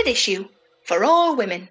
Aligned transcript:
standard 0.00 0.12
issue 0.12 0.48
for 0.82 1.04
all 1.04 1.36
women. 1.36 1.68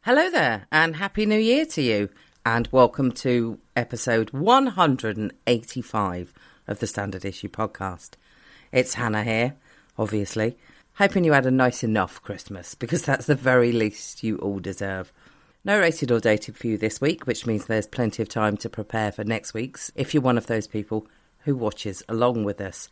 Hello 0.00 0.30
there, 0.30 0.66
and 0.72 0.96
Happy 0.96 1.26
New 1.26 1.38
Year 1.38 1.66
to 1.66 1.82
you, 1.82 2.08
and 2.46 2.66
welcome 2.72 3.12
to 3.12 3.58
episode 3.76 4.30
185 4.30 6.32
of 6.66 6.78
the 6.78 6.86
Standard 6.86 7.26
Issue 7.26 7.48
podcast. 7.48 8.12
It's 8.72 8.94
Hannah 8.94 9.22
here, 9.22 9.56
obviously. 9.98 10.56
Hoping 10.94 11.24
you 11.24 11.34
had 11.34 11.44
a 11.44 11.50
nice 11.50 11.84
enough 11.84 12.22
Christmas, 12.22 12.74
because 12.74 13.04
that's 13.04 13.26
the 13.26 13.34
very 13.34 13.70
least 13.70 14.22
you 14.22 14.38
all 14.38 14.60
deserve. 14.60 15.12
No 15.62 15.78
rated 15.78 16.10
or 16.10 16.20
dated 16.20 16.56
for 16.56 16.68
you 16.68 16.78
this 16.78 17.02
week, 17.02 17.26
which 17.26 17.44
means 17.44 17.66
there's 17.66 17.86
plenty 17.86 18.22
of 18.22 18.30
time 18.30 18.56
to 18.58 18.70
prepare 18.70 19.12
for 19.12 19.24
next 19.24 19.52
week's 19.52 19.92
if 19.94 20.14
you're 20.14 20.22
one 20.22 20.38
of 20.38 20.46
those 20.46 20.66
people 20.66 21.06
who 21.40 21.54
watches 21.54 22.02
along 22.08 22.44
with 22.44 22.62
us. 22.62 22.88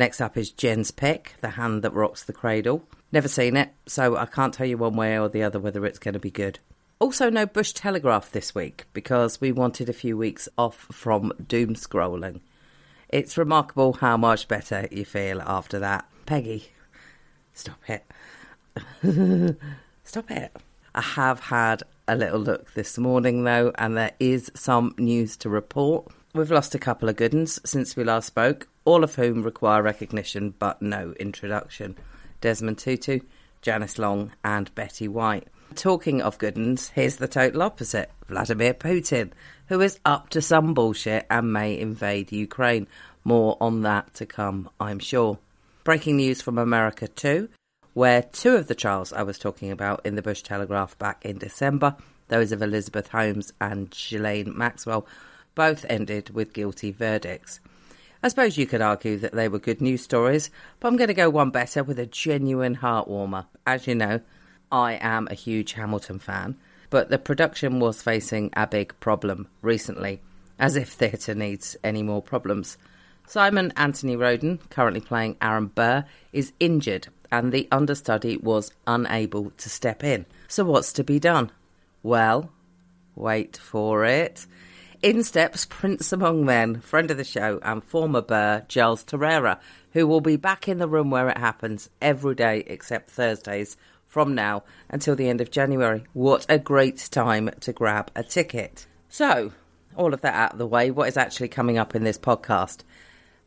Next 0.00 0.22
up 0.22 0.38
is 0.38 0.50
Jen's 0.50 0.90
pick, 0.90 1.34
The 1.42 1.50
Hand 1.50 1.82
That 1.82 1.92
Rocks 1.92 2.24
the 2.24 2.32
Cradle. 2.32 2.88
Never 3.12 3.28
seen 3.28 3.54
it, 3.54 3.68
so 3.84 4.16
I 4.16 4.24
can't 4.24 4.54
tell 4.54 4.66
you 4.66 4.78
one 4.78 4.96
way 4.96 5.18
or 5.18 5.28
the 5.28 5.42
other 5.42 5.60
whether 5.60 5.84
it's 5.84 5.98
going 5.98 6.14
to 6.14 6.18
be 6.18 6.30
good. 6.30 6.58
Also, 6.98 7.28
no 7.28 7.44
Bush 7.44 7.74
Telegraph 7.74 8.32
this 8.32 8.54
week 8.54 8.86
because 8.94 9.42
we 9.42 9.52
wanted 9.52 9.90
a 9.90 9.92
few 9.92 10.16
weeks 10.16 10.48
off 10.56 10.86
from 10.90 11.34
doom 11.46 11.74
scrolling. 11.74 12.40
It's 13.10 13.36
remarkable 13.36 13.92
how 13.92 14.16
much 14.16 14.48
better 14.48 14.88
you 14.90 15.04
feel 15.04 15.42
after 15.42 15.78
that. 15.80 16.06
Peggy, 16.24 16.70
stop 17.52 17.80
it. 17.86 18.06
stop 20.04 20.30
it. 20.30 20.56
I 20.94 21.02
have 21.02 21.40
had 21.40 21.82
a 22.08 22.16
little 22.16 22.40
look 22.40 22.72
this 22.72 22.96
morning 22.96 23.44
though, 23.44 23.70
and 23.74 23.98
there 23.98 24.12
is 24.18 24.50
some 24.54 24.94
news 24.96 25.36
to 25.36 25.50
report. 25.50 26.10
We've 26.32 26.50
lost 26.50 26.74
a 26.74 26.78
couple 26.78 27.10
of 27.10 27.16
good 27.16 27.34
ones 27.34 27.60
since 27.68 27.96
we 27.96 28.04
last 28.04 28.28
spoke, 28.28 28.66
all 28.84 29.04
of 29.04 29.14
whom 29.14 29.42
require 29.42 29.82
recognition 29.82 30.54
but 30.58 30.80
no 30.80 31.14
introduction. 31.20 31.96
Desmond 32.40 32.78
Tutu, 32.78 33.20
Janice 33.62 33.98
Long, 33.98 34.32
and 34.42 34.74
Betty 34.74 35.08
White. 35.08 35.48
Talking 35.74 36.20
of 36.20 36.38
good 36.38 36.56
ones, 36.56 36.88
here's 36.90 37.16
the 37.16 37.28
total 37.28 37.62
opposite 37.62 38.10
Vladimir 38.28 38.74
Putin, 38.74 39.30
who 39.68 39.80
is 39.80 40.00
up 40.04 40.28
to 40.30 40.42
some 40.42 40.74
bullshit 40.74 41.26
and 41.30 41.52
may 41.52 41.78
invade 41.78 42.32
Ukraine. 42.32 42.88
More 43.22 43.56
on 43.60 43.82
that 43.82 44.14
to 44.14 44.26
come, 44.26 44.68
I'm 44.80 44.98
sure. 44.98 45.38
Breaking 45.84 46.16
news 46.16 46.42
from 46.42 46.58
America 46.58 47.06
too, 47.06 47.48
where 47.94 48.22
two 48.22 48.56
of 48.56 48.66
the 48.66 48.74
trials 48.74 49.12
I 49.12 49.22
was 49.22 49.38
talking 49.38 49.70
about 49.70 50.04
in 50.04 50.16
the 50.16 50.22
Bush 50.22 50.42
Telegraph 50.42 50.98
back 50.98 51.24
in 51.24 51.38
December, 51.38 51.96
those 52.28 52.50
of 52.50 52.62
Elizabeth 52.62 53.08
Holmes 53.08 53.52
and 53.60 53.90
Ghislaine 53.90 54.56
Maxwell, 54.56 55.06
both 55.54 55.84
ended 55.88 56.30
with 56.30 56.52
guilty 56.52 56.90
verdicts. 56.92 57.60
I 58.22 58.28
suppose 58.28 58.58
you 58.58 58.66
could 58.66 58.82
argue 58.82 59.16
that 59.18 59.32
they 59.32 59.48
were 59.48 59.58
good 59.58 59.80
news 59.80 60.02
stories, 60.02 60.50
but 60.78 60.88
I'm 60.88 60.96
going 60.96 61.08
to 61.08 61.14
go 61.14 61.30
one 61.30 61.50
better 61.50 61.82
with 61.82 61.98
a 61.98 62.06
genuine 62.06 62.76
heartwarmer. 62.76 63.46
As 63.66 63.86
you 63.86 63.94
know, 63.94 64.20
I 64.70 64.98
am 65.00 65.26
a 65.30 65.34
huge 65.34 65.72
Hamilton 65.72 66.18
fan, 66.18 66.56
but 66.90 67.08
the 67.08 67.18
production 67.18 67.80
was 67.80 68.02
facing 68.02 68.50
a 68.54 68.66
big 68.66 68.98
problem 69.00 69.48
recently, 69.62 70.20
as 70.58 70.76
if 70.76 70.90
theatre 70.90 71.34
needs 71.34 71.76
any 71.82 72.02
more 72.02 72.20
problems. 72.20 72.76
Simon 73.26 73.72
Anthony 73.76 74.16
Rhoden, 74.16 74.58
currently 74.68 75.00
playing 75.00 75.36
Aaron 75.40 75.68
Burr, 75.68 76.04
is 76.32 76.52
injured 76.60 77.08
and 77.32 77.52
the 77.52 77.68
understudy 77.70 78.36
was 78.36 78.72
unable 78.86 79.50
to 79.52 79.70
step 79.70 80.02
in. 80.02 80.26
So, 80.48 80.64
what's 80.64 80.92
to 80.94 81.04
be 81.04 81.18
done? 81.18 81.52
Well, 82.02 82.50
wait 83.14 83.56
for 83.56 84.04
it. 84.04 84.46
In 85.02 85.22
steps 85.24 85.64
Prince 85.64 86.12
Among 86.12 86.44
Men, 86.44 86.82
friend 86.82 87.10
of 87.10 87.16
the 87.16 87.24
show 87.24 87.58
and 87.62 87.82
former 87.82 88.20
Burr, 88.20 88.66
Giles 88.68 89.02
Terera, 89.02 89.58
who 89.92 90.06
will 90.06 90.20
be 90.20 90.36
back 90.36 90.68
in 90.68 90.76
the 90.76 90.86
room 90.86 91.10
where 91.10 91.30
it 91.30 91.38
happens 91.38 91.88
every 92.02 92.34
day 92.34 92.64
except 92.66 93.10
Thursdays 93.10 93.78
from 94.06 94.34
now 94.34 94.62
until 94.90 95.16
the 95.16 95.30
end 95.30 95.40
of 95.40 95.50
January. 95.50 96.04
What 96.12 96.44
a 96.50 96.58
great 96.58 96.98
time 97.10 97.48
to 97.60 97.72
grab 97.72 98.10
a 98.14 98.22
ticket. 98.22 98.86
So, 99.08 99.52
all 99.96 100.12
of 100.12 100.20
that 100.20 100.34
out 100.34 100.52
of 100.52 100.58
the 100.58 100.66
way, 100.66 100.90
what 100.90 101.08
is 101.08 101.16
actually 101.16 101.48
coming 101.48 101.78
up 101.78 101.94
in 101.94 102.04
this 102.04 102.18
podcast? 102.18 102.80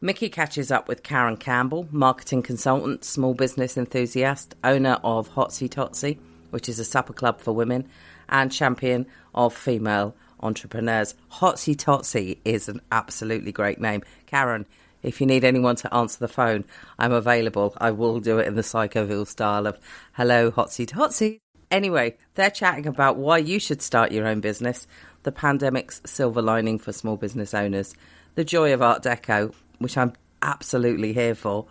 Mickey 0.02 0.30
catches 0.30 0.72
up 0.72 0.88
with 0.88 1.04
Karen 1.04 1.38
Campbell, 1.38 1.88
marketing 1.92 2.42
consultant, 2.42 3.04
small 3.04 3.36
business 3.36 3.78
enthusiast, 3.78 4.56
owner 4.64 5.00
of 5.04 5.30
Hotsy 5.36 5.70
Totsy, 5.70 6.18
which 6.50 6.68
is 6.68 6.80
a 6.80 6.84
supper 6.84 7.14
club 7.14 7.42
for 7.42 7.54
women, 7.54 7.88
and 8.28 8.52
champion 8.52 9.06
of 9.36 9.54
female 9.54 10.16
entrepreneurs. 10.44 11.16
Hotsy 11.32 11.76
Totsy 11.76 12.38
is 12.46 12.70
an 12.70 12.82
absolutely 12.92 13.52
great 13.52 13.80
name. 13.82 14.04
Karen, 14.28 14.66
if 15.02 15.20
you 15.20 15.28
need 15.28 15.44
anyone 15.44 15.76
to 15.78 15.94
answer 15.94 16.20
the 16.20 16.28
phone, 16.28 16.66
I'm 17.00 17.12
available. 17.12 17.76
I 17.78 17.92
will 17.92 18.20
do 18.20 18.40
it 18.40 18.48
in 18.48 18.56
the 18.56 18.62
Psychoville 18.62 19.28
style 19.28 19.68
of 19.68 19.80
hello, 20.14 20.52
Hotsy 20.52 20.86
Totsy. 20.86 21.40
Anyway, 21.72 22.18
they're 22.36 22.52
chatting 22.52 22.86
about 22.86 23.18
why 23.18 23.40
you 23.40 23.60
should 23.60 23.82
start 23.82 24.12
your 24.12 24.28
own 24.28 24.40
business, 24.40 24.86
the 25.24 25.32
pandemic's 25.32 26.02
silver 26.06 26.42
lining 26.42 26.78
for 26.78 26.94
small 26.94 27.18
business 27.18 27.54
owners, 27.54 27.96
the 28.36 28.44
joy 28.44 28.74
of 28.74 28.82
Art 28.82 29.04
Deco, 29.04 29.54
which 29.80 29.98
I'm 29.98 30.14
absolutely 30.42 31.14
here 31.14 31.36
for, 31.36 31.66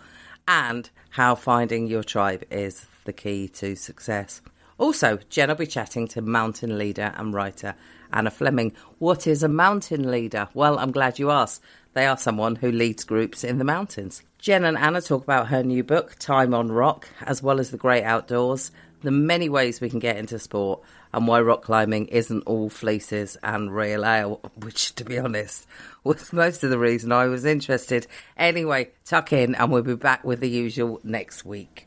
and 0.49 0.91
how 1.11 1.34
finding 1.34 1.87
your 1.87 2.03
tribe 2.03 2.43
is 2.50 2.87
the 3.05 3.12
key 3.12 3.49
to 3.49 3.77
success. 3.77 4.41
Also, 4.82 5.16
Jen 5.31 5.48
will 5.48 5.54
be 5.54 5.66
chatting 5.69 6.09
to 6.09 6.20
mountain 6.20 6.76
leader 6.76 7.15
and 7.16 7.32
writer 7.32 7.76
Anna 8.12 8.32
Fleming. 8.32 8.72
What 8.98 9.28
is 9.28 9.44
a 9.44 9.48
mountain 9.48 10.10
leader? 10.10 10.48
Well, 10.54 10.76
I'm 10.76 10.91
glad 10.91 11.20
you 11.20 11.31
asked. 11.31 11.62
They 11.93 12.04
are 12.04 12.16
someone 12.16 12.56
who 12.56 12.72
leads 12.72 13.04
groups 13.04 13.44
in 13.44 13.59
the 13.59 13.65
mountains. 13.65 14.25
Jen 14.38 14.65
and 14.65 14.76
Anna 14.76 15.00
talk 15.00 15.22
about 15.22 15.47
her 15.47 15.62
new 15.62 15.84
book, 15.84 16.16
Time 16.19 16.53
on 16.53 16.72
Rock, 16.72 17.09
as 17.25 17.41
well 17.41 17.60
as 17.60 17.70
the 17.70 17.76
great 17.76 18.03
outdoors, 18.03 18.72
the 19.03 19.12
many 19.12 19.48
ways 19.48 19.81
we 19.81 19.88
can 19.88 20.00
get 20.00 20.16
into 20.16 20.37
sport, 20.41 20.82
and 21.14 21.28
why 21.28 21.41
rock 21.41 21.62
climbing 21.62 22.06
isn't 22.06 22.43
all 22.43 22.69
fleeces 22.69 23.37
and 23.44 23.72
real 23.72 24.04
ale, 24.04 24.41
which, 24.56 24.97
to 24.97 25.04
be 25.04 25.16
honest, 25.16 25.64
was 26.03 26.32
most 26.32 26.64
of 26.64 26.70
the 26.70 26.78
reason 26.78 27.12
I 27.12 27.26
was 27.26 27.44
interested. 27.44 28.09
Anyway, 28.37 28.91
tuck 29.04 29.32
in, 29.32 29.54
and 29.54 29.70
we'll 29.70 29.82
be 29.82 29.94
back 29.94 30.25
with 30.25 30.41
the 30.41 30.50
usual 30.50 30.99
next 31.04 31.44
week. 31.44 31.87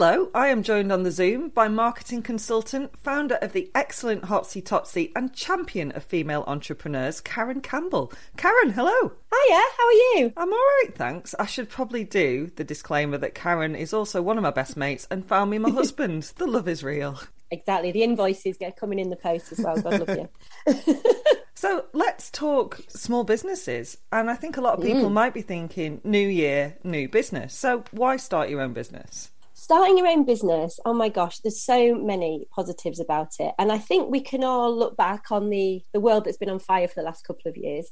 Hello, 0.00 0.30
I 0.32 0.46
am 0.46 0.62
joined 0.62 0.92
on 0.92 1.02
the 1.02 1.10
Zoom 1.10 1.48
by 1.48 1.66
marketing 1.66 2.22
consultant, 2.22 2.96
founder 2.96 3.34
of 3.42 3.52
the 3.52 3.68
excellent 3.74 4.26
Hotsy 4.26 4.62
Totsy, 4.62 5.10
and 5.16 5.34
champion 5.34 5.90
of 5.90 6.04
female 6.04 6.44
entrepreneurs, 6.46 7.20
Karen 7.20 7.60
Campbell. 7.60 8.12
Karen, 8.36 8.70
hello. 8.70 8.92
Hiya, 9.02 9.60
how 9.76 9.86
are 9.88 9.92
you? 9.92 10.32
I'm 10.36 10.52
all 10.52 10.56
right, 10.56 10.94
thanks. 10.94 11.34
I 11.40 11.46
should 11.46 11.68
probably 11.68 12.04
do 12.04 12.52
the 12.54 12.62
disclaimer 12.62 13.18
that 13.18 13.34
Karen 13.34 13.74
is 13.74 13.92
also 13.92 14.22
one 14.22 14.38
of 14.38 14.44
my 14.44 14.52
best 14.52 14.76
mates 14.76 15.08
and 15.10 15.26
found 15.26 15.50
me 15.50 15.58
my 15.58 15.70
husband. 15.72 16.32
the 16.36 16.46
love 16.46 16.68
is 16.68 16.84
real. 16.84 17.18
Exactly. 17.50 17.90
The 17.90 18.04
invoices 18.04 18.56
get 18.56 18.76
coming 18.76 19.00
in 19.00 19.10
the 19.10 19.16
post 19.16 19.50
as 19.50 19.58
well. 19.58 19.80
God 19.80 20.06
love 20.06 20.16
you. 20.16 21.02
So 21.56 21.86
let's 21.92 22.30
talk 22.30 22.78
small 22.86 23.24
businesses. 23.24 23.98
And 24.12 24.30
I 24.30 24.36
think 24.36 24.56
a 24.56 24.60
lot 24.60 24.78
of 24.78 24.84
people 24.84 25.10
mm. 25.10 25.12
might 25.12 25.34
be 25.34 25.42
thinking, 25.42 26.00
new 26.04 26.28
year, 26.28 26.76
new 26.84 27.08
business. 27.08 27.52
So 27.52 27.82
why 27.90 28.16
start 28.16 28.48
your 28.48 28.60
own 28.60 28.74
business? 28.74 29.32
Starting 29.58 29.98
your 29.98 30.06
own 30.06 30.24
business 30.24 30.78
oh 30.84 30.94
my 30.94 31.08
gosh 31.08 31.40
there's 31.40 31.60
so 31.60 31.92
many 31.96 32.46
positives 32.54 33.00
about 33.00 33.32
it. 33.40 33.52
And 33.58 33.72
i 33.72 33.78
think 33.78 34.08
we 34.08 34.20
can 34.20 34.44
all 34.44 34.76
look 34.76 34.96
back 34.96 35.32
on 35.32 35.50
the 35.50 35.82
the 35.92 36.00
world 36.00 36.24
that's 36.24 36.36
been 36.36 36.48
on 36.48 36.60
fire 36.60 36.86
for 36.86 36.94
the 36.94 37.06
last 37.06 37.26
couple 37.26 37.48
of 37.48 37.56
years. 37.56 37.90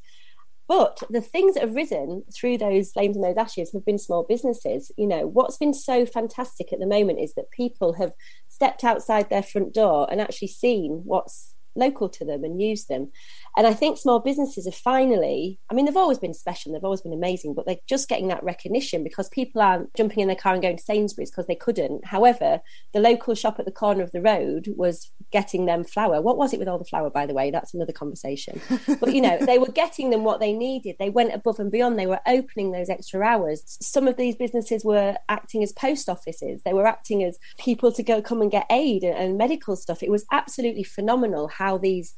But 0.68 1.00
the 1.10 1.20
things 1.20 1.54
that 1.54 1.62
have 1.62 1.76
risen 1.76 2.24
through 2.34 2.58
those 2.58 2.90
flames 2.92 3.16
and 3.16 3.24
those 3.24 3.36
ashes 3.36 3.72
have 3.72 3.84
been 3.84 3.98
small 3.98 4.24
businesses. 4.24 4.92
You 4.96 5.08
know 5.08 5.26
what's 5.26 5.56
been 5.56 5.74
so 5.74 6.06
fantastic 6.06 6.72
at 6.72 6.78
the 6.78 6.86
moment 6.86 7.18
is 7.18 7.34
that 7.34 7.50
people 7.50 7.94
have 7.94 8.12
stepped 8.48 8.84
outside 8.84 9.28
their 9.28 9.42
front 9.42 9.74
door 9.74 10.06
and 10.10 10.20
actually 10.20 10.48
seen 10.48 11.02
what's 11.04 11.56
local 11.76 12.08
to 12.08 12.24
them 12.24 12.44
and 12.44 12.62
used 12.62 12.88
them. 12.88 13.10
And 13.56 13.66
I 13.66 13.74
think 13.74 13.98
small 13.98 14.18
businesses 14.18 14.66
are 14.66 14.72
finally, 14.72 15.58
I 15.70 15.74
mean, 15.74 15.86
they've 15.86 15.96
always 15.96 16.18
been 16.18 16.34
special, 16.34 16.72
they've 16.72 16.84
always 16.84 17.02
been 17.02 17.12
amazing, 17.12 17.54
but 17.54 17.66
they're 17.66 17.76
just 17.86 18.08
getting 18.08 18.28
that 18.28 18.42
recognition 18.42 19.04
because 19.04 19.28
people 19.28 19.62
aren't 19.62 19.94
jumping 19.94 20.20
in 20.20 20.28
their 20.28 20.36
car 20.36 20.54
and 20.54 20.62
going 20.62 20.76
to 20.76 20.82
Sainsbury's 20.82 21.30
because 21.30 21.46
they 21.46 21.54
couldn't. 21.54 22.04
However, 22.06 22.60
the 22.92 23.00
local 23.00 23.34
shop 23.34 23.58
at 23.58 23.64
the 23.64 23.70
corner 23.70 24.02
of 24.02 24.12
the 24.12 24.22
road 24.22 24.72
was 24.76 25.10
getting 25.30 25.66
them 25.66 25.84
flour. 25.84 26.20
What 26.20 26.38
was 26.38 26.52
it 26.52 26.58
with 26.58 26.68
all 26.68 26.78
the 26.78 26.84
flour, 26.84 27.10
by 27.10 27.26
the 27.26 27.34
way? 27.34 27.50
That's 27.50 27.74
another 27.74 27.92
conversation. 27.92 28.60
but, 29.00 29.14
you 29.14 29.20
know, 29.20 29.38
they 29.38 29.58
were 29.58 29.72
getting 29.72 30.10
them 30.10 30.24
what 30.24 30.40
they 30.40 30.52
needed. 30.52 30.96
They 30.98 31.10
went 31.10 31.34
above 31.34 31.60
and 31.60 31.70
beyond. 31.70 31.98
They 31.98 32.06
were 32.06 32.20
opening 32.26 32.72
those 32.72 32.90
extra 32.90 33.22
hours. 33.22 33.62
Some 33.80 34.08
of 34.08 34.16
these 34.16 34.36
businesses 34.36 34.84
were 34.84 35.16
acting 35.28 35.62
as 35.62 35.72
post 35.72 36.08
offices, 36.08 36.62
they 36.64 36.72
were 36.72 36.86
acting 36.86 37.22
as 37.22 37.38
people 37.58 37.92
to 37.92 38.02
go 38.02 38.20
come 38.22 38.42
and 38.42 38.50
get 38.50 38.66
aid 38.70 39.02
and, 39.04 39.16
and 39.16 39.38
medical 39.38 39.76
stuff. 39.76 40.02
It 40.02 40.10
was 40.10 40.24
absolutely 40.32 40.82
phenomenal 40.82 41.48
how 41.48 41.66
how 41.66 41.78
these 41.78 42.14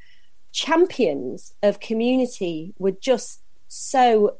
champions 0.52 1.54
of 1.62 1.80
community 1.80 2.74
were 2.78 2.92
just 2.92 3.42
so 3.68 4.38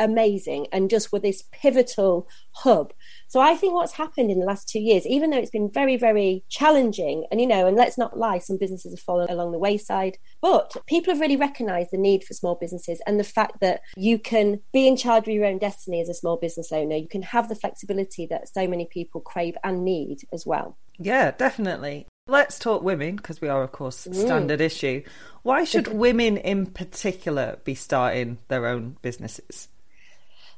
amazing 0.00 0.66
and 0.72 0.90
just 0.90 1.12
were 1.12 1.20
this 1.20 1.44
pivotal 1.52 2.26
hub. 2.52 2.92
So 3.28 3.38
I 3.38 3.54
think 3.54 3.74
what's 3.74 3.92
happened 3.92 4.30
in 4.30 4.40
the 4.40 4.46
last 4.46 4.68
two 4.68 4.80
years, 4.80 5.06
even 5.06 5.30
though 5.30 5.38
it's 5.38 5.50
been 5.50 5.70
very, 5.70 5.96
very 5.96 6.42
challenging, 6.48 7.26
and 7.30 7.40
you 7.40 7.46
know, 7.46 7.66
and 7.66 7.76
let's 7.76 7.98
not 7.98 8.18
lie, 8.18 8.38
some 8.38 8.56
businesses 8.56 8.92
have 8.92 9.00
fallen 9.00 9.30
along 9.30 9.52
the 9.52 9.58
wayside, 9.58 10.18
but 10.40 10.74
people 10.86 11.12
have 11.12 11.20
really 11.20 11.36
recognized 11.36 11.90
the 11.92 11.98
need 11.98 12.24
for 12.24 12.34
small 12.34 12.56
businesses 12.56 13.00
and 13.06 13.20
the 13.20 13.24
fact 13.24 13.60
that 13.60 13.82
you 13.94 14.18
can 14.18 14.60
be 14.72 14.88
in 14.88 14.96
charge 14.96 15.28
of 15.28 15.34
your 15.34 15.44
own 15.44 15.58
destiny 15.58 16.00
as 16.00 16.08
a 16.08 16.14
small 16.14 16.36
business 16.36 16.72
owner. 16.72 16.96
You 16.96 17.08
can 17.08 17.22
have 17.22 17.48
the 17.48 17.54
flexibility 17.54 18.26
that 18.26 18.52
so 18.52 18.66
many 18.66 18.86
people 18.86 19.20
crave 19.20 19.56
and 19.62 19.84
need 19.84 20.22
as 20.32 20.44
well. 20.46 20.76
Yeah, 20.98 21.30
definitely. 21.30 22.06
Let's 22.30 22.60
talk 22.60 22.84
women 22.84 23.16
because 23.16 23.40
we 23.40 23.48
are, 23.48 23.64
of 23.64 23.72
course, 23.72 24.06
standard 24.12 24.60
mm. 24.60 24.64
issue. 24.64 25.02
Why 25.42 25.64
should 25.64 25.88
women 25.88 26.36
in 26.36 26.66
particular 26.66 27.58
be 27.64 27.74
starting 27.74 28.38
their 28.46 28.66
own 28.66 28.98
businesses? 29.02 29.66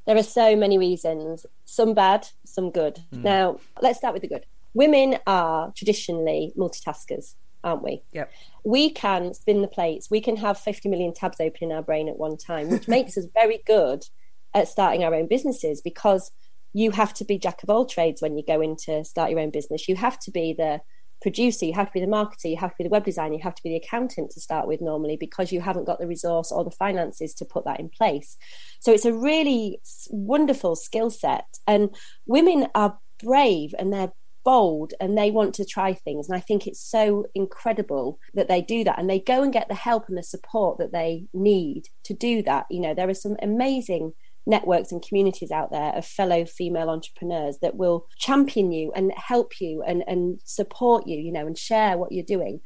There 0.06 0.18
are 0.18 0.22
so 0.22 0.54
many 0.54 0.76
reasons, 0.76 1.46
some 1.64 1.94
bad, 1.94 2.28
some 2.44 2.70
good. 2.72 2.98
Mm. 3.10 3.22
Now, 3.22 3.60
let's 3.80 3.96
start 3.96 4.12
with 4.12 4.20
the 4.20 4.28
good. 4.28 4.44
Women 4.74 5.16
are 5.26 5.72
traditionally 5.74 6.52
multitaskers, 6.58 7.36
aren't 7.64 7.82
we? 7.82 8.02
Yep. 8.12 8.30
We 8.64 8.90
can 8.90 9.32
spin 9.32 9.62
the 9.62 9.68
plates. 9.68 10.10
We 10.10 10.20
can 10.20 10.36
have 10.36 10.58
50 10.58 10.90
million 10.90 11.14
tabs 11.14 11.40
open 11.40 11.70
in 11.70 11.72
our 11.72 11.82
brain 11.82 12.06
at 12.06 12.18
one 12.18 12.36
time, 12.36 12.68
which 12.68 12.86
makes 12.86 13.16
us 13.16 13.24
very 13.32 13.62
good 13.66 14.04
at 14.52 14.68
starting 14.68 15.04
our 15.04 15.14
own 15.14 15.26
businesses 15.26 15.80
because 15.80 16.32
you 16.74 16.90
have 16.90 17.14
to 17.14 17.24
be 17.24 17.38
jack 17.38 17.62
of 17.62 17.70
all 17.70 17.86
trades 17.86 18.20
when 18.20 18.36
you 18.36 18.44
go 18.46 18.60
into 18.60 19.02
start 19.06 19.30
your 19.30 19.40
own 19.40 19.50
business. 19.50 19.88
You 19.88 19.96
have 19.96 20.18
to 20.20 20.30
be 20.30 20.52
the 20.52 20.82
producer, 21.22 21.64
you 21.64 21.72
have 21.72 21.86
to 21.86 21.92
be 21.92 22.00
the 22.00 22.06
marketer, 22.06 22.50
you 22.50 22.56
have 22.56 22.70
to 22.70 22.76
be 22.78 22.84
the 22.84 22.90
web 22.90 23.04
designer, 23.04 23.34
you 23.34 23.42
have 23.42 23.54
to 23.54 23.62
be 23.62 23.70
the 23.70 23.76
accountant 23.76 24.30
to 24.32 24.40
start 24.40 24.66
with 24.66 24.80
normally 24.80 25.16
because 25.16 25.52
you 25.52 25.60
haven't 25.60 25.86
got 25.86 25.98
the 25.98 26.06
resource 26.06 26.52
or 26.52 26.64
the 26.64 26.70
finances 26.70 27.32
to 27.34 27.44
put 27.44 27.64
that 27.64 27.80
in 27.80 27.88
place. 27.88 28.36
So 28.80 28.92
it's 28.92 29.04
a 29.04 29.14
really 29.14 29.80
wonderful 30.10 30.76
skill 30.76 31.10
set. 31.10 31.46
And 31.66 31.94
women 32.26 32.66
are 32.74 32.98
brave 33.22 33.74
and 33.78 33.92
they're 33.92 34.12
bold 34.44 34.92
and 35.00 35.16
they 35.16 35.30
want 35.30 35.54
to 35.54 35.64
try 35.64 35.94
things. 35.94 36.28
And 36.28 36.36
I 36.36 36.40
think 36.40 36.66
it's 36.66 36.80
so 36.80 37.26
incredible 37.34 38.18
that 38.34 38.48
they 38.48 38.60
do 38.60 38.84
that 38.84 38.98
and 38.98 39.08
they 39.08 39.20
go 39.20 39.42
and 39.42 39.52
get 39.52 39.68
the 39.68 39.74
help 39.74 40.08
and 40.08 40.18
the 40.18 40.22
support 40.22 40.78
that 40.78 40.92
they 40.92 41.26
need 41.32 41.84
to 42.04 42.14
do 42.14 42.42
that. 42.42 42.66
You 42.70 42.80
know, 42.80 42.94
there 42.94 43.08
are 43.08 43.14
some 43.14 43.36
amazing 43.40 44.12
networks 44.46 44.92
and 44.92 45.02
communities 45.06 45.50
out 45.50 45.70
there 45.70 45.92
of 45.94 46.04
fellow 46.04 46.44
female 46.44 46.90
entrepreneurs 46.90 47.58
that 47.62 47.76
will 47.76 48.06
champion 48.18 48.72
you 48.72 48.92
and 48.94 49.12
help 49.16 49.60
you 49.60 49.82
and, 49.86 50.02
and 50.06 50.40
support 50.44 51.06
you, 51.06 51.18
you 51.18 51.32
know, 51.32 51.46
and 51.46 51.56
share 51.56 51.96
what 51.96 52.12
you're 52.12 52.24
doing. 52.24 52.60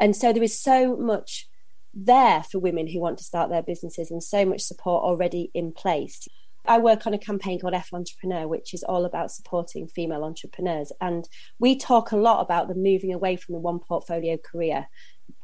And 0.00 0.16
so 0.16 0.32
there 0.32 0.42
is 0.42 0.58
so 0.58 0.96
much 0.96 1.48
there 1.94 2.42
for 2.50 2.58
women 2.58 2.88
who 2.88 3.00
want 3.00 3.18
to 3.18 3.24
start 3.24 3.50
their 3.50 3.62
businesses 3.62 4.10
and 4.10 4.22
so 4.22 4.44
much 4.44 4.62
support 4.62 5.04
already 5.04 5.50
in 5.54 5.72
place. 5.72 6.26
I 6.64 6.78
work 6.78 7.06
on 7.06 7.14
a 7.14 7.18
campaign 7.18 7.60
called 7.60 7.74
F 7.74 7.88
Entrepreneur, 7.92 8.46
which 8.46 8.72
is 8.72 8.84
all 8.84 9.04
about 9.04 9.32
supporting 9.32 9.88
female 9.88 10.22
entrepreneurs. 10.22 10.92
And 11.00 11.28
we 11.58 11.76
talk 11.76 12.12
a 12.12 12.16
lot 12.16 12.40
about 12.40 12.68
the 12.68 12.74
moving 12.74 13.12
away 13.12 13.36
from 13.36 13.54
the 13.54 13.60
one 13.60 13.80
portfolio 13.80 14.36
career. 14.36 14.86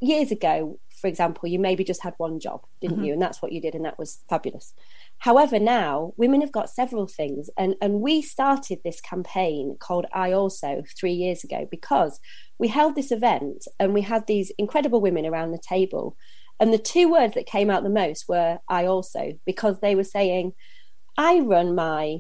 Years 0.00 0.30
ago, 0.30 0.78
for 1.00 1.06
example, 1.06 1.48
you 1.48 1.58
maybe 1.58 1.84
just 1.84 2.02
had 2.02 2.14
one 2.18 2.40
job, 2.40 2.64
didn't 2.80 2.98
mm-hmm. 2.98 3.06
you? 3.06 3.12
And 3.14 3.22
that's 3.22 3.40
what 3.40 3.52
you 3.52 3.60
did, 3.60 3.74
and 3.74 3.84
that 3.84 3.98
was 3.98 4.18
fabulous. 4.28 4.74
However, 5.18 5.58
now 5.58 6.12
women 6.16 6.40
have 6.40 6.52
got 6.52 6.70
several 6.70 7.06
things, 7.06 7.50
and, 7.56 7.74
and 7.80 8.00
we 8.00 8.22
started 8.22 8.78
this 8.84 9.00
campaign 9.00 9.76
called 9.78 10.06
I 10.12 10.32
Also 10.32 10.82
three 10.98 11.12
years 11.12 11.44
ago 11.44 11.66
because 11.70 12.20
we 12.58 12.68
held 12.68 12.94
this 12.94 13.12
event 13.12 13.66
and 13.78 13.94
we 13.94 14.02
had 14.02 14.26
these 14.26 14.52
incredible 14.58 15.00
women 15.00 15.26
around 15.26 15.52
the 15.52 15.58
table. 15.58 16.16
And 16.60 16.72
the 16.72 16.78
two 16.78 17.08
words 17.08 17.34
that 17.34 17.46
came 17.46 17.70
out 17.70 17.84
the 17.84 17.90
most 17.90 18.28
were 18.28 18.58
I 18.68 18.86
also, 18.86 19.38
because 19.46 19.78
they 19.80 19.94
were 19.94 20.04
saying, 20.04 20.54
I 21.16 21.40
run 21.40 21.74
my, 21.74 22.18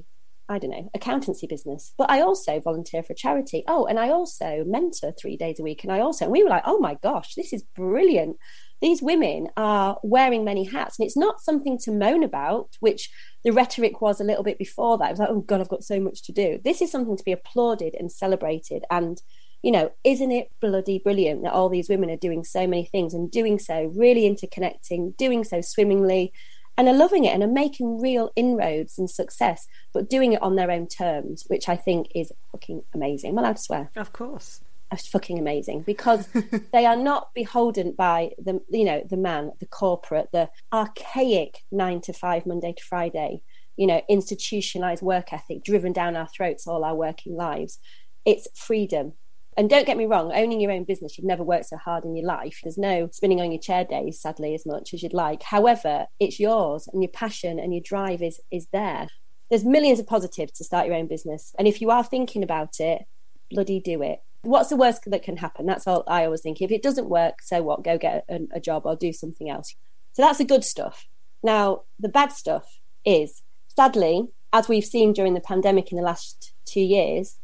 I 0.48 0.58
don't 0.58 0.70
know, 0.70 0.90
accountancy 0.94 1.46
business, 1.46 1.92
but 1.98 2.10
I 2.10 2.20
also 2.20 2.60
volunteer 2.60 3.02
for 3.02 3.14
charity. 3.14 3.64
Oh, 3.66 3.86
and 3.86 3.98
I 3.98 4.10
also 4.10 4.64
mentor 4.66 5.12
three 5.12 5.36
days 5.36 5.58
a 5.58 5.64
week. 5.64 5.82
And 5.82 5.92
I 5.92 6.00
also, 6.00 6.24
and 6.24 6.32
we 6.32 6.44
were 6.44 6.50
like, 6.50 6.62
oh 6.66 6.78
my 6.78 6.94
gosh, 7.02 7.34
this 7.34 7.52
is 7.52 7.64
brilliant 7.74 8.36
these 8.80 9.02
women 9.02 9.48
are 9.56 9.98
wearing 10.02 10.44
many 10.44 10.64
hats 10.64 10.98
and 10.98 11.06
it's 11.06 11.16
not 11.16 11.40
something 11.40 11.78
to 11.78 11.92
moan 11.92 12.22
about 12.22 12.76
which 12.80 13.10
the 13.44 13.50
rhetoric 13.50 14.00
was 14.00 14.20
a 14.20 14.24
little 14.24 14.44
bit 14.44 14.58
before 14.58 14.98
that 14.98 15.08
it 15.08 15.12
was 15.12 15.20
like 15.20 15.28
oh 15.30 15.40
god 15.40 15.60
i've 15.60 15.68
got 15.68 15.84
so 15.84 16.00
much 16.00 16.22
to 16.22 16.32
do 16.32 16.58
this 16.64 16.80
is 16.80 16.90
something 16.90 17.16
to 17.16 17.24
be 17.24 17.32
applauded 17.32 17.94
and 17.98 18.12
celebrated 18.12 18.84
and 18.90 19.22
you 19.62 19.72
know 19.72 19.90
isn't 20.04 20.32
it 20.32 20.50
bloody 20.60 20.98
brilliant 20.98 21.42
that 21.42 21.52
all 21.52 21.68
these 21.68 21.88
women 21.88 22.10
are 22.10 22.16
doing 22.16 22.44
so 22.44 22.66
many 22.66 22.84
things 22.84 23.14
and 23.14 23.30
doing 23.30 23.58
so 23.58 23.92
really 23.96 24.22
interconnecting 24.22 25.16
doing 25.16 25.44
so 25.44 25.60
swimmingly 25.60 26.32
and 26.76 26.86
are 26.86 26.94
loving 26.94 27.24
it 27.24 27.34
and 27.34 27.42
are 27.42 27.48
making 27.48 28.00
real 28.00 28.30
inroads 28.36 29.00
and 29.00 29.10
success, 29.10 29.66
but 29.92 30.08
doing 30.08 30.34
it 30.34 30.42
on 30.42 30.54
their 30.54 30.70
own 30.70 30.86
terms, 30.86 31.42
which 31.48 31.68
I 31.68 31.74
think 31.74 32.06
is 32.14 32.30
fucking 32.52 32.82
amazing. 32.94 33.30
Am 33.30 33.38
I 33.40 33.42
allowed 33.42 33.56
to 33.56 33.62
swear? 33.62 33.90
Of 33.96 34.12
course 34.12 34.60
are 34.90 34.98
fucking 34.98 35.38
amazing 35.38 35.82
because 35.82 36.28
they 36.72 36.86
are 36.86 36.96
not 36.96 37.28
beholden 37.34 37.92
by 37.92 38.30
the 38.38 38.60
you 38.70 38.84
know 38.84 39.02
the 39.08 39.16
man 39.16 39.52
the 39.60 39.66
corporate 39.66 40.28
the 40.32 40.48
archaic 40.72 41.58
9 41.70 42.00
to 42.00 42.12
5 42.12 42.46
monday 42.46 42.72
to 42.72 42.82
friday 42.82 43.42
you 43.78 43.86
know 43.86 44.02
institutionalized 44.08 45.02
work 45.02 45.32
ethic 45.32 45.64
driven 45.64 45.94
down 45.94 46.16
our 46.16 46.28
throats 46.28 46.66
all 46.66 46.84
our 46.84 46.94
working 46.94 47.34
lives. 47.34 47.78
It's 48.26 48.46
freedom. 48.54 49.14
And 49.56 49.70
don't 49.70 49.86
get 49.86 49.96
me 49.96 50.06
wrong 50.06 50.32
owning 50.32 50.60
your 50.60 50.72
own 50.72 50.84
business 50.84 51.16
you've 51.16 51.26
never 51.26 51.42
worked 51.42 51.66
so 51.66 51.76
hard 51.78 52.04
in 52.04 52.14
your 52.14 52.26
life. 52.26 52.60
There's 52.62 52.76
no 52.76 53.08
spinning 53.12 53.40
on 53.40 53.50
your 53.50 53.60
chair 53.60 53.84
days 53.84 54.20
sadly 54.20 54.54
as 54.54 54.66
much 54.66 54.92
as 54.92 55.02
you'd 55.02 55.14
like. 55.14 55.42
However 55.42 56.06
it's 56.20 56.38
yours 56.38 56.88
and 56.92 57.02
your 57.02 57.10
passion 57.10 57.58
and 57.58 57.72
your 57.72 57.82
drive 57.82 58.20
is 58.20 58.40
is 58.50 58.66
there. 58.72 59.08
There's 59.48 59.64
millions 59.64 59.98
of 59.98 60.06
positives 60.06 60.52
to 60.52 60.64
start 60.64 60.86
your 60.86 60.96
own 60.96 61.06
business. 61.06 61.54
And 61.58 61.66
if 61.66 61.80
you 61.80 61.90
are 61.90 62.04
thinking 62.04 62.42
about 62.42 62.80
it 62.80 63.02
bloody 63.50 63.80
do 63.80 64.02
it 64.02 64.20
what's 64.42 64.68
the 64.68 64.76
worst 64.76 65.02
that 65.06 65.22
can 65.22 65.36
happen? 65.36 65.66
That's 65.66 65.86
all 65.86 66.04
I 66.06 66.24
always 66.24 66.40
think. 66.40 66.60
If 66.60 66.70
it 66.70 66.82
doesn't 66.82 67.08
work, 67.08 67.42
so 67.42 67.62
what? 67.62 67.84
Go 67.84 67.98
get 67.98 68.24
a, 68.28 68.40
a 68.52 68.60
job 68.60 68.82
or 68.84 68.96
do 68.96 69.12
something 69.12 69.50
else. 69.50 69.74
So 70.12 70.22
that's 70.22 70.38
the 70.38 70.44
good 70.44 70.64
stuff. 70.64 71.06
Now, 71.42 71.82
the 71.98 72.08
bad 72.08 72.32
stuff 72.32 72.78
is 73.04 73.42
sadly, 73.76 74.28
as 74.52 74.68
we've 74.68 74.84
seen 74.84 75.12
during 75.12 75.34
the 75.34 75.40
pandemic 75.40 75.92
in 75.92 75.96
the 75.96 76.04
last 76.04 76.52
two 76.64 76.80
years, 76.80 77.38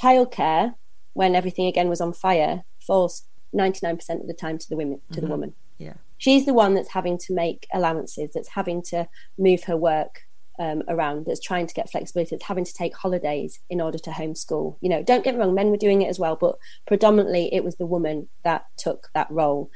childcare, 0.00 0.74
when 1.14 1.34
everything 1.34 1.66
again 1.66 1.88
was 1.88 2.00
on 2.00 2.12
fire, 2.12 2.62
falls 2.86 3.24
99% 3.54 4.20
of 4.20 4.26
the 4.26 4.34
time 4.34 4.58
to 4.58 4.68
the 4.68 4.76
women 4.76 5.00
to 5.12 5.18
mm-hmm. 5.18 5.26
the 5.26 5.30
woman. 5.30 5.54
Yeah. 5.78 5.94
She's 6.18 6.46
the 6.46 6.54
one 6.54 6.74
that's 6.74 6.90
having 6.90 7.18
to 7.18 7.34
make 7.34 7.66
allowances, 7.72 8.30
that's 8.34 8.50
having 8.50 8.82
to 8.84 9.08
move 9.38 9.64
her 9.64 9.76
work 9.76 10.22
um, 10.60 10.82
around 10.88 11.24
that's 11.24 11.40
trying 11.40 11.66
to 11.66 11.74
get 11.74 11.90
flexibility, 11.90 12.36
that's 12.36 12.46
having 12.46 12.66
to 12.66 12.74
take 12.74 12.94
holidays 12.94 13.58
in 13.70 13.80
order 13.80 13.98
to 13.98 14.10
homeschool. 14.10 14.76
You 14.82 14.90
know, 14.90 15.02
don't 15.02 15.24
get 15.24 15.34
me 15.34 15.40
wrong, 15.40 15.54
men 15.54 15.70
were 15.70 15.78
doing 15.78 16.02
it 16.02 16.08
as 16.08 16.18
well, 16.18 16.36
but 16.36 16.56
predominantly 16.86 17.52
it 17.52 17.64
was 17.64 17.76
the 17.76 17.86
woman 17.86 18.28
that 18.44 18.66
took 18.76 19.08
that 19.14 19.28
role. 19.30 19.70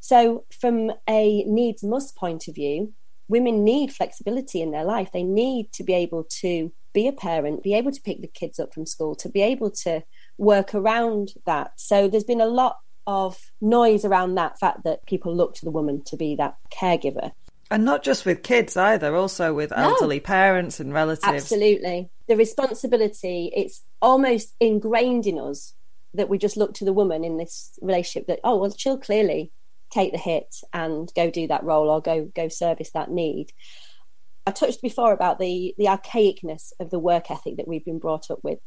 So, 0.00 0.44
from 0.58 0.92
a 1.08 1.44
needs 1.44 1.84
must 1.84 2.16
point 2.16 2.48
of 2.48 2.54
view, 2.54 2.94
women 3.28 3.62
need 3.64 3.92
flexibility 3.92 4.62
in 4.62 4.70
their 4.70 4.84
life. 4.84 5.10
They 5.12 5.22
need 5.22 5.72
to 5.74 5.84
be 5.84 5.92
able 5.92 6.24
to 6.40 6.72
be 6.94 7.06
a 7.06 7.12
parent, 7.12 7.62
be 7.62 7.74
able 7.74 7.92
to 7.92 8.00
pick 8.00 8.22
the 8.22 8.26
kids 8.26 8.58
up 8.58 8.72
from 8.72 8.86
school, 8.86 9.14
to 9.16 9.28
be 9.28 9.42
able 9.42 9.70
to 9.70 10.02
work 10.38 10.74
around 10.74 11.34
that. 11.44 11.72
So, 11.76 12.08
there's 12.08 12.24
been 12.24 12.40
a 12.40 12.46
lot 12.46 12.78
of 13.06 13.50
noise 13.60 14.04
around 14.04 14.36
that 14.36 14.58
fact 14.58 14.84
that 14.84 15.04
people 15.06 15.36
look 15.36 15.54
to 15.54 15.64
the 15.64 15.70
woman 15.70 16.02
to 16.04 16.16
be 16.16 16.34
that 16.36 16.56
caregiver. 16.72 17.32
And 17.70 17.84
not 17.84 18.02
just 18.02 18.26
with 18.26 18.42
kids 18.42 18.76
either, 18.76 19.14
also 19.14 19.54
with 19.54 19.72
elderly 19.74 20.18
no. 20.18 20.24
parents 20.24 20.80
and 20.80 20.92
relatives. 20.92 21.24
Absolutely. 21.44 22.10
The 22.26 22.36
responsibility, 22.36 23.52
it's 23.54 23.82
almost 24.02 24.54
ingrained 24.58 25.26
in 25.26 25.38
us 25.38 25.74
that 26.14 26.28
we 26.28 26.38
just 26.38 26.56
look 26.56 26.74
to 26.74 26.84
the 26.84 26.92
woman 26.92 27.22
in 27.22 27.36
this 27.36 27.78
relationship 27.80 28.26
that, 28.26 28.40
oh, 28.42 28.56
well, 28.56 28.74
she'll 28.76 28.98
clearly 28.98 29.52
take 29.90 30.12
the 30.12 30.18
hit 30.18 30.56
and 30.72 31.12
go 31.14 31.30
do 31.30 31.46
that 31.48 31.64
role 31.64 31.90
or 31.90 32.00
go 32.00 32.30
go 32.34 32.48
service 32.48 32.90
that 32.92 33.10
need. 33.10 33.52
I 34.46 34.52
touched 34.52 34.82
before 34.82 35.12
about 35.12 35.38
the 35.38 35.74
the 35.78 35.86
archaicness 35.86 36.72
of 36.80 36.90
the 36.90 36.98
work 36.98 37.30
ethic 37.30 37.56
that 37.56 37.68
we've 37.68 37.84
been 37.84 37.98
brought 37.98 38.30
up 38.30 38.38
with. 38.42 38.58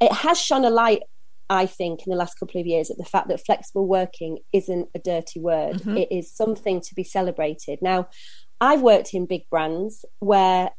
It 0.00 0.12
has 0.12 0.38
shone 0.40 0.64
a 0.64 0.70
light 0.70 1.02
I 1.48 1.66
think, 1.66 2.06
in 2.06 2.10
the 2.10 2.16
last 2.16 2.38
couple 2.38 2.60
of 2.60 2.66
years 2.66 2.90
at 2.90 2.98
the 2.98 3.04
fact 3.04 3.28
that 3.28 3.44
flexible 3.44 3.86
working 3.86 4.38
isn't 4.52 4.88
a 4.94 4.98
dirty 4.98 5.40
word. 5.40 5.76
Mm-hmm. 5.76 5.96
It 5.98 6.08
is 6.10 6.32
something 6.32 6.80
to 6.80 6.94
be 6.94 7.04
celebrated. 7.04 7.78
Now, 7.82 8.08
I've 8.60 8.82
worked 8.82 9.14
in 9.14 9.26
big 9.26 9.48
brands 9.50 10.04
where, 10.18 10.70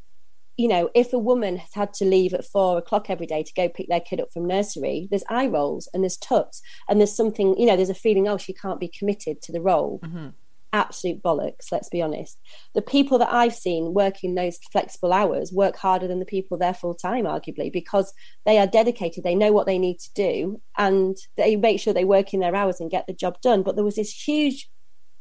you 0.57 0.67
know, 0.67 0.89
if 0.95 1.13
a 1.13 1.19
woman 1.19 1.57
has 1.57 1.73
had 1.73 1.93
to 1.95 2.05
leave 2.05 2.33
at 2.33 2.45
four 2.45 2.77
o'clock 2.77 3.09
every 3.09 3.27
day 3.27 3.43
to 3.43 3.53
go 3.53 3.69
pick 3.69 3.87
their 3.87 4.01
kid 4.01 4.19
up 4.19 4.31
from 4.33 4.47
nursery, 4.47 5.07
there's 5.09 5.23
eye 5.29 5.47
rolls 5.47 5.87
and 5.93 6.03
there's 6.03 6.17
tuts 6.17 6.61
and 6.89 6.99
there's 6.99 7.15
something, 7.15 7.57
you 7.57 7.65
know, 7.65 7.75
there's 7.75 7.89
a 7.89 7.93
feeling, 7.95 8.27
oh, 8.27 8.37
she 8.37 8.53
can't 8.53 8.79
be 8.79 8.89
committed 8.89 9.41
to 9.43 9.51
the 9.51 9.61
role. 9.61 9.99
Mm-hmm 10.03 10.29
absolute 10.73 11.21
bollocks, 11.23 11.71
let's 11.71 11.89
be 11.89 12.01
honest. 12.01 12.37
The 12.75 12.81
people 12.81 13.17
that 13.19 13.31
I've 13.31 13.55
seen 13.55 13.93
working 13.93 14.35
those 14.35 14.59
flexible 14.71 15.13
hours 15.13 15.51
work 15.51 15.77
harder 15.77 16.07
than 16.07 16.19
the 16.19 16.25
people 16.25 16.57
there 16.57 16.73
full 16.73 16.95
time, 16.95 17.25
arguably, 17.25 17.71
because 17.71 18.13
they 18.45 18.57
are 18.57 18.67
dedicated, 18.67 19.23
they 19.23 19.35
know 19.35 19.51
what 19.51 19.65
they 19.65 19.77
need 19.77 19.99
to 19.99 20.13
do, 20.13 20.61
and 20.77 21.17
they 21.35 21.55
make 21.55 21.79
sure 21.79 21.93
they 21.93 22.05
work 22.05 22.33
in 22.33 22.39
their 22.39 22.55
hours 22.55 22.79
and 22.79 22.91
get 22.91 23.07
the 23.07 23.13
job 23.13 23.39
done. 23.41 23.63
But 23.63 23.75
there 23.75 23.85
was 23.85 23.95
this 23.95 24.11
huge 24.11 24.69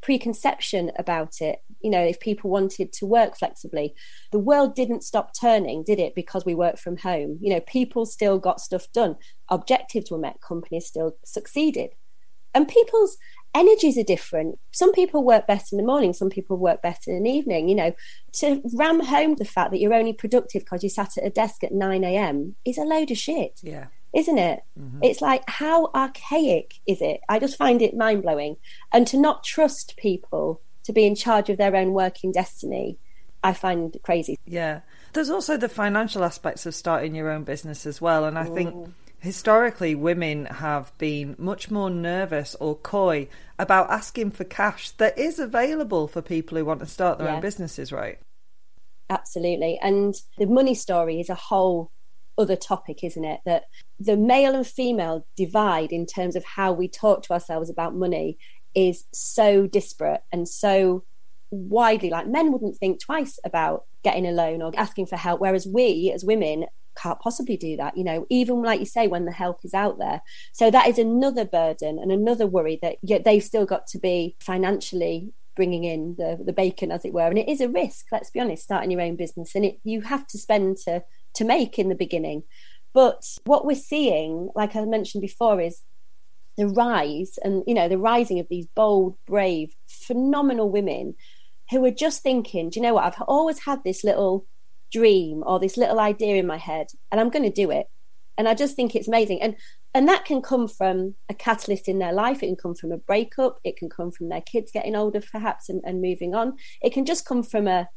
preconception 0.01 0.91
about 0.97 1.41
it. 1.41 1.59
You 1.81 1.89
know, 1.89 2.03
if 2.03 2.19
people 2.19 2.49
wanted 2.49 2.93
to 2.93 3.05
work 3.05 3.37
flexibly, 3.37 3.93
the 4.31 4.39
world 4.39 4.75
didn't 4.75 5.03
stop 5.03 5.31
turning, 5.39 5.83
did 5.83 5.99
it? 5.99 6.15
Because 6.15 6.45
we 6.45 6.55
work 6.55 6.77
from 6.77 6.97
home. 6.97 7.37
You 7.41 7.53
know, 7.53 7.59
people 7.61 8.05
still 8.05 8.39
got 8.39 8.61
stuff 8.61 8.87
done. 8.93 9.15
Objectives 9.49 10.11
were 10.11 10.17
met. 10.17 10.41
Companies 10.41 10.87
still 10.87 11.17
succeeded. 11.25 11.91
And 12.53 12.67
people's 12.67 13.17
energies 13.55 13.97
are 13.97 14.03
different. 14.03 14.59
Some 14.71 14.93
people 14.93 15.23
work 15.23 15.47
better 15.47 15.65
in 15.71 15.77
the 15.77 15.83
morning, 15.83 16.13
some 16.13 16.29
people 16.29 16.57
work 16.57 16.81
better 16.81 17.11
in 17.11 17.23
the 17.23 17.31
evening. 17.31 17.69
You 17.69 17.75
know, 17.75 17.93
to 18.33 18.61
ram 18.73 18.99
home 18.99 19.35
the 19.35 19.45
fact 19.45 19.71
that 19.71 19.79
you're 19.79 19.93
only 19.93 20.13
productive 20.13 20.63
because 20.63 20.83
you 20.83 20.89
sat 20.89 21.17
at 21.17 21.25
a 21.25 21.29
desk 21.29 21.63
at 21.63 21.71
9 21.71 22.03
a.m. 22.03 22.55
is 22.65 22.77
a 22.77 22.83
load 22.83 23.11
of 23.11 23.17
shit. 23.17 23.59
Yeah 23.63 23.87
isn't 24.13 24.37
it? 24.37 24.63
Mm-hmm. 24.79 24.99
It's 25.03 25.21
like, 25.21 25.43
how 25.47 25.91
archaic 25.93 26.79
is 26.87 27.01
it? 27.01 27.21
I 27.29 27.39
just 27.39 27.57
find 27.57 27.81
it 27.81 27.95
mind 27.95 28.23
blowing. 28.23 28.57
And 28.91 29.05
to 29.07 29.17
not 29.17 29.43
trust 29.43 29.95
people 29.97 30.61
to 30.83 30.93
be 30.93 31.05
in 31.05 31.15
charge 31.15 31.49
of 31.49 31.57
their 31.57 31.75
own 31.75 31.93
working 31.93 32.31
destiny, 32.31 32.97
I 33.43 33.53
find 33.53 33.95
crazy. 34.03 34.37
Yeah. 34.45 34.81
There's 35.13 35.29
also 35.29 35.57
the 35.57 35.69
financial 35.69 36.23
aspects 36.23 36.65
of 36.65 36.73
starting 36.73 37.15
your 37.15 37.29
own 37.29 37.43
business 37.43 37.85
as 37.85 38.01
well. 38.01 38.25
And 38.25 38.39
I 38.39 38.45
think 38.45 38.93
historically 39.19 39.95
women 39.95 40.45
have 40.45 40.95
been 40.97 41.35
much 41.37 41.71
more 41.71 41.89
nervous 41.89 42.55
or 42.59 42.75
coy 42.75 43.27
about 43.57 43.89
asking 43.89 44.31
for 44.31 44.43
cash 44.43 44.91
that 44.91 45.17
is 45.17 45.39
available 45.39 46.07
for 46.07 46.21
people 46.21 46.57
who 46.57 46.65
want 46.65 46.79
to 46.79 46.85
start 46.85 47.17
their 47.17 47.27
yeah. 47.27 47.35
own 47.35 47.41
businesses, 47.41 47.91
right? 47.91 48.19
Absolutely. 49.09 49.79
And 49.81 50.13
the 50.37 50.45
money 50.45 50.75
story 50.75 51.19
is 51.19 51.29
a 51.29 51.35
whole 51.35 51.91
other 52.37 52.55
topic, 52.55 53.03
isn't 53.03 53.25
it? 53.25 53.39
That 53.45 53.63
the 53.99 54.17
male 54.17 54.53
and 54.53 54.67
female 54.67 55.25
divide 55.35 55.91
in 55.91 56.05
terms 56.05 56.35
of 56.35 56.45
how 56.45 56.71
we 56.73 56.87
talk 56.87 57.23
to 57.23 57.33
ourselves 57.33 57.69
about 57.69 57.95
money 57.95 58.37
is 58.75 59.05
so 59.11 59.65
disparate 59.65 60.21
and 60.31 60.47
so 60.47 61.03
widely 61.49 62.09
like 62.09 62.27
men 62.27 62.51
wouldn't 62.51 62.75
think 62.77 62.99
twice 62.99 63.39
about 63.45 63.85
getting 64.03 64.27
a 64.27 64.31
loan 64.31 64.61
or 64.61 64.71
asking 64.75 65.05
for 65.05 65.15
help 65.15 65.39
whereas 65.39 65.65
we 65.65 66.11
as 66.13 66.23
women 66.23 66.65
can't 66.97 67.19
possibly 67.19 67.57
do 67.57 67.77
that 67.77 67.95
you 67.97 68.03
know 68.03 68.25
even 68.29 68.61
like 68.61 68.79
you 68.79 68.85
say 68.85 69.07
when 69.07 69.25
the 69.25 69.31
help 69.31 69.59
is 69.63 69.73
out 69.73 69.99
there 69.99 70.21
so 70.51 70.71
that 70.71 70.87
is 70.87 70.97
another 70.97 71.45
burden 71.45 71.99
and 71.99 72.11
another 72.11 72.47
worry 72.47 72.79
that 72.81 72.97
yet 73.01 73.23
they've 73.23 73.43
still 73.43 73.65
got 73.65 73.87
to 73.87 73.99
be 73.99 74.35
financially 74.39 75.31
bringing 75.55 75.83
in 75.83 76.15
the 76.17 76.39
the 76.45 76.53
bacon 76.53 76.91
as 76.91 77.03
it 77.03 77.13
were 77.13 77.27
and 77.27 77.37
it 77.37 77.49
is 77.49 77.61
a 77.61 77.69
risk 77.69 78.05
let's 78.11 78.29
be 78.29 78.39
honest 78.39 78.63
starting 78.63 78.91
your 78.91 79.01
own 79.01 79.15
business 79.15 79.55
and 79.55 79.65
it 79.65 79.79
you 79.83 80.01
have 80.01 80.25
to 80.27 80.37
spend 80.37 80.77
to 80.77 81.03
to 81.37 81.45
make 81.45 81.79
in 81.79 81.89
the 81.89 81.95
beginning. 81.95 82.43
But 82.93 83.23
what 83.45 83.65
we're 83.65 83.75
seeing, 83.75 84.49
like 84.55 84.75
I 84.75 84.83
mentioned 84.85 85.21
before, 85.21 85.61
is 85.61 85.81
the 86.57 86.67
rise 86.67 87.37
and 87.43 87.63
you 87.67 87.75
know 87.75 87.87
the 87.87 87.99
rising 87.99 88.39
of 88.39 88.47
these 88.49 88.67
bold, 88.75 89.15
brave, 89.25 89.73
phenomenal 89.87 90.69
women 90.69 91.15
who 91.69 91.85
are 91.85 91.91
just 91.91 92.23
thinking, 92.23 92.69
do 92.69 92.79
you 92.79 92.83
know 92.83 92.95
what? 92.95 93.05
I've 93.05 93.21
always 93.27 93.59
had 93.59 93.83
this 93.83 94.03
little 94.03 94.45
dream 94.91 95.43
or 95.45 95.59
this 95.59 95.77
little 95.77 95.99
idea 95.99 96.35
in 96.35 96.47
my 96.47 96.57
head, 96.57 96.87
and 97.11 97.19
I'm 97.19 97.29
going 97.29 97.43
to 97.43 97.51
do 97.51 97.71
it. 97.71 97.87
And 98.37 98.47
I 98.47 98.53
just 98.53 98.75
think 98.75 98.95
it's 98.95 99.07
amazing. 99.07 99.41
And 99.41 99.55
and 99.93 100.07
that 100.07 100.25
can 100.25 100.41
come 100.41 100.67
from 100.67 101.15
a 101.27 101.33
catalyst 101.33 101.87
in 101.87 101.97
their 101.97 102.13
life. 102.13 102.43
It 102.43 102.47
can 102.47 102.55
come 102.55 102.75
from 102.75 102.91
a 102.91 102.97
breakup. 102.97 103.59
It 103.63 103.77
can 103.77 103.89
come 103.89 104.11
from 104.11 104.29
their 104.29 104.41
kids 104.41 104.71
getting 104.71 104.95
older, 104.95 105.21
perhaps, 105.21 105.69
and, 105.69 105.81
and 105.85 106.01
moving 106.01 106.35
on. 106.35 106.53
It 106.81 106.93
can 106.93 107.03
just 107.05 107.25
come 107.25 107.41
from 107.41 107.67
a 107.67 107.87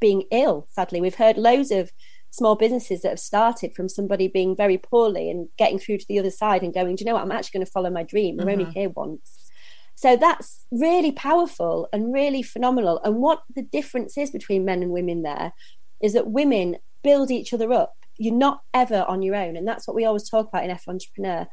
being 0.00 0.24
ill. 0.30 0.66
Sadly, 0.70 1.02
we've 1.02 1.16
heard 1.16 1.36
loads 1.36 1.70
of 1.70 1.90
small 2.30 2.56
businesses 2.56 3.02
that 3.02 3.10
have 3.10 3.20
started 3.20 3.74
from 3.74 3.88
somebody 3.88 4.26
being 4.26 4.56
very 4.56 4.78
poorly 4.78 5.30
and 5.30 5.48
getting 5.56 5.78
through 5.78 5.98
to 5.98 6.06
the 6.08 6.18
other 6.18 6.30
side 6.30 6.62
and 6.62 6.74
going, 6.74 6.96
do 6.96 7.04
you 7.04 7.06
know 7.06 7.14
what? 7.14 7.22
I'm 7.22 7.32
actually 7.32 7.58
going 7.58 7.66
to 7.66 7.72
follow 7.72 7.90
my 7.90 8.02
dream. 8.02 8.36
We're 8.36 8.46
mm-hmm. 8.46 8.60
only 8.60 8.72
here 8.72 8.88
once. 8.88 9.50
So 9.94 10.16
that's 10.16 10.66
really 10.72 11.12
powerful 11.12 11.88
and 11.92 12.12
really 12.12 12.42
phenomenal. 12.42 13.00
And 13.04 13.16
what 13.16 13.42
the 13.54 13.62
difference 13.62 14.18
is 14.18 14.30
between 14.30 14.64
men 14.64 14.82
and 14.82 14.90
women 14.90 15.22
there 15.22 15.52
is 16.00 16.12
that 16.12 16.30
women 16.30 16.76
build 17.02 17.30
each 17.30 17.52
other 17.52 17.72
up. 17.72 17.94
You're 18.16 18.34
not 18.34 18.62
ever 18.72 19.04
on 19.08 19.22
your 19.22 19.34
own. 19.34 19.56
And 19.56 19.66
that's 19.66 19.86
what 19.86 19.94
we 19.94 20.04
always 20.04 20.28
talk 20.28 20.48
about 20.48 20.64
in 20.64 20.70
F 20.70 20.88
Entrepreneur. 20.88 21.46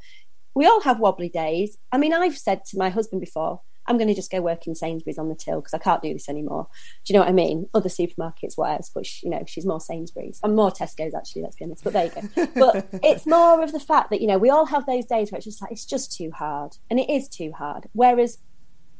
We 0.53 0.65
all 0.65 0.81
have 0.81 0.99
wobbly 0.99 1.29
days. 1.29 1.77
I 1.91 1.97
mean, 1.97 2.13
I've 2.13 2.37
said 2.37 2.65
to 2.65 2.77
my 2.77 2.89
husband 2.89 3.21
before, 3.21 3.61
I'm 3.87 3.97
going 3.97 4.07
to 4.07 4.13
just 4.13 4.31
go 4.31 4.41
work 4.41 4.67
in 4.67 4.75
Sainsbury's 4.75 5.17
on 5.17 5.29
the 5.29 5.35
till 5.35 5.59
because 5.59 5.73
I 5.73 5.79
can't 5.79 6.01
do 6.01 6.13
this 6.13 6.29
anymore. 6.29 6.67
Do 7.03 7.13
you 7.13 7.19
know 7.19 7.23
what 7.23 7.29
I 7.29 7.33
mean? 7.33 7.67
Other 7.73 7.89
supermarkets, 7.89 8.55
whatever, 8.55 8.83
but 8.93 9.05
she, 9.05 9.25
you 9.25 9.31
know, 9.31 9.43
she's 9.47 9.65
more 9.65 9.81
Sainsbury's. 9.81 10.39
I'm 10.43 10.55
more 10.55 10.71
Tesco's 10.71 11.15
actually, 11.15 11.41
let's 11.41 11.55
be 11.55 11.65
honest. 11.65 11.83
But 11.83 11.93
there 11.93 12.05
you 12.05 12.11
go. 12.11 12.47
But 12.55 12.87
it's 13.03 13.25
more 13.25 13.63
of 13.63 13.71
the 13.71 13.79
fact 13.79 14.11
that, 14.11 14.21
you 14.21 14.27
know, 14.27 14.37
we 14.37 14.49
all 14.49 14.67
have 14.67 14.85
those 14.85 15.05
days 15.05 15.31
where 15.31 15.37
it's 15.37 15.45
just 15.45 15.61
like, 15.61 15.71
it's 15.71 15.85
just 15.85 16.15
too 16.15 16.31
hard. 16.31 16.77
And 16.89 16.99
it 16.99 17.09
is 17.09 17.27
too 17.27 17.53
hard. 17.57 17.87
Whereas 17.93 18.37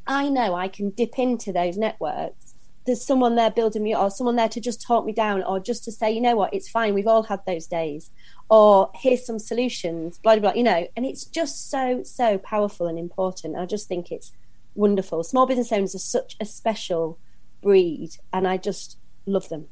I 0.06 0.28
know 0.28 0.54
I 0.54 0.68
can 0.68 0.90
dip 0.90 1.18
into 1.18 1.52
those 1.52 1.76
networks. 1.76 2.51
There's 2.84 3.04
someone 3.04 3.36
there 3.36 3.50
building 3.50 3.82
me 3.82 3.94
or 3.94 4.10
someone 4.10 4.36
there 4.36 4.48
to 4.48 4.60
just 4.60 4.82
talk 4.82 5.04
me 5.04 5.12
down 5.12 5.42
or 5.42 5.60
just 5.60 5.84
to 5.84 5.92
say, 5.92 6.10
you 6.10 6.20
know 6.20 6.36
what, 6.36 6.52
it's 6.52 6.68
fine. 6.68 6.94
We've 6.94 7.06
all 7.06 7.22
had 7.22 7.40
those 7.46 7.66
days. 7.66 8.10
Or 8.50 8.90
here's 8.94 9.24
some 9.24 9.38
solutions, 9.38 10.18
blah, 10.18 10.34
blah, 10.36 10.52
blah, 10.52 10.58
you 10.58 10.64
know. 10.64 10.88
And 10.96 11.06
it's 11.06 11.24
just 11.24 11.70
so, 11.70 12.02
so 12.02 12.38
powerful 12.38 12.86
and 12.86 12.98
important. 12.98 13.56
I 13.56 13.66
just 13.66 13.88
think 13.88 14.10
it's 14.10 14.32
wonderful. 14.74 15.22
Small 15.22 15.46
business 15.46 15.72
owners 15.72 15.94
are 15.94 15.98
such 15.98 16.36
a 16.40 16.44
special 16.44 17.18
breed, 17.62 18.16
and 18.32 18.46
I 18.46 18.56
just 18.56 18.98
love 19.26 19.48
them. 19.48 19.68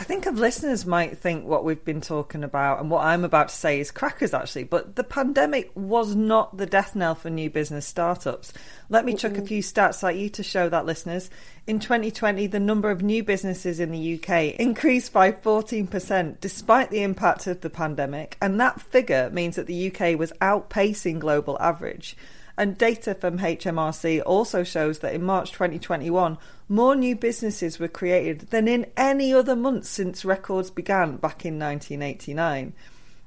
I 0.00 0.02
think 0.02 0.24
of 0.24 0.38
listeners 0.38 0.86
might 0.86 1.18
think 1.18 1.44
what 1.44 1.62
we've 1.62 1.84
been 1.84 2.00
talking 2.00 2.42
about 2.42 2.80
and 2.80 2.90
what 2.90 3.04
I'm 3.04 3.22
about 3.22 3.50
to 3.50 3.54
say 3.54 3.80
is 3.80 3.90
crackers, 3.90 4.32
actually, 4.32 4.64
but 4.64 4.96
the 4.96 5.04
pandemic 5.04 5.70
was 5.74 6.16
not 6.16 6.56
the 6.56 6.64
death 6.64 6.96
knell 6.96 7.14
for 7.14 7.28
new 7.28 7.50
business 7.50 7.86
startups. 7.86 8.54
Let 8.88 9.04
me 9.04 9.12
chuck 9.12 9.36
a 9.36 9.42
few 9.42 9.62
stats 9.62 10.02
at 10.02 10.16
you 10.16 10.30
to 10.30 10.42
show 10.42 10.70
that, 10.70 10.86
listeners. 10.86 11.28
In 11.66 11.80
2020, 11.80 12.46
the 12.46 12.58
number 12.58 12.90
of 12.90 13.02
new 13.02 13.22
businesses 13.22 13.78
in 13.78 13.90
the 13.90 14.14
UK 14.14 14.58
increased 14.58 15.12
by 15.12 15.32
14% 15.32 16.40
despite 16.40 16.88
the 16.88 17.02
impact 17.02 17.46
of 17.46 17.60
the 17.60 17.68
pandemic, 17.68 18.38
and 18.40 18.58
that 18.58 18.80
figure 18.80 19.28
means 19.28 19.56
that 19.56 19.66
the 19.66 19.88
UK 19.88 20.18
was 20.18 20.32
outpacing 20.40 21.18
global 21.18 21.58
average. 21.60 22.16
And 22.60 22.76
data 22.76 23.14
from 23.14 23.38
HMRC 23.38 24.20
also 24.26 24.64
shows 24.64 24.98
that 24.98 25.14
in 25.14 25.24
March 25.24 25.50
2021, 25.52 26.36
more 26.68 26.94
new 26.94 27.16
businesses 27.16 27.78
were 27.78 27.88
created 27.88 28.50
than 28.50 28.68
in 28.68 28.84
any 28.98 29.32
other 29.32 29.56
month 29.56 29.86
since 29.86 30.26
records 30.26 30.70
began 30.70 31.16
back 31.16 31.46
in 31.46 31.58
1989. 31.58 32.74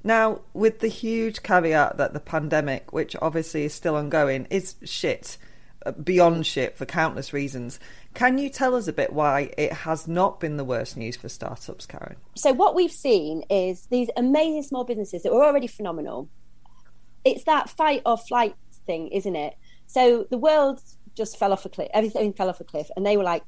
Now, 0.04 0.42
with 0.52 0.78
the 0.78 0.86
huge 0.86 1.42
caveat 1.42 1.96
that 1.96 2.12
the 2.12 2.20
pandemic, 2.20 2.92
which 2.92 3.16
obviously 3.20 3.64
is 3.64 3.74
still 3.74 3.96
ongoing, 3.96 4.46
is 4.50 4.76
shit, 4.84 5.36
uh, 5.84 5.90
beyond 5.90 6.46
shit 6.46 6.76
for 6.76 6.86
countless 6.86 7.32
reasons. 7.32 7.80
Can 8.14 8.38
you 8.38 8.48
tell 8.48 8.76
us 8.76 8.86
a 8.86 8.92
bit 8.92 9.12
why 9.12 9.52
it 9.58 9.72
has 9.72 10.06
not 10.06 10.38
been 10.38 10.58
the 10.58 10.64
worst 10.64 10.96
news 10.96 11.16
for 11.16 11.28
startups, 11.28 11.86
Karen? 11.86 12.18
So, 12.36 12.52
what 12.52 12.76
we've 12.76 12.92
seen 12.92 13.42
is 13.50 13.86
these 13.86 14.10
amazing 14.16 14.62
small 14.62 14.84
businesses 14.84 15.24
that 15.24 15.32
were 15.32 15.44
already 15.44 15.66
phenomenal. 15.66 16.28
It's 17.24 17.42
that 17.44 17.68
fight 17.68 18.02
or 18.06 18.16
flight 18.16 18.54
thing, 18.84 19.08
isn't 19.08 19.36
it? 19.36 19.54
So 19.86 20.26
the 20.30 20.38
world 20.38 20.80
just 21.14 21.38
fell 21.38 21.52
off 21.52 21.64
a 21.64 21.68
cliff. 21.68 21.88
Everything 21.92 22.32
fell 22.32 22.48
off 22.48 22.60
a 22.60 22.64
cliff, 22.64 22.90
and 22.96 23.04
they 23.04 23.16
were 23.16 23.24
like, 23.24 23.44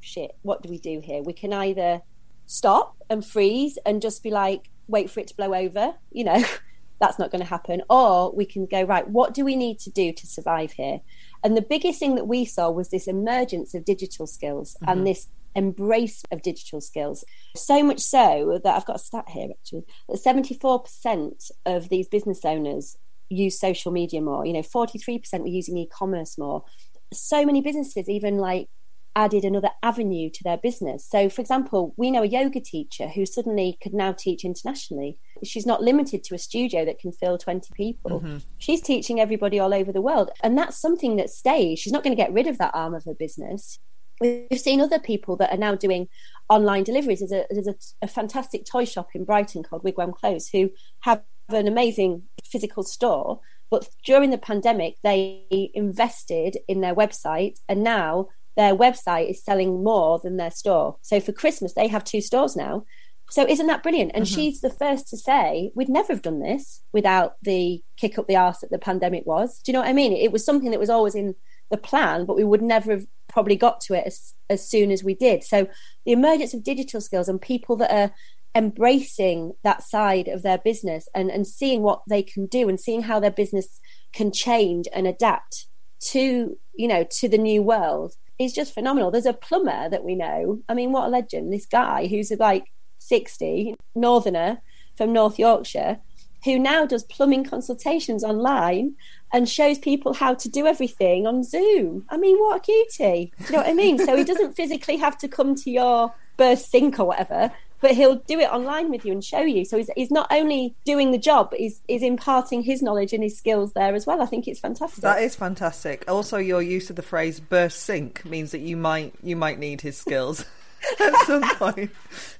"Shit, 0.00 0.36
what 0.42 0.62
do 0.62 0.68
we 0.68 0.78
do 0.78 1.00
here? 1.00 1.22
We 1.22 1.32
can 1.32 1.52
either 1.52 2.02
stop 2.46 2.96
and 3.08 3.24
freeze 3.24 3.78
and 3.86 4.02
just 4.02 4.22
be 4.22 4.30
like, 4.30 4.70
wait 4.88 5.10
for 5.10 5.20
it 5.20 5.28
to 5.28 5.36
blow 5.36 5.54
over, 5.54 5.94
you 6.10 6.24
know." 6.24 6.42
that's 7.00 7.18
not 7.18 7.30
going 7.30 7.40
to 7.40 7.48
happen. 7.48 7.82
Or 7.88 8.30
we 8.32 8.44
can 8.44 8.66
go, 8.66 8.82
right, 8.82 9.08
what 9.08 9.34
do 9.34 9.44
we 9.44 9.56
need 9.56 9.78
to 9.80 9.90
do 9.90 10.12
to 10.12 10.26
survive 10.26 10.72
here? 10.72 11.00
And 11.42 11.56
the 11.56 11.62
biggest 11.62 11.98
thing 11.98 12.14
that 12.16 12.26
we 12.26 12.44
saw 12.44 12.70
was 12.70 12.90
this 12.90 13.08
emergence 13.08 13.74
of 13.74 13.84
digital 13.84 14.26
skills 14.26 14.76
mm-hmm. 14.76 14.92
and 14.92 15.06
this 15.06 15.26
embrace 15.56 16.22
of 16.30 16.42
digital 16.42 16.80
skills. 16.80 17.24
So 17.56 17.82
much 17.82 18.00
so 18.00 18.60
that 18.62 18.76
I've 18.76 18.86
got 18.86 18.96
a 18.96 19.00
stat 19.00 19.28
here 19.28 19.48
actually 19.50 19.84
that 20.08 20.22
74% 20.22 21.50
of 21.66 21.88
these 21.88 22.06
business 22.06 22.44
owners 22.44 22.96
use 23.30 23.58
social 23.58 23.92
media 23.92 24.20
more. 24.20 24.44
You 24.44 24.52
know, 24.52 24.62
43% 24.62 25.40
were 25.40 25.46
using 25.46 25.78
e 25.78 25.88
commerce 25.90 26.36
more. 26.36 26.64
So 27.12 27.46
many 27.46 27.62
businesses 27.62 28.08
even 28.08 28.36
like 28.36 28.68
added 29.16 29.44
another 29.44 29.70
avenue 29.82 30.30
to 30.30 30.44
their 30.44 30.56
business. 30.56 31.06
So, 31.08 31.28
for 31.28 31.40
example, 31.40 31.94
we 31.96 32.10
know 32.10 32.22
a 32.22 32.26
yoga 32.26 32.60
teacher 32.60 33.08
who 33.08 33.26
suddenly 33.26 33.76
could 33.82 33.92
now 33.92 34.12
teach 34.12 34.44
internationally. 34.44 35.18
She's 35.42 35.66
not 35.66 35.82
limited 35.82 36.22
to 36.24 36.34
a 36.34 36.38
studio 36.38 36.84
that 36.84 36.98
can 36.98 37.12
fill 37.12 37.38
20 37.38 37.70
people. 37.74 38.20
Mm-hmm. 38.20 38.38
She's 38.58 38.80
teaching 38.80 39.20
everybody 39.20 39.58
all 39.58 39.74
over 39.74 39.92
the 39.92 40.00
world. 40.00 40.30
And 40.42 40.56
that's 40.56 40.80
something 40.80 41.16
that 41.16 41.30
stays. 41.30 41.78
She's 41.78 41.92
not 41.92 42.04
going 42.04 42.16
to 42.16 42.22
get 42.22 42.32
rid 42.32 42.46
of 42.46 42.58
that 42.58 42.74
arm 42.74 42.94
of 42.94 43.04
her 43.04 43.14
business. 43.14 43.78
We've 44.20 44.60
seen 44.60 44.80
other 44.80 44.98
people 44.98 45.36
that 45.36 45.50
are 45.50 45.58
now 45.58 45.74
doing 45.74 46.08
online 46.48 46.84
deliveries. 46.84 47.20
There's 47.20 47.32
a, 47.32 47.46
there's 47.50 47.68
a, 47.68 47.74
a 48.02 48.08
fantastic 48.08 48.64
toy 48.66 48.84
shop 48.84 49.08
in 49.14 49.24
Brighton 49.24 49.62
called 49.62 49.82
Wigwam 49.82 50.12
Close 50.12 50.48
who 50.48 50.70
have 51.00 51.22
an 51.52 51.68
amazing 51.68 52.22
physical 52.44 52.82
store, 52.82 53.40
but 53.70 53.88
during 54.04 54.30
the 54.30 54.38
pandemic, 54.38 54.96
they 55.02 55.70
invested 55.74 56.58
in 56.66 56.80
their 56.80 56.94
website, 56.94 57.58
and 57.68 57.82
now 57.84 58.28
their 58.56 58.74
website 58.74 59.30
is 59.30 59.44
selling 59.44 59.84
more 59.84 60.18
than 60.18 60.36
their 60.36 60.50
store. 60.50 60.96
So 61.02 61.20
for 61.20 61.32
Christmas, 61.32 61.74
they 61.74 61.88
have 61.88 62.04
two 62.04 62.20
stores 62.20 62.56
now. 62.56 62.84
So 63.30 63.46
isn't 63.46 63.68
that 63.68 63.84
brilliant? 63.84 64.10
And 64.12 64.24
mm-hmm. 64.24 64.34
she's 64.34 64.60
the 64.60 64.70
first 64.70 65.08
to 65.08 65.16
say 65.16 65.70
we'd 65.76 65.88
never 65.88 66.12
have 66.12 66.22
done 66.22 66.40
this 66.40 66.82
without 66.92 67.36
the 67.42 67.80
kick 67.96 68.18
up 68.18 68.26
the 68.26 68.36
arse 68.36 68.58
that 68.58 68.70
the 68.70 68.78
pandemic 68.78 69.24
was. 69.24 69.60
Do 69.60 69.70
you 69.70 69.72
know 69.74 69.80
what 69.80 69.88
I 69.88 69.92
mean? 69.92 70.12
It 70.12 70.32
was 70.32 70.44
something 70.44 70.72
that 70.72 70.80
was 70.80 70.90
always 70.90 71.14
in 71.14 71.36
the 71.70 71.76
plan, 71.76 72.26
but 72.26 72.36
we 72.36 72.42
would 72.42 72.60
never 72.60 72.90
have 72.90 73.06
probably 73.28 73.54
got 73.54 73.80
to 73.82 73.94
it 73.94 74.04
as, 74.04 74.34
as 74.50 74.68
soon 74.68 74.90
as 74.90 75.04
we 75.04 75.14
did. 75.14 75.44
So 75.44 75.68
the 76.04 76.12
emergence 76.12 76.52
of 76.54 76.64
digital 76.64 77.00
skills 77.00 77.28
and 77.28 77.40
people 77.40 77.76
that 77.76 77.94
are 77.94 78.12
embracing 78.54 79.52
that 79.62 79.82
side 79.82 80.28
of 80.28 80.42
their 80.42 80.58
business 80.58 81.08
and, 81.14 81.30
and 81.30 81.46
seeing 81.46 81.82
what 81.82 82.02
they 82.08 82.22
can 82.22 82.46
do 82.46 82.68
and 82.68 82.80
seeing 82.80 83.02
how 83.02 83.20
their 83.20 83.30
business 83.30 83.80
can 84.12 84.32
change 84.32 84.88
and 84.92 85.06
adapt 85.06 85.66
to, 86.00 86.58
you 86.74 86.88
know, 86.88 87.04
to 87.10 87.28
the 87.28 87.38
new 87.38 87.62
world 87.62 88.14
is 88.38 88.52
just 88.52 88.74
phenomenal. 88.74 89.10
There's 89.10 89.26
a 89.26 89.32
plumber 89.32 89.88
that 89.88 90.02
we 90.02 90.14
know. 90.14 90.62
I 90.68 90.74
mean, 90.74 90.92
what 90.92 91.06
a 91.06 91.10
legend. 91.10 91.52
This 91.52 91.66
guy 91.66 92.06
who's 92.06 92.32
like 92.32 92.64
60, 92.98 93.74
northerner 93.94 94.62
from 94.96 95.12
North 95.12 95.38
Yorkshire, 95.38 95.98
who 96.44 96.58
now 96.58 96.86
does 96.86 97.04
plumbing 97.04 97.44
consultations 97.44 98.24
online 98.24 98.94
and 99.32 99.48
shows 99.48 99.78
people 99.78 100.14
how 100.14 100.34
to 100.34 100.48
do 100.48 100.66
everything 100.66 101.26
on 101.26 101.44
Zoom. 101.44 102.04
I 102.08 102.16
mean, 102.16 102.38
what 102.38 102.56
a 102.56 102.60
cutie. 102.60 103.32
Do 103.38 103.44
you 103.44 103.52
know 103.52 103.58
what 103.58 103.68
I 103.68 103.74
mean? 103.74 103.98
so 103.98 104.16
he 104.16 104.24
doesn't 104.24 104.54
physically 104.56 104.96
have 104.96 105.18
to 105.18 105.28
come 105.28 105.54
to 105.56 105.70
your 105.70 106.14
burst 106.36 106.70
sink 106.70 106.98
or 106.98 107.04
whatever, 107.04 107.52
but 107.80 107.92
he'll 107.92 108.16
do 108.16 108.38
it 108.38 108.50
online 108.50 108.90
with 108.90 109.04
you 109.04 109.12
and 109.12 109.24
show 109.24 109.40
you. 109.40 109.64
So 109.64 109.76
he's, 109.76 109.90
he's 109.96 110.10
not 110.10 110.26
only 110.30 110.74
doing 110.84 111.10
the 111.10 111.18
job, 111.18 111.50
but 111.50 111.60
he's, 111.60 111.80
he's 111.88 112.02
imparting 112.02 112.62
his 112.62 112.82
knowledge 112.82 113.12
and 113.12 113.22
his 113.22 113.36
skills 113.36 113.72
there 113.72 113.94
as 113.94 114.06
well. 114.06 114.22
I 114.22 114.26
think 114.26 114.46
it's 114.46 114.60
fantastic. 114.60 115.02
That 115.02 115.22
is 115.22 115.34
fantastic. 115.34 116.04
Also, 116.08 116.38
your 116.38 116.62
use 116.62 116.90
of 116.90 116.96
the 116.96 117.02
phrase 117.02 117.40
burst 117.40 117.80
sink 117.80 118.24
means 118.24 118.52
that 118.52 118.60
you 118.60 118.76
might 118.76 119.14
you 119.22 119.36
might 119.36 119.58
need 119.58 119.80
his 119.80 119.96
skills. 119.96 120.44
At 121.00 121.14
some 121.26 121.42
point, 121.56 121.90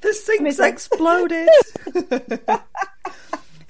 the 0.01 0.15
sink's 0.15 0.59
exploded. 0.59 1.49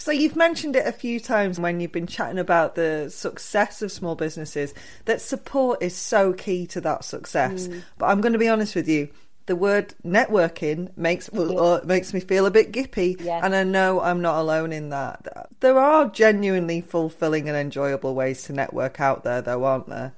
So 0.00 0.12
you've 0.12 0.34
mentioned 0.34 0.76
it 0.76 0.86
a 0.86 0.92
few 0.92 1.20
times 1.20 1.60
when 1.60 1.78
you've 1.78 1.92
been 1.92 2.06
chatting 2.06 2.38
about 2.38 2.74
the 2.74 3.10
success 3.10 3.82
of 3.82 3.92
small 3.92 4.14
businesses 4.14 4.72
that 5.04 5.20
support 5.20 5.82
is 5.82 5.94
so 5.94 6.32
key 6.32 6.66
to 6.68 6.80
that 6.80 7.04
success. 7.04 7.68
Mm. 7.68 7.82
But 7.98 8.06
I'm 8.06 8.22
going 8.22 8.32
to 8.32 8.38
be 8.38 8.48
honest 8.48 8.74
with 8.74 8.88
you, 8.88 9.10
the 9.50 9.56
word 9.56 9.94
networking 10.06 10.96
makes 10.96 11.28
uh, 11.28 11.80
makes 11.84 12.14
me 12.14 12.20
feel 12.20 12.46
a 12.46 12.52
bit 12.52 12.70
gippy, 12.70 13.16
yeah. 13.20 13.40
and 13.42 13.52
I 13.52 13.64
know 13.64 14.00
I'm 14.00 14.22
not 14.22 14.38
alone 14.38 14.72
in 14.72 14.90
that. 14.90 15.50
There 15.58 15.76
are 15.76 16.06
genuinely 16.06 16.80
fulfilling 16.80 17.48
and 17.48 17.58
enjoyable 17.58 18.14
ways 18.14 18.44
to 18.44 18.52
network 18.52 19.00
out 19.00 19.24
there, 19.24 19.42
though, 19.42 19.64
aren't 19.64 19.88
there? 19.88 20.14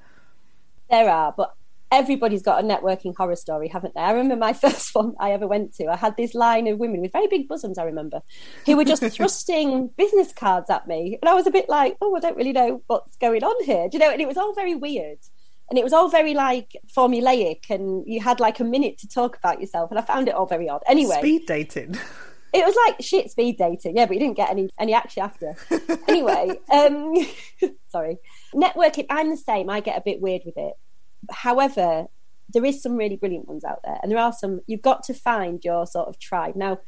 There 0.91 1.09
are, 1.09 1.33
but 1.35 1.55
everybody's 1.91 2.43
got 2.43 2.63
a 2.63 2.67
networking 2.67 3.17
horror 3.17 3.37
story, 3.37 3.69
haven't 3.69 3.95
they? 3.95 4.03
I 4.03 4.13
remember 4.13 4.37
my 4.37 4.53
first 4.65 4.95
one 4.95 5.15
I 5.19 5.33
ever 5.33 5.47
went 5.47 5.75
to. 5.77 5.87
I 5.87 5.97
had 5.97 6.19
this 6.19 6.35
line 6.35 6.67
of 6.67 6.79
women 6.79 7.01
with 7.01 7.13
very 7.13 7.27
big 7.27 7.49
bosoms, 7.49 7.79
I 7.79 7.85
remember, 7.85 8.21
who 8.67 8.77
were 8.77 8.85
just 8.85 9.03
thrusting 9.15 9.89
business 9.97 10.35
cards 10.35 10.69
at 10.69 10.87
me. 10.87 11.19
And 11.23 11.31
I 11.31 11.33
was 11.33 11.47
a 11.47 11.51
bit 11.51 11.71
like, 11.71 11.97
oh, 12.03 12.15
I 12.15 12.21
don't 12.21 12.37
really 12.37 12.53
know 12.53 12.83
what's 12.87 13.17
going 13.17 13.43
on 13.43 13.65
here. 13.65 13.89
Do 13.89 13.97
you 13.97 14.05
know? 14.05 14.11
And 14.11 14.21
it 14.21 14.29
was 14.29 14.37
all 14.37 14.55
very 14.55 14.75
weird. 14.75 15.21
And 15.73 15.79
it 15.79 15.85
was 15.85 15.95
all 15.95 16.09
very 16.09 16.35
like 16.35 16.77
formulaic, 16.95 17.71
and 17.71 18.05
you 18.07 18.21
had 18.21 18.41
like 18.41 18.61
a 18.61 18.65
minute 18.65 18.99
to 18.99 19.09
talk 19.09 19.39
about 19.39 19.59
yourself. 19.59 19.91
And 19.91 19.99
I 19.99 20.03
found 20.03 20.29
it 20.29 20.35
all 20.35 20.45
very 20.45 20.69
odd. 20.69 20.83
Anyway, 20.87 21.17
speed 21.19 21.47
dating. 21.47 21.97
It 22.55 22.67
was 22.67 22.77
like 22.87 22.97
shit 23.01 23.31
speed 23.31 23.57
dating, 23.57 23.97
yeah, 23.97 24.05
but 24.05 24.13
you 24.13 24.21
didn't 24.21 24.37
get 24.37 24.51
any 24.51 24.69
any 24.79 24.93
action 24.93 25.23
after. 25.23 25.57
anyway, 26.07 26.51
um, 26.71 27.15
sorry, 27.89 28.19
networking. 28.55 29.07
I'm 29.09 29.31
the 29.31 29.39
same. 29.39 29.71
I 29.71 29.81
get 29.81 29.97
a 29.97 30.03
bit 30.03 30.21
weird 30.21 30.43
with 30.45 30.59
it 30.59 30.75
however, 31.31 32.07
there 32.53 32.65
is 32.65 32.83
some 32.83 32.97
really 32.97 33.17
brilliant 33.17 33.49
ones 33.49 33.65
out 33.65 33.81
there, 33.85 33.99
and 34.03 34.11
there 34.11 34.19
are 34.19 34.33
some. 34.33 34.61
You've 34.67 34.83
got 34.83 35.03
to 35.05 35.15
find 35.15 35.65
your 35.65 35.87
sort 35.87 36.09
of 36.09 36.19
tribe. 36.19 36.57
Now, 36.57 36.79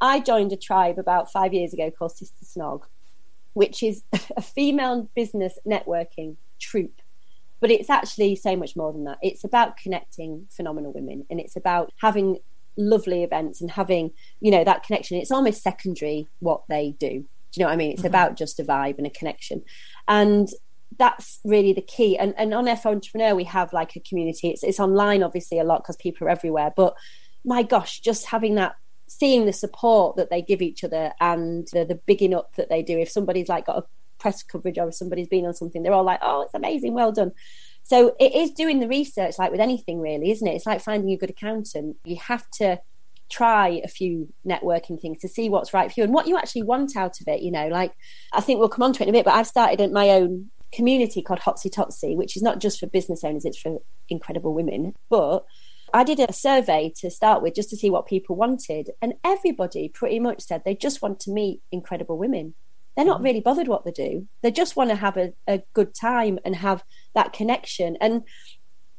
I 0.00 0.20
joined 0.20 0.52
a 0.52 0.56
tribe 0.56 0.98
about 0.98 1.30
five 1.30 1.52
years 1.52 1.72
ago 1.72 1.90
called 1.90 2.12
Sister 2.12 2.44
Snog, 2.44 2.84
which 3.52 3.82
is 3.82 4.04
a 4.36 4.42
female 4.42 5.08
business 5.14 5.58
networking 5.66 6.36
troop. 6.58 7.01
But 7.62 7.70
it's 7.70 7.88
actually 7.88 8.36
so 8.36 8.56
much 8.56 8.76
more 8.76 8.92
than 8.92 9.04
that. 9.04 9.16
It's 9.22 9.44
about 9.44 9.78
connecting 9.78 10.48
phenomenal 10.50 10.92
women, 10.92 11.24
and 11.30 11.40
it's 11.40 11.56
about 11.56 11.90
having 12.02 12.40
lovely 12.76 13.22
events 13.22 13.60
and 13.60 13.70
having 13.70 14.10
you 14.40 14.50
know 14.50 14.64
that 14.64 14.82
connection. 14.82 15.16
It's 15.16 15.30
almost 15.30 15.62
secondary 15.62 16.28
what 16.40 16.64
they 16.68 16.94
do. 16.98 17.24
Do 17.52 17.60
you 17.60 17.64
know 17.64 17.66
what 17.66 17.74
I 17.74 17.76
mean? 17.76 17.92
It's 17.92 18.00
mm-hmm. 18.00 18.08
about 18.08 18.36
just 18.36 18.60
a 18.60 18.64
vibe 18.64 18.98
and 18.98 19.06
a 19.06 19.10
connection. 19.10 19.62
And 20.08 20.48
that's 20.98 21.40
really 21.44 21.72
the 21.72 21.82
key. 21.82 22.16
And, 22.18 22.34
and 22.36 22.54
on 22.54 22.68
F 22.68 22.86
Entrepreneur, 22.86 23.34
we 23.34 23.44
have 23.44 23.72
like 23.72 23.94
a 23.96 24.00
community. 24.00 24.48
It's, 24.48 24.62
it's 24.62 24.80
online, 24.80 25.22
obviously, 25.22 25.58
a 25.58 25.64
lot 25.64 25.82
because 25.82 25.96
people 25.96 26.26
are 26.26 26.30
everywhere. 26.30 26.72
But 26.74 26.94
my 27.44 27.62
gosh, 27.62 28.00
just 28.00 28.26
having 28.26 28.54
that, 28.56 28.76
seeing 29.06 29.44
the 29.44 29.52
support 29.52 30.16
that 30.16 30.30
they 30.30 30.40
give 30.40 30.62
each 30.62 30.82
other 30.82 31.12
and 31.20 31.68
the, 31.72 31.84
the 31.84 31.94
bigging 32.06 32.34
up 32.34 32.54
that 32.56 32.70
they 32.70 32.82
do. 32.82 32.98
If 32.98 33.10
somebody's 33.10 33.48
like 33.48 33.66
got 33.66 33.78
a 33.78 33.84
press 34.22 34.42
coverage 34.42 34.78
or 34.78 34.88
if 34.88 34.94
somebody's 34.94 35.28
been 35.28 35.44
on 35.44 35.52
something, 35.54 35.82
they're 35.82 35.92
all 35.92 36.04
like, 36.04 36.20
oh, 36.22 36.42
it's 36.42 36.54
amazing, 36.54 36.94
well 36.94 37.12
done. 37.12 37.32
So 37.82 38.14
it 38.20 38.32
is 38.32 38.52
doing 38.52 38.78
the 38.78 38.88
research, 38.88 39.38
like 39.38 39.50
with 39.50 39.60
anything, 39.60 40.00
really, 40.00 40.30
isn't 40.30 40.46
it? 40.46 40.54
It's 40.54 40.66
like 40.66 40.80
finding 40.80 41.10
a 41.10 41.16
good 41.16 41.30
accountant. 41.30 41.96
You 42.04 42.16
have 42.16 42.48
to 42.58 42.80
try 43.28 43.80
a 43.82 43.88
few 43.88 44.32
networking 44.46 45.00
things 45.00 45.20
to 45.20 45.28
see 45.28 45.48
what's 45.48 45.74
right 45.74 45.90
for 45.90 46.00
you 46.00 46.04
and 46.04 46.14
what 46.14 46.28
you 46.28 46.38
actually 46.38 46.62
want 46.62 46.96
out 46.96 47.20
of 47.20 47.26
it. 47.26 47.42
You 47.42 47.50
know, 47.50 47.66
like 47.68 47.92
I 48.32 48.40
think 48.40 48.60
we'll 48.60 48.68
come 48.68 48.84
on 48.84 48.92
to 48.94 49.02
it 49.02 49.08
in 49.08 49.14
a 49.14 49.18
bit, 49.18 49.24
but 49.24 49.34
I've 49.34 49.46
started 49.48 49.90
my 49.90 50.10
own 50.10 50.50
community 50.72 51.20
called 51.20 51.40
Hotsy 51.40 51.70
Totsy, 51.70 52.16
which 52.16 52.36
is 52.36 52.42
not 52.42 52.60
just 52.60 52.78
for 52.78 52.86
business 52.86 53.24
owners, 53.24 53.44
it's 53.44 53.58
for 53.58 53.78
incredible 54.08 54.54
women. 54.54 54.94
But 55.10 55.44
I 55.92 56.04
did 56.04 56.20
a 56.20 56.32
survey 56.32 56.92
to 57.00 57.10
start 57.10 57.42
with 57.42 57.54
just 57.54 57.70
to 57.70 57.76
see 57.76 57.90
what 57.90 58.06
people 58.06 58.36
wanted. 58.36 58.90
And 59.02 59.14
everybody 59.24 59.88
pretty 59.88 60.20
much 60.20 60.40
said 60.42 60.62
they 60.64 60.74
just 60.74 61.02
want 61.02 61.20
to 61.20 61.32
meet 61.32 61.60
incredible 61.70 62.16
women. 62.16 62.54
They're 62.96 63.04
not 63.04 63.20
mm. 63.20 63.24
really 63.24 63.40
bothered 63.40 63.68
what 63.68 63.84
they 63.84 63.90
do. 63.90 64.26
They 64.42 64.50
just 64.50 64.76
want 64.76 64.90
to 64.90 64.96
have 64.96 65.16
a, 65.16 65.32
a 65.46 65.62
good 65.72 65.94
time 65.94 66.38
and 66.44 66.56
have 66.56 66.84
that 67.14 67.32
connection. 67.32 67.96
And 68.00 68.22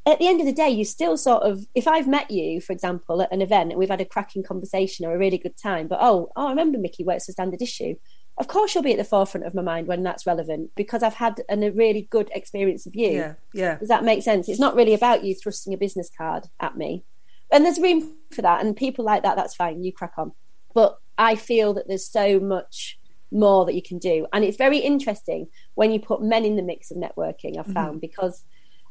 at 0.05 0.19
the 0.19 0.27
end 0.27 0.39
of 0.39 0.45
the 0.45 0.53
day, 0.53 0.69
you 0.69 0.83
still 0.83 1.15
sort 1.17 1.43
of, 1.43 1.65
if 1.75 1.87
I've 1.87 2.07
met 2.07 2.31
you, 2.31 2.59
for 2.59 2.73
example, 2.73 3.21
at 3.21 3.31
an 3.31 3.41
event 3.41 3.71
and 3.71 3.79
we've 3.79 3.89
had 3.89 4.01
a 4.01 4.05
cracking 4.05 4.43
conversation 4.43 5.05
or 5.05 5.13
a 5.13 5.17
really 5.17 5.37
good 5.37 5.57
time, 5.57 5.87
but 5.87 5.99
oh, 6.01 6.31
oh, 6.35 6.47
I 6.47 6.49
remember 6.49 6.77
Mickey 6.77 7.03
works 7.03 7.25
for 7.25 7.31
Standard 7.31 7.61
Issue 7.61 7.95
of 8.37 8.47
course 8.47 8.73
you'll 8.73 8.83
be 8.83 8.91
at 8.93 8.97
the 8.97 9.03
forefront 9.03 9.45
of 9.45 9.53
my 9.53 9.61
mind 9.61 9.87
when 9.87 10.03
that's 10.03 10.25
relevant 10.25 10.71
because 10.75 11.03
I've 11.03 11.13
had 11.13 11.41
an, 11.49 11.63
a 11.63 11.71
really 11.71 12.07
good 12.09 12.31
experience 12.33 12.85
of 12.85 12.95
you. 12.95 13.11
Yeah, 13.11 13.33
yeah. 13.53 13.77
Does 13.77 13.89
that 13.89 14.03
make 14.03 14.23
sense? 14.23 14.49
It's 14.49 14.59
not 14.59 14.75
really 14.75 14.93
about 14.93 15.23
you 15.23 15.35
thrusting 15.35 15.73
a 15.73 15.77
business 15.77 16.09
card 16.17 16.47
at 16.59 16.75
me. 16.75 17.03
And 17.51 17.63
there's 17.63 17.79
room 17.79 18.15
for 18.31 18.41
that. 18.41 18.65
And 18.65 18.75
people 18.75 19.05
like 19.05 19.21
that, 19.23 19.35
that's 19.35 19.55
fine. 19.55 19.83
You 19.83 19.93
crack 19.93 20.13
on. 20.17 20.31
But 20.73 20.97
I 21.17 21.35
feel 21.35 21.75
that 21.75 21.87
there's 21.87 22.07
so 22.07 22.39
much 22.39 22.97
more 23.33 23.65
that 23.65 23.75
you 23.75 23.81
can 23.81 23.97
do. 23.97 24.27
And 24.31 24.45
it's 24.45 24.57
very 24.57 24.77
interesting 24.77 25.47
when 25.75 25.91
you 25.91 25.99
put 25.99 26.21
men 26.21 26.45
in 26.45 26.55
the 26.55 26.61
mix 26.61 26.91
of 26.91 26.97
networking, 26.97 27.57
I've 27.57 27.65
found, 27.67 27.93
mm-hmm. 27.93 27.99
because 27.99 28.45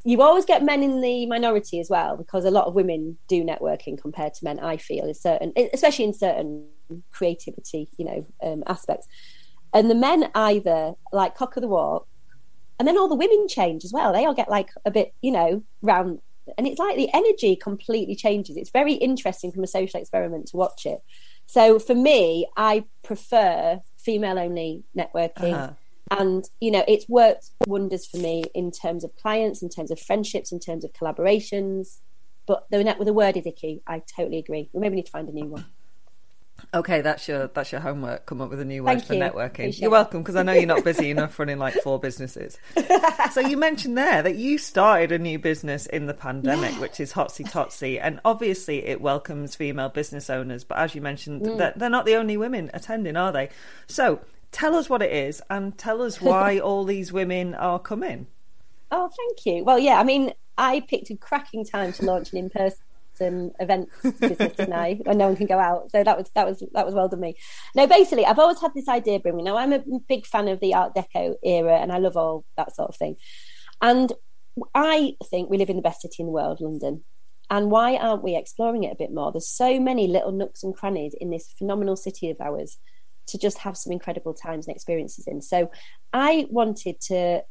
you 0.04 0.20
always 0.20 0.44
get 0.44 0.64
men 0.64 0.82
in 0.82 1.00
the 1.00 1.26
minority 1.26 1.78
as 1.78 1.88
well, 1.88 2.16
because 2.16 2.44
a 2.44 2.50
lot 2.50 2.66
of 2.66 2.74
women 2.74 3.18
do 3.28 3.44
networking 3.44 4.00
compared 4.00 4.34
to 4.34 4.44
men, 4.44 4.58
I 4.58 4.76
feel, 4.76 5.04
is 5.04 5.20
certain, 5.20 5.52
especially 5.72 6.06
in 6.06 6.12
certain 6.14 6.66
creativity, 7.12 7.88
you 7.96 8.04
know, 8.04 8.26
um, 8.42 8.64
aspects. 8.66 9.06
And 9.72 9.88
the 9.88 9.94
men 9.94 10.28
either 10.34 10.94
like 11.12 11.36
cock 11.36 11.56
of 11.56 11.62
the 11.62 11.68
walk, 11.68 12.08
and 12.78 12.88
then 12.88 12.98
all 12.98 13.08
the 13.08 13.14
women 13.14 13.46
change 13.48 13.84
as 13.84 13.92
well. 13.92 14.12
They 14.12 14.24
all 14.24 14.34
get 14.34 14.50
like 14.50 14.70
a 14.84 14.90
bit, 14.90 15.14
you 15.22 15.30
know, 15.30 15.62
round, 15.82 16.20
and 16.58 16.66
it's 16.66 16.80
like 16.80 16.96
the 16.96 17.08
energy 17.14 17.54
completely 17.54 18.16
changes. 18.16 18.56
It's 18.56 18.70
very 18.70 18.94
interesting 18.94 19.52
from 19.52 19.62
a 19.62 19.68
social 19.68 20.00
experiment 20.00 20.48
to 20.48 20.56
watch 20.56 20.84
it. 20.84 20.98
So 21.46 21.78
for 21.78 21.94
me, 21.94 22.48
I 22.56 22.84
prefer 23.04 23.80
female 24.04 24.38
only 24.38 24.84
networking. 24.96 25.54
Uh-huh. 25.54 25.72
And, 26.10 26.44
you 26.60 26.70
know, 26.70 26.84
it's 26.86 27.08
worked 27.08 27.50
wonders 27.66 28.06
for 28.06 28.18
me 28.18 28.44
in 28.54 28.70
terms 28.70 29.02
of 29.02 29.16
clients, 29.16 29.62
in 29.62 29.70
terms 29.70 29.90
of 29.90 29.98
friendships, 29.98 30.52
in 30.52 30.60
terms 30.60 30.84
of 30.84 30.92
collaborations. 30.92 32.00
But 32.46 32.66
the, 32.70 32.82
net 32.84 32.98
with 32.98 33.06
the 33.06 33.14
word 33.14 33.36
is 33.36 33.46
icky. 33.46 33.82
I 33.86 34.02
totally 34.14 34.38
agree. 34.38 34.68
We 34.72 34.80
maybe 34.80 34.96
need 34.96 35.06
to 35.06 35.12
find 35.12 35.28
a 35.28 35.32
new 35.32 35.46
one. 35.46 35.64
Okay, 36.74 37.02
that's 37.02 37.28
your 37.28 37.48
that's 37.48 37.70
your 37.70 37.82
homework. 37.82 38.24
Come 38.24 38.40
up 38.40 38.48
with 38.48 38.58
a 38.60 38.64
new 38.64 38.82
word 38.82 38.92
Thank 38.92 39.04
for 39.04 39.14
you. 39.14 39.20
networking. 39.20 39.46
Appreciate 39.46 39.82
you're 39.82 39.90
welcome 39.90 40.22
because 40.22 40.36
I 40.36 40.42
know 40.42 40.52
you're 40.52 40.64
not 40.64 40.82
busy 40.82 41.10
enough 41.10 41.38
running 41.38 41.58
like 41.58 41.74
four 41.74 41.98
businesses. 41.98 42.58
so 43.32 43.40
you 43.40 43.58
mentioned 43.58 43.98
there 43.98 44.22
that 44.22 44.36
you 44.36 44.56
started 44.56 45.12
a 45.12 45.18
new 45.18 45.38
business 45.38 45.84
in 45.84 46.06
the 46.06 46.14
pandemic, 46.14 46.72
yeah. 46.72 46.80
which 46.80 46.98
is 46.98 47.12
Hotsy 47.12 47.44
Totsy, 47.44 47.98
and 48.00 48.20
obviously 48.24 48.86
it 48.86 49.02
welcomes 49.02 49.54
female 49.54 49.90
business 49.90 50.30
owners. 50.30 50.64
But 50.64 50.78
as 50.78 50.94
you 50.94 51.02
mentioned, 51.02 51.42
mm. 51.42 51.58
they're, 51.58 51.74
they're 51.76 51.90
not 51.90 52.06
the 52.06 52.16
only 52.16 52.38
women 52.38 52.70
attending, 52.72 53.16
are 53.16 53.32
they? 53.32 53.50
So 53.86 54.20
tell 54.50 54.74
us 54.74 54.88
what 54.88 55.02
it 55.02 55.12
is 55.12 55.42
and 55.50 55.76
tell 55.76 56.00
us 56.00 56.22
why 56.22 56.58
all 56.58 56.84
these 56.84 57.12
women 57.12 57.54
are 57.54 57.78
coming. 57.78 58.28
Oh, 58.90 59.10
thank 59.14 59.44
you. 59.44 59.62
Well, 59.62 59.78
yeah, 59.78 60.00
I 60.00 60.04
mean, 60.04 60.32
I 60.56 60.80
picked 60.80 61.10
a 61.10 61.16
cracking 61.16 61.66
time 61.66 61.92
to 61.94 62.04
launch 62.06 62.32
an 62.32 62.38
in 62.38 62.48
person 62.48 62.80
and 63.20 63.52
events 63.60 63.94
business 64.20 64.68
now 64.68 64.90
when 64.90 65.18
no 65.18 65.26
one 65.26 65.36
can 65.36 65.46
go 65.46 65.58
out. 65.58 65.90
So 65.90 66.02
that 66.02 66.16
was 66.16 66.30
that 66.34 66.46
was 66.46 66.62
that 66.72 66.86
was 66.86 66.94
well 66.94 67.08
done 67.08 67.20
me. 67.20 67.36
No, 67.74 67.86
basically, 67.86 68.26
I've 68.26 68.38
always 68.38 68.60
had 68.60 68.74
this 68.74 68.88
idea, 68.88 69.20
bringing. 69.20 69.44
Now 69.44 69.56
I'm 69.56 69.72
a 69.72 69.82
big 70.08 70.26
fan 70.26 70.48
of 70.48 70.60
the 70.60 70.74
Art 70.74 70.94
Deco 70.94 71.34
era, 71.42 71.78
and 71.78 71.92
I 71.92 71.98
love 71.98 72.16
all 72.16 72.44
that 72.56 72.74
sort 72.74 72.88
of 72.88 72.96
thing. 72.96 73.16
And 73.80 74.12
I 74.74 75.16
think 75.24 75.50
we 75.50 75.58
live 75.58 75.70
in 75.70 75.76
the 75.76 75.82
best 75.82 76.02
city 76.02 76.16
in 76.20 76.26
the 76.26 76.32
world, 76.32 76.60
London. 76.60 77.04
And 77.50 77.70
why 77.70 77.96
aren't 77.96 78.22
we 78.22 78.36
exploring 78.36 78.84
it 78.84 78.92
a 78.92 78.96
bit 78.96 79.12
more? 79.12 79.30
There's 79.30 79.48
so 79.48 79.78
many 79.78 80.06
little 80.06 80.32
nooks 80.32 80.62
and 80.62 80.74
crannies 80.74 81.14
in 81.20 81.30
this 81.30 81.52
phenomenal 81.58 81.96
city 81.96 82.30
of 82.30 82.40
ours 82.40 82.78
to 83.26 83.38
just 83.38 83.58
have 83.58 83.76
some 83.76 83.92
incredible 83.92 84.34
times 84.34 84.66
and 84.66 84.74
experiences 84.74 85.26
in. 85.26 85.42
So 85.42 85.70
I 86.12 86.46
wanted 86.50 87.00
to 87.02 87.42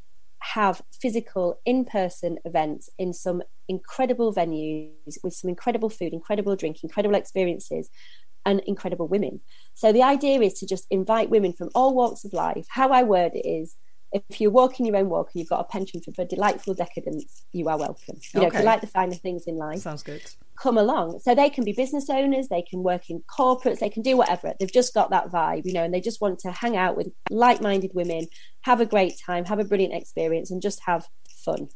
have 0.41 0.81
physical 0.99 1.59
in 1.65 1.85
person 1.85 2.37
events 2.45 2.89
in 2.97 3.13
some 3.13 3.41
incredible 3.67 4.33
venues 4.33 5.17
with 5.23 5.33
some 5.33 5.49
incredible 5.49 5.89
food, 5.89 6.13
incredible 6.13 6.55
drink, 6.55 6.83
incredible 6.83 7.15
experiences, 7.15 7.89
and 8.45 8.59
incredible 8.61 9.07
women. 9.07 9.39
So 9.75 9.91
the 9.91 10.03
idea 10.03 10.41
is 10.41 10.53
to 10.55 10.65
just 10.65 10.87
invite 10.89 11.29
women 11.29 11.53
from 11.53 11.69
all 11.75 11.93
walks 11.93 12.25
of 12.25 12.33
life. 12.33 12.65
How 12.69 12.89
I 12.89 13.03
word 13.03 13.33
it 13.35 13.47
is 13.47 13.75
if 14.11 14.41
you're 14.41 14.51
walking 14.51 14.85
your 14.85 14.97
own 14.97 15.09
walk 15.09 15.29
and 15.33 15.39
you've 15.39 15.49
got 15.49 15.61
a 15.61 15.63
penchant 15.63 16.05
for, 16.13 16.25
delightful 16.25 16.73
decadence, 16.73 17.43
you 17.51 17.69
are 17.69 17.77
welcome. 17.77 18.17
You 18.33 18.41
know, 18.41 18.47
if 18.47 18.53
you 18.53 18.61
like 18.61 18.81
the 18.81 18.87
finer 18.87 19.15
things 19.15 19.45
in 19.45 19.55
life, 19.55 19.79
sounds 19.79 20.03
good. 20.03 20.21
Come 20.55 20.77
along. 20.77 21.19
So 21.21 21.33
they 21.33 21.49
can 21.49 21.63
be 21.63 21.73
business 21.73 22.09
owners, 22.09 22.49
they 22.49 22.61
can 22.61 22.83
work 22.83 23.09
in 23.09 23.21
corporates, 23.21 23.79
they 23.79 23.89
can 23.89 24.03
do 24.03 24.17
whatever. 24.17 24.53
They've 24.59 24.71
just 24.71 24.93
got 24.93 25.09
that 25.11 25.31
vibe, 25.31 25.65
you 25.65 25.73
know, 25.73 25.83
and 25.83 25.93
they 25.93 26.01
just 26.01 26.21
want 26.21 26.39
to 26.39 26.51
hang 26.51 26.75
out 26.75 26.97
with 26.97 27.07
like-minded 27.29 27.91
women, 27.93 28.27
have 28.61 28.81
a 28.81 28.85
great 28.85 29.13
time, 29.25 29.45
have 29.45 29.59
a 29.59 29.63
brilliant 29.65 29.93
experience, 29.93 30.51
and 30.51 30.61
just 30.61 30.81
have 30.85 31.07
fun. 31.43 31.69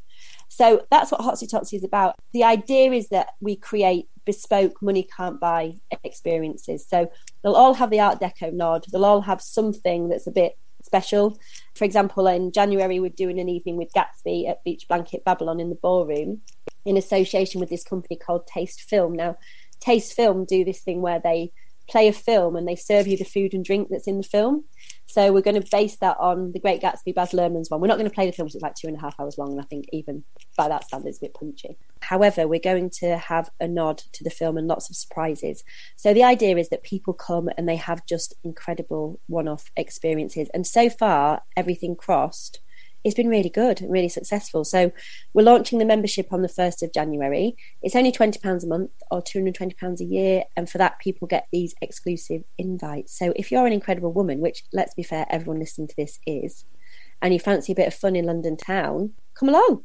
So 0.49 0.85
that's 0.91 1.11
what 1.11 1.21
Hotsy 1.21 1.51
Totsy 1.51 1.73
is 1.73 1.83
about. 1.83 2.15
The 2.33 2.43
idea 2.43 2.91
is 2.91 3.09
that 3.09 3.29
we 3.39 3.55
create 3.55 4.07
bespoke 4.25 4.81
money 4.81 5.03
can't 5.03 5.39
buy 5.39 5.75
experiences. 6.03 6.85
So 6.87 7.11
they'll 7.43 7.53
all 7.53 7.75
have 7.75 7.89
the 7.89 7.99
Art 7.99 8.19
Deco 8.19 8.51
nod. 8.51 8.85
They'll 8.91 9.05
all 9.05 9.21
have 9.21 9.41
something 9.41 10.09
that's 10.09 10.27
a 10.27 10.31
bit 10.31 10.57
special. 10.85 11.37
For 11.75 11.83
example, 11.83 12.27
in 12.27 12.51
January, 12.51 12.99
we're 12.99 13.09
doing 13.09 13.39
an 13.39 13.49
evening 13.49 13.75
with 13.77 13.93
Gatsby 13.93 14.47
at 14.49 14.63
Beach 14.63 14.85
Blanket 14.87 15.25
Babylon 15.25 15.59
in 15.59 15.69
the 15.69 15.75
ballroom 15.75 16.41
in 16.85 16.97
association 16.97 17.59
with 17.59 17.69
this 17.69 17.83
company 17.83 18.17
called 18.17 18.47
Taste 18.47 18.81
Film. 18.81 19.13
Now, 19.13 19.37
Taste 19.79 20.13
Film 20.13 20.45
do 20.45 20.63
this 20.63 20.81
thing 20.81 21.01
where 21.01 21.19
they 21.19 21.51
play 21.87 22.07
a 22.07 22.13
film 22.13 22.55
and 22.55 22.67
they 22.67 22.75
serve 22.75 23.07
you 23.07 23.17
the 23.17 23.23
food 23.23 23.53
and 23.53 23.63
drink 23.63 23.89
that's 23.89 24.07
in 24.07 24.17
the 24.17 24.23
film. 24.23 24.63
So 25.05 25.31
we're 25.31 25.41
going 25.41 25.61
to 25.61 25.69
base 25.71 25.95
that 25.97 26.17
on 26.19 26.51
the 26.51 26.59
Great 26.59 26.81
Gatsby, 26.81 27.13
Baz 27.13 27.31
Luhrmann's 27.31 27.69
one. 27.69 27.79
We're 27.79 27.87
not 27.87 27.97
going 27.97 28.09
to 28.09 28.13
play 28.13 28.25
the 28.25 28.31
film, 28.31 28.47
because 28.47 28.55
it's 28.55 28.63
like 28.63 28.75
two 28.75 28.87
and 28.87 28.97
a 28.97 28.99
half 28.99 29.19
hours 29.19 29.37
long, 29.37 29.51
and 29.51 29.61
I 29.61 29.63
think 29.65 29.85
even 29.93 30.23
by 30.57 30.67
that 30.67 30.83
standard, 30.85 31.09
it's 31.09 31.19
a 31.19 31.21
bit 31.21 31.33
punchy. 31.33 31.77
However, 32.01 32.47
we're 32.47 32.59
going 32.59 32.89
to 33.01 33.17
have 33.17 33.49
a 33.59 33.67
nod 33.67 33.99
to 34.13 34.23
the 34.23 34.29
film 34.29 34.57
and 34.57 34.67
lots 34.67 34.89
of 34.89 34.95
surprises. 34.95 35.63
So 35.95 36.13
the 36.13 36.23
idea 36.23 36.57
is 36.57 36.69
that 36.69 36.83
people 36.83 37.13
come 37.13 37.49
and 37.57 37.69
they 37.69 37.77
have 37.77 38.05
just 38.05 38.33
incredible 38.43 39.19
one-off 39.27 39.71
experiences. 39.77 40.49
And 40.53 40.65
so 40.67 40.89
far, 40.89 41.43
everything 41.55 41.95
crossed 41.95 42.59
it's 43.05 43.15
been 43.15 43.29
really 43.29 43.49
good 43.49 43.81
and 43.81 43.91
really 43.91 44.09
successful. 44.09 44.65
So 44.65 44.91
we're 45.33 45.43
launching 45.43 45.77
the 45.77 45.85
membership 45.85 46.33
on 46.33 46.41
the 46.41 46.49
1st 46.49 46.81
of 46.81 46.91
January. 46.91 47.55
It's 47.83 47.95
only 47.95 48.11
£20 48.11 48.63
a 48.63 48.67
month 48.67 48.89
or 49.11 49.21
£220 49.21 49.99
a 49.99 50.03
year. 50.03 50.43
And 50.57 50.67
for 50.67 50.79
that, 50.79 50.97
people 50.99 51.27
get 51.27 51.47
these 51.51 51.75
exclusive 51.83 52.43
invites. 52.57 53.17
So 53.17 53.31
if 53.35 53.51
you're 53.51 53.67
an 53.67 53.73
incredible 53.73 54.11
woman, 54.11 54.39
which 54.39 54.63
let's 54.73 54.95
be 54.95 55.03
fair, 55.03 55.27
everyone 55.29 55.59
listening 55.59 55.87
to 55.89 55.95
this 55.95 56.19
is, 56.25 56.65
and 57.21 57.31
you 57.31 57.39
fancy 57.39 57.73
a 57.73 57.75
bit 57.75 57.87
of 57.87 57.93
fun 57.93 58.15
in 58.15 58.25
London 58.25 58.57
town, 58.57 59.11
come 59.35 59.49
along. 59.49 59.83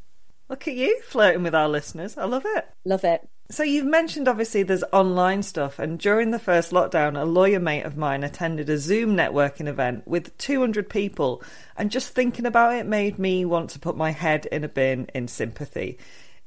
Look 0.48 0.66
at 0.66 0.74
you 0.74 1.00
flirting 1.02 1.42
with 1.42 1.54
our 1.54 1.68
listeners. 1.68 2.16
I 2.16 2.24
love 2.24 2.44
it. 2.46 2.68
Love 2.87 3.04
it. 3.04 3.28
So 3.50 3.64
you've 3.64 3.86
mentioned 3.86 4.28
obviously 4.28 4.62
there's 4.62 4.84
online 4.92 5.42
stuff, 5.42 5.80
and 5.80 5.98
during 5.98 6.30
the 6.30 6.38
first 6.38 6.70
lockdown, 6.70 7.20
a 7.20 7.24
lawyer 7.24 7.58
mate 7.58 7.82
of 7.82 7.96
mine 7.96 8.22
attended 8.22 8.70
a 8.70 8.78
Zoom 8.78 9.16
networking 9.16 9.66
event 9.66 10.06
with 10.06 10.36
200 10.38 10.88
people, 10.88 11.42
and 11.76 11.90
just 11.90 12.14
thinking 12.14 12.46
about 12.46 12.74
it 12.74 12.86
made 12.86 13.18
me 13.18 13.44
want 13.44 13.70
to 13.70 13.80
put 13.80 13.96
my 13.96 14.12
head 14.12 14.46
in 14.46 14.62
a 14.62 14.68
bin 14.68 15.10
in 15.14 15.26
sympathy. 15.26 15.98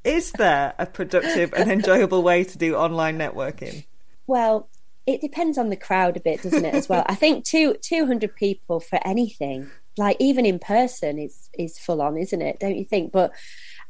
Is 0.02 0.32
there 0.32 0.72
a 0.78 0.86
productive 0.86 1.52
and 1.52 1.70
enjoyable 1.70 2.22
way 2.22 2.42
to 2.42 2.56
do 2.56 2.74
online 2.74 3.18
networking? 3.18 3.84
Well, 4.26 4.68
it 5.06 5.20
depends 5.20 5.58
on 5.58 5.68
the 5.68 5.76
crowd 5.76 6.16
a 6.16 6.20
bit, 6.20 6.42
doesn't 6.42 6.64
it? 6.64 6.74
As 6.74 6.88
well, 6.88 7.04
I 7.06 7.16
think 7.16 7.44
two 7.44 7.74
200 7.82 8.34
people 8.34 8.80
for 8.80 8.98
anything, 9.06 9.70
like 9.98 10.16
even 10.20 10.46
in 10.46 10.58
person, 10.58 11.18
is 11.18 11.50
is 11.52 11.78
full 11.78 12.00
on, 12.00 12.16
isn't 12.16 12.40
it? 12.40 12.60
Don't 12.60 12.76
you 12.76 12.86
think? 12.86 13.12
But 13.12 13.32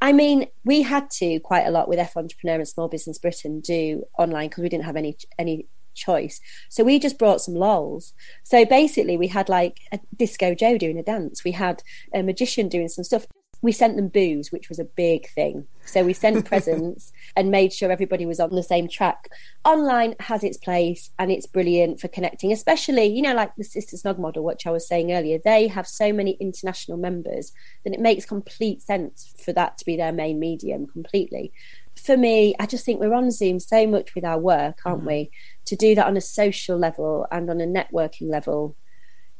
I 0.00 0.12
mean, 0.12 0.46
we 0.64 0.83
had 0.83 1.11
to 1.12 1.40
quite 1.40 1.66
a 1.66 1.70
lot 1.70 1.88
with 1.88 1.98
F 1.98 2.16
Entrepreneur 2.16 2.57
and 2.57 2.68
Small 2.68 2.88
Business 2.88 3.18
Britain 3.18 3.61
do 3.61 4.04
online 4.18 4.48
because 4.48 4.62
we 4.62 4.68
didn't 4.68 4.85
have 4.85 4.96
any 4.96 5.16
any 5.38 5.66
choice. 5.94 6.40
So 6.70 6.85
we 6.85 6.98
just 6.98 7.18
brought 7.18 7.40
some 7.40 7.54
lols. 7.54 8.12
So 8.42 8.64
basically, 8.64 9.16
we 9.16 9.28
had 9.28 9.48
like 9.48 9.78
a 9.92 10.00
disco 10.16 10.54
Joe 10.54 10.76
doing 10.76 10.98
a 10.98 11.02
dance. 11.02 11.44
We 11.44 11.52
had 11.52 11.83
a 12.12 12.22
magician 12.22 12.68
doing 12.68 12.88
some 12.88 13.04
stuff 13.04 13.26
we 13.64 13.72
sent 13.72 13.96
them 13.96 14.09
booze, 14.09 14.53
which 14.53 14.68
was 14.68 14.79
a 14.79 14.85
big 14.85 15.27
thing. 15.31 15.66
So 15.87 16.05
we 16.05 16.12
sent 16.12 16.44
presents 16.48 17.12
and 17.35 17.50
made 17.50 17.72
sure 17.72 17.90
everybody 17.90 18.27
was 18.27 18.38
on 18.38 18.55
the 18.55 18.62
same 18.62 18.88
track. 18.88 19.31
Online 19.64 20.14
has 20.20 20.44
its 20.44 20.59
place 20.59 21.11
and 21.18 21.33
it's 21.33 21.46
brilliant 21.46 21.98
for 21.98 22.09
connecting, 22.09 22.53
especially, 22.53 23.07
you 23.07 23.22
know, 23.22 23.35
like 23.35 23.57
the 23.57 23.64
Sister 23.64 23.96
Snog 23.96 24.18
model, 24.18 24.44
which 24.44 24.66
I 24.66 24.70
was 24.70 24.87
saying 24.87 25.12
earlier. 25.12 25.38
They 25.42 25.66
have 25.68 25.88
so 25.88 26.12
many 26.12 26.33
international 26.33 26.98
members 26.98 27.53
that 27.85 27.94
it 27.94 28.00
makes 28.00 28.27
complete 28.27 28.83
sense 28.83 29.33
for 29.42 29.55
that 29.55 29.79
to 29.79 29.87
be 29.87 29.96
their 29.96 30.12
main 30.12 30.38
medium 30.38 30.87
completely. 30.87 31.50
For 31.96 32.18
me, 32.18 32.55
I 32.61 32.66
just 32.66 32.85
think 32.85 33.00
we're 33.00 33.14
on 33.14 33.31
Zoom 33.31 33.61
so 33.61 33.87
much 33.87 34.14
with 34.14 34.27
our 34.27 34.38
work, 34.38 34.81
aren't 34.85 35.05
mm. 35.05 35.07
we? 35.07 35.31
To 35.66 35.77
do 35.77 35.94
that 35.94 36.07
on 36.07 36.18
a 36.18 36.20
social 36.20 36.77
level 36.77 37.27
and 37.33 37.48
on 37.48 37.62
a 37.62 37.66
networking 37.66 38.31
level 38.31 38.77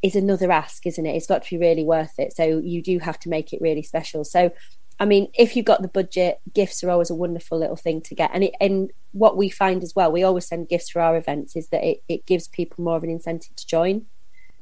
is 0.05 0.15
another 0.15 0.53
ask, 0.53 0.87
isn't 0.87 1.07
it? 1.07 1.17
It's 1.17 1.27
got 1.27 1.45
to 1.45 1.51
be 1.51 1.57
really 1.57 1.83
worth 1.83 2.19
it. 2.19 2.37
So 2.37 2.59
you 2.59 2.83
do 2.83 2.99
have 2.99 3.19
to 3.21 3.31
make 3.31 3.55
it 3.55 3.63
really 3.63 3.83
special. 3.83 4.23
So, 4.23 4.53
I 5.01 5.07
mean, 5.07 5.29
if 5.33 5.57
you've 5.57 5.65
got 5.65 5.81
the 5.81 5.89
budget, 5.89 6.41
gifts 6.53 6.85
are 6.85 6.91
always 6.91 7.09
a 7.09 7.15
wonderful 7.15 7.59
little 7.59 7.75
thing 7.75 8.03
to 8.03 8.15
get. 8.15 8.31
And 8.35 8.45
it, 8.45 8.55
and 8.61 8.91
what 9.13 9.39
we 9.39 9.49
find 9.49 9.83
as 9.83 9.95
well, 9.97 10.13
we 10.13 10.23
always 10.23 10.47
send 10.47 10.69
gifts 10.69 10.91
for 10.91 11.01
our 11.01 11.17
events, 11.17 11.57
is 11.57 11.69
that 11.69 11.83
it, 11.83 12.03
it 12.07 12.27
gives 12.27 12.49
people 12.49 12.85
more 12.85 12.99
of 12.99 13.03
an 13.03 13.09
incentive 13.09 13.57
to 13.57 13.67
join 13.67 14.05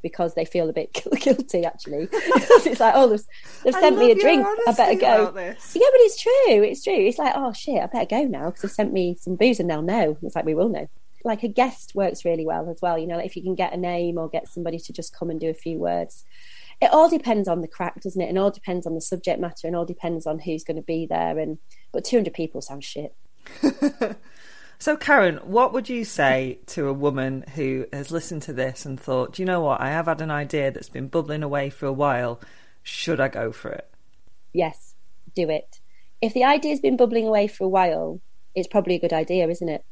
because 0.01 0.35
they 0.35 0.45
feel 0.45 0.69
a 0.69 0.73
bit 0.73 0.93
guilty 1.21 1.65
actually. 1.65 2.09
it's 2.13 2.79
like, 2.79 2.95
oh, 2.95 3.09
they've, 3.09 3.25
they've 3.65 3.75
sent 3.75 3.99
me 3.99 4.13
a 4.13 4.15
drink. 4.15 4.47
I 4.69 4.73
better 4.73 4.95
go. 4.95 5.33
Yeah, 5.37 5.55
but 5.55 5.75
it's 5.75 6.23
true. 6.23 6.63
It's 6.63 6.85
true. 6.85 6.95
It's 6.95 7.19
like, 7.19 7.35
oh 7.35 7.53
shit, 7.53 7.83
I 7.83 7.87
better 7.87 8.07
go 8.07 8.23
now 8.23 8.47
because 8.47 8.63
they've 8.63 8.71
sent 8.71 8.93
me 8.93 9.17
some 9.21 9.35
booze 9.35 9.59
and 9.59 9.69
they'll 9.69 9.83
know. 9.83 10.17
It's 10.23 10.37
like 10.37 10.45
we 10.45 10.55
will 10.55 10.69
know 10.69 10.89
like 11.25 11.43
a 11.43 11.49
guest 11.49 11.95
works 11.95 12.25
really 12.25 12.47
well 12.47 12.69
as 12.71 12.81
well. 12.81 12.99
You 12.99 13.07
know, 13.07 13.17
like 13.17 13.27
if 13.27 13.37
you 13.37 13.43
can 13.43 13.55
get 13.55 13.73
a 13.73 13.77
name 13.77 14.19
or 14.19 14.29
get 14.29 14.49
somebody 14.49 14.79
to 14.79 14.93
just 14.93 15.17
come 15.17 15.31
and 15.31 15.41
do 15.41 15.49
a 15.51 15.55
few 15.55 15.79
words. 15.79 16.25
It 16.81 16.93
all 16.93 17.09
depends 17.09 17.47
on 17.47 17.61
the 17.61 17.69
crack, 17.69 18.01
doesn't 18.01 18.21
it? 18.21 18.29
And 18.29 18.39
all 18.39 18.51
depends 18.51 18.87
on 18.87 18.95
the 18.95 19.01
subject 19.01 19.41
matter, 19.41 19.67
and 19.67 19.77
all 19.77 19.85
depends 19.85 20.27
on 20.27 20.41
who's 20.41 20.65
going 20.65 20.77
to 20.77 20.83
be 20.83 21.07
there. 21.07 21.39
And 21.39 21.59
but 21.93 22.05
two 22.05 22.17
hundred 22.17 22.35
people 22.35 22.61
sounds 22.61 22.85
shit. 22.85 23.15
so, 24.79 24.97
Karen, 24.97 25.37
what 25.45 25.73
would 25.73 25.89
you 25.89 26.05
say 26.05 26.59
to 26.67 26.89
a 26.89 26.93
woman 26.93 27.45
who 27.55 27.87
has 27.93 28.11
listened 28.11 28.43
to 28.43 28.53
this 28.53 28.85
and 28.85 28.99
thought, 28.99 29.35
"Do 29.35 29.43
you 29.43 29.47
know 29.47 29.61
what? 29.61 29.81
I 29.81 29.91
have 29.91 30.07
had 30.07 30.21
an 30.21 30.31
idea 30.31 30.73
that's 30.73 30.89
been 30.89 31.07
bubbling 31.07 31.45
away 31.45 31.71
for 31.71 31.87
a 31.87 31.93
while. 31.93 32.41
Should 32.83 33.21
I 33.21 33.29
go 33.29 33.53
for 33.53 33.71
it?" 33.71 33.89
Yes, 34.53 34.95
do 35.35 35.49
it. 35.51 35.79
If 36.21 36.35
the 36.35 36.45
idea's 36.45 36.81
been 36.81 36.97
bubbling 36.97 37.27
away 37.27 37.47
for 37.47 37.65
a 37.65 37.69
while, 37.69 38.21
it's 38.55 38.69
probably 38.69 38.97
a 38.97 39.01
good 39.01 39.13
idea, 39.13 39.49
isn't 39.49 39.69
it? 39.69 39.85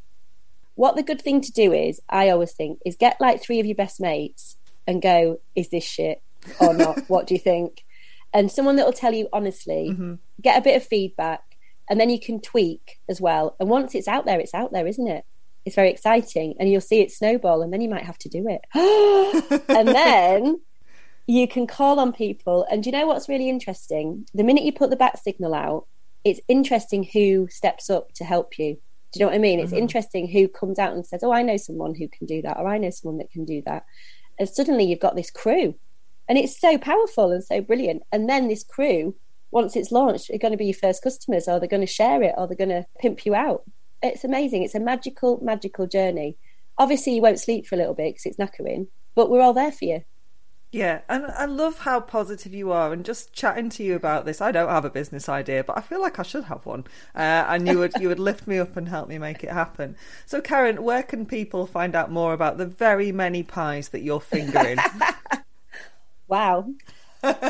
What 0.80 0.96
the 0.96 1.02
good 1.02 1.20
thing 1.20 1.42
to 1.42 1.52
do 1.52 1.74
is, 1.74 2.00
I 2.08 2.30
always 2.30 2.52
think, 2.52 2.80
is 2.86 2.96
get 2.96 3.20
like 3.20 3.42
three 3.42 3.60
of 3.60 3.66
your 3.66 3.74
best 3.74 4.00
mates 4.00 4.56
and 4.86 5.02
go, 5.02 5.38
is 5.54 5.68
this 5.68 5.84
shit 5.84 6.22
or 6.58 6.72
not? 6.72 7.00
what 7.08 7.26
do 7.26 7.34
you 7.34 7.38
think? 7.38 7.84
And 8.32 8.50
someone 8.50 8.76
that 8.76 8.86
will 8.86 8.94
tell 8.94 9.12
you 9.12 9.28
honestly, 9.30 9.90
mm-hmm. 9.90 10.14
get 10.40 10.56
a 10.56 10.62
bit 10.62 10.76
of 10.76 10.82
feedback, 10.82 11.42
and 11.90 12.00
then 12.00 12.08
you 12.08 12.18
can 12.18 12.40
tweak 12.40 12.98
as 13.10 13.20
well. 13.20 13.56
And 13.60 13.68
once 13.68 13.94
it's 13.94 14.08
out 14.08 14.24
there, 14.24 14.40
it's 14.40 14.54
out 14.54 14.72
there, 14.72 14.86
isn't 14.86 15.06
it? 15.06 15.26
It's 15.66 15.76
very 15.76 15.90
exciting, 15.90 16.54
and 16.58 16.70
you'll 16.70 16.80
see 16.80 17.02
it 17.02 17.12
snowball, 17.12 17.60
and 17.60 17.70
then 17.70 17.82
you 17.82 17.90
might 17.90 18.06
have 18.06 18.18
to 18.20 18.30
do 18.30 18.46
it. 18.48 18.62
and 19.68 19.88
then 19.88 20.62
you 21.26 21.46
can 21.46 21.66
call 21.66 22.00
on 22.00 22.10
people. 22.14 22.66
And 22.70 22.82
do 22.82 22.88
you 22.88 22.96
know 22.96 23.06
what's 23.06 23.28
really 23.28 23.50
interesting? 23.50 24.24
The 24.32 24.44
minute 24.44 24.64
you 24.64 24.72
put 24.72 24.88
the 24.88 24.96
bat 24.96 25.22
signal 25.22 25.52
out, 25.52 25.86
it's 26.24 26.40
interesting 26.48 27.04
who 27.04 27.48
steps 27.50 27.90
up 27.90 28.12
to 28.14 28.24
help 28.24 28.58
you. 28.58 28.78
Do 29.12 29.18
you 29.18 29.24
know 29.24 29.30
what 29.30 29.36
I 29.36 29.38
mean? 29.38 29.60
It's 29.60 29.72
mm-hmm. 29.72 29.82
interesting 29.82 30.28
who 30.28 30.48
comes 30.48 30.78
out 30.78 30.92
and 30.92 31.06
says, 31.06 31.22
"Oh, 31.22 31.32
I 31.32 31.42
know 31.42 31.56
someone 31.56 31.94
who 31.94 32.08
can 32.08 32.26
do 32.26 32.42
that," 32.42 32.58
or 32.58 32.68
"I 32.68 32.78
know 32.78 32.90
someone 32.90 33.18
that 33.18 33.30
can 33.30 33.44
do 33.44 33.62
that," 33.66 33.84
and 34.38 34.48
suddenly 34.48 34.84
you've 34.84 35.00
got 35.00 35.16
this 35.16 35.30
crew, 35.30 35.74
and 36.28 36.38
it's 36.38 36.60
so 36.60 36.78
powerful 36.78 37.32
and 37.32 37.42
so 37.42 37.60
brilliant. 37.60 38.02
And 38.12 38.28
then 38.28 38.48
this 38.48 38.62
crew, 38.62 39.16
once 39.50 39.74
it's 39.76 39.90
launched, 39.90 40.30
are 40.30 40.38
going 40.38 40.52
to 40.52 40.58
be 40.58 40.66
your 40.66 40.74
first 40.74 41.02
customers, 41.02 41.48
or 41.48 41.58
they're 41.58 41.68
going 41.68 41.86
to 41.86 41.86
share 41.86 42.22
it, 42.22 42.34
or 42.38 42.46
they're 42.46 42.56
going 42.56 42.68
to 42.70 42.86
pimp 43.00 43.26
you 43.26 43.34
out. 43.34 43.64
It's 44.02 44.24
amazing. 44.24 44.62
It's 44.62 44.74
a 44.74 44.80
magical, 44.80 45.40
magical 45.42 45.86
journey. 45.86 46.36
Obviously, 46.78 47.14
you 47.14 47.22
won't 47.22 47.40
sleep 47.40 47.66
for 47.66 47.74
a 47.74 47.78
little 47.78 47.94
bit 47.94 48.14
because 48.14 48.26
it's 48.26 48.38
knackering, 48.38 48.86
but 49.14 49.28
we're 49.28 49.42
all 49.42 49.52
there 49.52 49.72
for 49.72 49.84
you. 49.84 50.02
Yeah, 50.72 51.00
and 51.08 51.26
I 51.26 51.46
love 51.46 51.80
how 51.80 52.00
positive 52.00 52.54
you 52.54 52.70
are, 52.70 52.92
and 52.92 53.04
just 53.04 53.32
chatting 53.32 53.70
to 53.70 53.82
you 53.82 53.96
about 53.96 54.24
this. 54.24 54.40
I 54.40 54.52
don't 54.52 54.68
have 54.68 54.84
a 54.84 54.90
business 54.90 55.28
idea, 55.28 55.64
but 55.64 55.76
I 55.76 55.80
feel 55.80 56.00
like 56.00 56.20
I 56.20 56.22
should 56.22 56.44
have 56.44 56.64
one, 56.64 56.84
uh, 57.14 57.44
and 57.48 57.66
you 57.66 57.78
would 57.80 57.96
you 57.96 58.06
would 58.06 58.20
lift 58.20 58.46
me 58.46 58.58
up 58.58 58.76
and 58.76 58.88
help 58.88 59.08
me 59.08 59.18
make 59.18 59.42
it 59.42 59.50
happen. 59.50 59.96
So, 60.26 60.40
Karen, 60.40 60.84
where 60.84 61.02
can 61.02 61.26
people 61.26 61.66
find 61.66 61.96
out 61.96 62.12
more 62.12 62.32
about 62.32 62.56
the 62.56 62.66
very 62.66 63.10
many 63.10 63.42
pies 63.42 63.88
that 63.88 64.02
you're 64.02 64.20
fingering? 64.20 64.78
wow. 66.28 66.66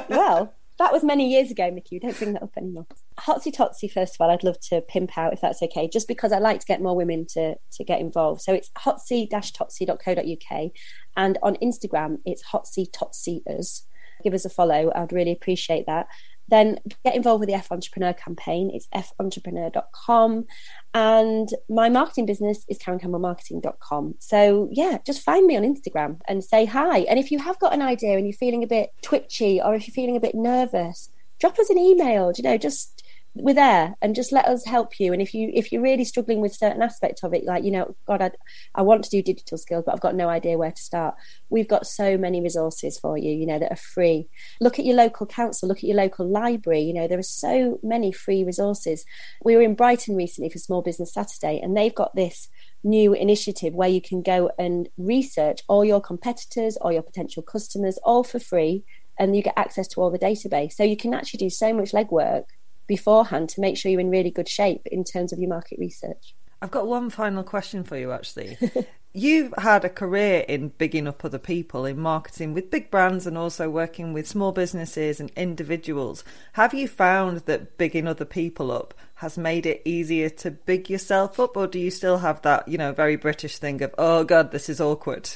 well, 0.08 0.54
that 0.80 0.92
was 0.92 1.04
many 1.04 1.30
years 1.30 1.50
ago, 1.50 1.70
Mickey. 1.70 1.98
Don't 1.98 2.16
bring 2.16 2.32
that 2.32 2.42
up 2.42 2.56
anymore. 2.56 2.86
Hotsy 3.18 3.54
Totsy, 3.54 3.92
first 3.92 4.14
of 4.14 4.20
all, 4.20 4.30
I'd 4.30 4.42
love 4.42 4.58
to 4.70 4.80
pimp 4.80 5.16
out 5.18 5.34
if 5.34 5.40
that's 5.42 5.62
okay, 5.62 5.86
just 5.86 6.08
because 6.08 6.32
I 6.32 6.38
like 6.38 6.58
to 6.60 6.66
get 6.66 6.80
more 6.80 6.96
women 6.96 7.26
to 7.34 7.56
to 7.72 7.84
get 7.84 8.00
involved. 8.00 8.40
So 8.40 8.54
it's 8.54 8.70
hotsy-totsy.co.uk, 8.78 10.70
and 11.16 11.38
on 11.42 11.56
Instagram 11.56 12.16
it's 12.24 12.42
hotsy 12.42 12.86
totsiers. 12.92 13.82
Give 14.24 14.34
us 14.34 14.46
a 14.46 14.50
follow. 14.50 14.90
I'd 14.94 15.12
really 15.12 15.32
appreciate 15.32 15.84
that. 15.86 16.06
Then 16.50 16.78
get 17.04 17.14
involved 17.14 17.40
with 17.40 17.48
the 17.48 17.54
F 17.54 17.72
Entrepreneur 17.72 18.12
campaign. 18.12 18.70
It's 18.72 18.88
fentrepreneur.com. 19.18 20.46
And 20.92 21.48
my 21.68 21.88
marketing 21.88 22.26
business 22.26 22.64
is 22.68 22.78
karencampbellmarketing.com. 22.78 24.16
So, 24.18 24.68
yeah, 24.72 24.98
just 25.06 25.22
find 25.22 25.46
me 25.46 25.56
on 25.56 25.62
Instagram 25.62 26.20
and 26.26 26.42
say 26.42 26.64
hi. 26.64 27.00
And 27.00 27.18
if 27.18 27.30
you 27.30 27.38
have 27.38 27.58
got 27.58 27.72
an 27.72 27.82
idea 27.82 28.16
and 28.16 28.26
you're 28.26 28.36
feeling 28.36 28.62
a 28.64 28.66
bit 28.66 28.90
twitchy 29.02 29.60
or 29.60 29.74
if 29.74 29.86
you're 29.86 29.94
feeling 29.94 30.16
a 30.16 30.20
bit 30.20 30.34
nervous, 30.34 31.10
drop 31.38 31.58
us 31.58 31.70
an 31.70 31.78
email. 31.78 32.32
Do 32.32 32.42
You 32.42 32.48
know, 32.48 32.58
just 32.58 33.02
we're 33.34 33.54
there 33.54 33.94
and 34.02 34.14
just 34.14 34.32
let 34.32 34.46
us 34.46 34.64
help 34.64 34.98
you. 34.98 35.12
And 35.12 35.22
if 35.22 35.34
you 35.34 35.50
if 35.54 35.70
you're 35.70 35.82
really 35.82 36.04
struggling 36.04 36.40
with 36.40 36.54
certain 36.54 36.82
aspect 36.82 37.20
of 37.22 37.32
it 37.32 37.44
like 37.44 37.64
you 37.64 37.70
know 37.70 37.94
god 38.06 38.22
I, 38.22 38.32
I 38.74 38.82
want 38.82 39.04
to 39.04 39.10
do 39.10 39.22
digital 39.22 39.56
skills 39.56 39.84
but 39.86 39.92
i've 39.92 40.00
got 40.00 40.16
no 40.16 40.28
idea 40.28 40.58
where 40.58 40.72
to 40.72 40.82
start. 40.82 41.14
We've 41.48 41.68
got 41.68 41.86
so 41.86 42.18
many 42.18 42.40
resources 42.40 42.98
for 42.98 43.16
you 43.16 43.30
you 43.30 43.46
know 43.46 43.58
that 43.58 43.72
are 43.72 43.76
free. 43.76 44.28
Look 44.60 44.78
at 44.78 44.84
your 44.84 44.96
local 44.96 45.26
council 45.26 45.68
look 45.68 45.78
at 45.78 45.84
your 45.84 45.96
local 45.96 46.26
library. 46.28 46.82
You 46.82 46.94
know 46.94 47.06
there 47.06 47.18
are 47.18 47.22
so 47.22 47.78
many 47.82 48.12
free 48.12 48.42
resources. 48.42 49.04
We 49.44 49.54
were 49.54 49.62
in 49.62 49.74
brighton 49.74 50.16
recently 50.16 50.50
for 50.50 50.58
small 50.58 50.82
business 50.82 51.14
saturday 51.14 51.60
and 51.60 51.76
they've 51.76 51.94
got 51.94 52.14
this 52.16 52.48
new 52.82 53.12
initiative 53.12 53.74
where 53.74 53.88
you 53.88 54.00
can 54.00 54.22
go 54.22 54.50
and 54.58 54.88
research 54.96 55.60
all 55.68 55.84
your 55.84 56.00
competitors 56.00 56.78
or 56.80 56.92
your 56.92 57.02
potential 57.02 57.42
customers 57.42 57.98
all 58.02 58.24
for 58.24 58.40
free 58.40 58.84
and 59.18 59.36
you 59.36 59.42
get 59.42 59.52
access 59.56 59.86
to 59.86 60.00
all 60.00 60.10
the 60.10 60.18
database. 60.18 60.72
So 60.72 60.82
you 60.82 60.96
can 60.96 61.12
actually 61.12 61.38
do 61.38 61.50
so 61.50 61.74
much 61.74 61.92
legwork 61.92 62.44
beforehand 62.90 63.48
to 63.48 63.60
make 63.60 63.78
sure 63.78 63.90
you're 63.90 64.00
in 64.00 64.10
really 64.10 64.32
good 64.32 64.48
shape 64.48 64.82
in 64.86 65.04
terms 65.04 65.32
of 65.32 65.38
your 65.38 65.48
market 65.48 65.78
research. 65.78 66.34
I've 66.60 66.72
got 66.72 66.88
one 66.88 67.08
final 67.08 67.44
question 67.44 67.84
for 67.84 67.96
you, 67.96 68.10
actually. 68.10 68.58
You've 69.12 69.54
had 69.58 69.84
a 69.84 69.88
career 69.88 70.44
in 70.46 70.68
bigging 70.68 71.06
up 71.06 71.24
other 71.24 71.38
people 71.38 71.84
in 71.84 71.98
marketing 71.98 72.52
with 72.52 72.70
big 72.70 72.90
brands 72.90 73.26
and 73.26 73.38
also 73.38 73.70
working 73.70 74.12
with 74.12 74.28
small 74.28 74.52
businesses 74.52 75.20
and 75.20 75.30
individuals. 75.36 76.24
Have 76.54 76.74
you 76.74 76.88
found 76.88 77.38
that 77.46 77.78
bigging 77.78 78.08
other 78.08 78.24
people 78.24 78.70
up 78.70 78.92
has 79.16 79.38
made 79.38 79.66
it 79.66 79.82
easier 79.84 80.28
to 80.30 80.50
big 80.50 80.90
yourself 80.90 81.38
up, 81.38 81.56
or 81.56 81.66
do 81.66 81.78
you 81.78 81.90
still 81.90 82.18
have 82.18 82.42
that, 82.42 82.66
you 82.68 82.76
know, 82.76 82.92
very 82.92 83.16
British 83.16 83.58
thing 83.58 83.82
of, 83.82 83.94
oh 83.98 84.24
God, 84.24 84.50
this 84.50 84.68
is 84.68 84.80
awkward? 84.80 85.30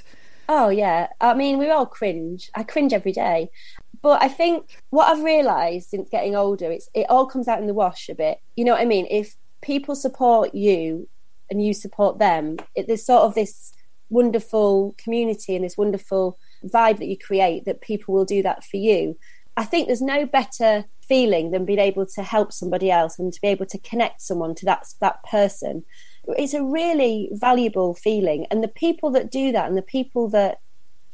Oh, 0.48 0.68
yeah. 0.68 1.08
I 1.20 1.34
mean, 1.34 1.58
we 1.58 1.70
all 1.70 1.86
cringe. 1.86 2.50
I 2.54 2.64
cringe 2.64 2.92
every 2.92 3.12
day. 3.12 3.50
But 4.04 4.22
I 4.22 4.28
think 4.28 4.82
what 4.90 5.08
I've 5.08 5.24
realised 5.24 5.88
since 5.88 6.10
getting 6.10 6.36
older, 6.36 6.70
it's 6.70 6.90
it 6.92 7.06
all 7.08 7.24
comes 7.24 7.48
out 7.48 7.58
in 7.58 7.66
the 7.66 7.72
wash 7.72 8.10
a 8.10 8.14
bit. 8.14 8.38
You 8.54 8.66
know 8.66 8.72
what 8.72 8.82
I 8.82 8.84
mean? 8.84 9.06
If 9.10 9.34
people 9.62 9.96
support 9.96 10.54
you 10.54 11.08
and 11.50 11.64
you 11.64 11.72
support 11.72 12.18
them, 12.18 12.58
it, 12.74 12.86
there's 12.86 13.06
sort 13.06 13.22
of 13.22 13.34
this 13.34 13.72
wonderful 14.10 14.94
community 14.98 15.56
and 15.56 15.64
this 15.64 15.78
wonderful 15.78 16.38
vibe 16.66 16.98
that 16.98 17.06
you 17.06 17.16
create 17.16 17.64
that 17.64 17.80
people 17.80 18.12
will 18.12 18.26
do 18.26 18.42
that 18.42 18.62
for 18.62 18.76
you. 18.76 19.16
I 19.56 19.64
think 19.64 19.86
there's 19.86 20.02
no 20.02 20.26
better 20.26 20.84
feeling 21.00 21.50
than 21.50 21.64
being 21.64 21.78
able 21.78 22.04
to 22.04 22.22
help 22.22 22.52
somebody 22.52 22.90
else 22.90 23.18
and 23.18 23.32
to 23.32 23.40
be 23.40 23.48
able 23.48 23.64
to 23.64 23.78
connect 23.78 24.20
someone 24.20 24.54
to 24.56 24.66
that 24.66 24.84
that 25.00 25.24
person. 25.24 25.82
It's 26.26 26.52
a 26.52 26.62
really 26.62 27.30
valuable 27.32 27.94
feeling, 27.94 28.44
and 28.50 28.62
the 28.62 28.68
people 28.68 29.10
that 29.12 29.30
do 29.30 29.50
that 29.52 29.66
and 29.66 29.78
the 29.78 29.92
people 29.96 30.28
that 30.28 30.58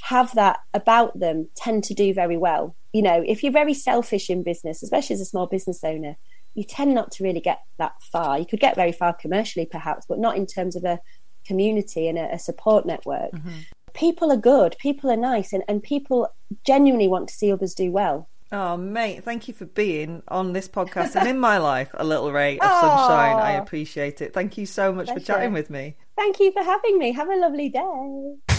have 0.02 0.34
that 0.34 0.60
about 0.74 1.18
them 1.18 1.48
tend 1.56 1.84
to 1.84 1.94
do 1.94 2.14
very 2.14 2.36
well. 2.36 2.74
You 2.92 3.02
know, 3.02 3.22
if 3.26 3.42
you're 3.42 3.52
very 3.52 3.74
selfish 3.74 4.30
in 4.30 4.42
business, 4.42 4.82
especially 4.82 5.14
as 5.14 5.20
a 5.20 5.26
small 5.26 5.46
business 5.46 5.84
owner, 5.84 6.16
you 6.54 6.64
tend 6.64 6.94
not 6.94 7.12
to 7.12 7.24
really 7.24 7.40
get 7.40 7.60
that 7.78 7.92
far. 8.12 8.38
You 8.38 8.46
could 8.46 8.60
get 8.60 8.74
very 8.74 8.92
far 8.92 9.12
commercially, 9.12 9.66
perhaps, 9.66 10.06
but 10.08 10.18
not 10.18 10.36
in 10.36 10.46
terms 10.46 10.74
of 10.74 10.84
a 10.84 11.00
community 11.46 12.08
and 12.08 12.18
a, 12.18 12.34
a 12.34 12.38
support 12.38 12.86
network. 12.86 13.32
Mm-hmm. 13.32 13.58
People 13.94 14.32
are 14.32 14.36
good, 14.36 14.76
people 14.78 15.10
are 15.10 15.16
nice, 15.16 15.52
and, 15.52 15.62
and 15.68 15.82
people 15.82 16.28
genuinely 16.64 17.08
want 17.08 17.28
to 17.28 17.34
see 17.34 17.52
others 17.52 17.74
do 17.74 17.90
well. 17.90 18.28
Oh, 18.52 18.76
mate, 18.76 19.22
thank 19.22 19.46
you 19.46 19.54
for 19.54 19.64
being 19.64 20.24
on 20.26 20.52
this 20.52 20.68
podcast 20.68 21.14
and 21.14 21.28
in 21.28 21.38
my 21.38 21.58
life 21.72 21.90
a 21.94 22.04
little 22.04 22.32
ray 22.32 22.58
of 22.58 22.68
sunshine. 22.68 23.36
I 23.36 23.52
appreciate 23.52 24.20
it. 24.20 24.34
Thank 24.34 24.58
you 24.58 24.66
so 24.66 24.92
much 24.92 25.06
Pleasure. 25.06 25.20
for 25.20 25.26
chatting 25.26 25.52
with 25.52 25.70
me. 25.70 25.96
Thank 26.16 26.40
you 26.40 26.50
for 26.52 26.62
having 26.62 26.98
me. 26.98 27.12
Have 27.12 27.28
a 27.28 27.36
lovely 27.36 27.68
day. 27.68 28.56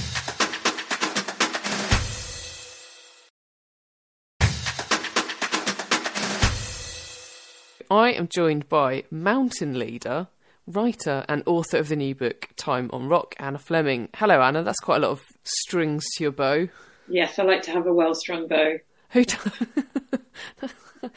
I 7.91 8.11
am 8.13 8.29
joined 8.29 8.69
by 8.69 9.03
mountain 9.11 9.77
leader, 9.77 10.29
writer, 10.65 11.25
and 11.27 11.43
author 11.45 11.77
of 11.77 11.89
the 11.89 11.97
new 11.97 12.15
book 12.15 12.47
Time 12.55 12.89
on 12.93 13.09
Rock, 13.09 13.35
Anna 13.37 13.59
Fleming. 13.59 14.07
Hello, 14.15 14.41
Anna. 14.41 14.63
That's 14.63 14.79
quite 14.79 15.03
a 15.03 15.05
lot 15.05 15.11
of 15.11 15.21
strings 15.43 16.05
to 16.15 16.23
your 16.23 16.31
bow. 16.31 16.69
Yes, 17.09 17.37
I 17.37 17.43
like 17.43 17.63
to 17.63 17.71
have 17.71 17.85
a 17.87 17.93
well-strung 17.93 18.47
bow. 18.47 18.77
Who? 19.09 19.25
Do- 19.25 19.37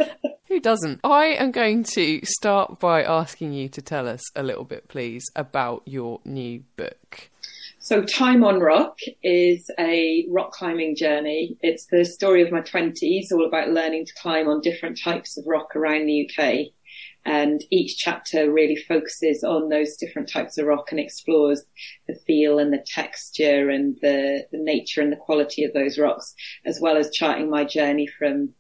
Who 0.49 0.59
doesn't? 0.59 0.99
I 1.05 1.27
am 1.27 1.53
going 1.53 1.85
to 1.95 2.21
start 2.25 2.81
by 2.81 3.05
asking 3.05 3.53
you 3.53 3.69
to 3.69 3.81
tell 3.81 4.09
us 4.09 4.23
a 4.35 4.43
little 4.43 4.65
bit, 4.65 4.89
please, 4.89 5.23
about 5.37 5.83
your 5.87 6.21
new 6.25 6.65
book. 6.77 7.31
So, 7.85 8.03
Time 8.03 8.45
on 8.45 8.61
Rock 8.61 9.01
is 9.23 9.71
a 9.79 10.27
rock 10.31 10.53
climbing 10.53 10.97
journey. 10.97 11.59
It's 11.61 11.85
the 11.85 12.07
story 12.07 12.41
of 12.41 12.51
my 12.51 12.63
20s, 12.63 13.31
all 13.31 13.45
about 13.45 13.73
learning 13.73 14.07
to 14.07 14.15
climb 14.23 14.49
on 14.49 14.63
different 14.63 14.99
types 14.99 15.37
of 15.37 15.45
rock 15.47 15.77
around 15.77 16.07
the 16.07 16.27
UK. 16.27 16.69
And 17.27 17.63
each 17.71 17.99
chapter 17.99 18.51
really 18.51 18.77
focuses 18.77 19.45
on 19.45 19.69
those 19.69 19.99
different 19.99 20.31
types 20.31 20.57
of 20.57 20.65
rock 20.65 20.93
and 20.93 20.99
explores 20.99 21.63
the 22.09 22.15
feel 22.27 22.59
and 22.59 22.73
the 22.73 22.83
texture 22.87 23.69
and 23.69 23.99
the, 24.01 24.47
the 24.51 24.63
nature 24.63 25.03
and 25.03 25.13
the 25.13 25.17
quality 25.17 25.63
of 25.63 25.75
those 25.75 25.99
rocks, 25.99 26.35
as 26.65 26.81
well 26.81 26.97
as 26.97 27.11
charting 27.11 27.51
my 27.51 27.67
journey 27.67 28.07
from 28.07 28.55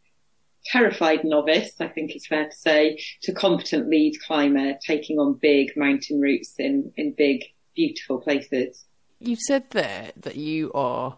terrified 0.66 1.24
novice, 1.24 1.80
I 1.80 1.88
think 1.88 2.10
it's 2.10 2.26
fair 2.26 2.50
to 2.50 2.54
say, 2.54 3.02
to 3.22 3.32
competent 3.32 3.88
lead 3.88 4.20
climber, 4.20 4.74
taking 4.86 5.18
on 5.18 5.38
big 5.40 5.72
mountain 5.78 6.20
routes 6.20 6.56
in, 6.58 6.92
in 6.98 7.14
big, 7.16 7.42
beautiful 7.74 8.20
places. 8.20 8.84
You 9.24 9.36
said 9.36 9.70
there 9.70 10.12
that 10.18 10.36
you 10.36 10.70
are 10.74 11.16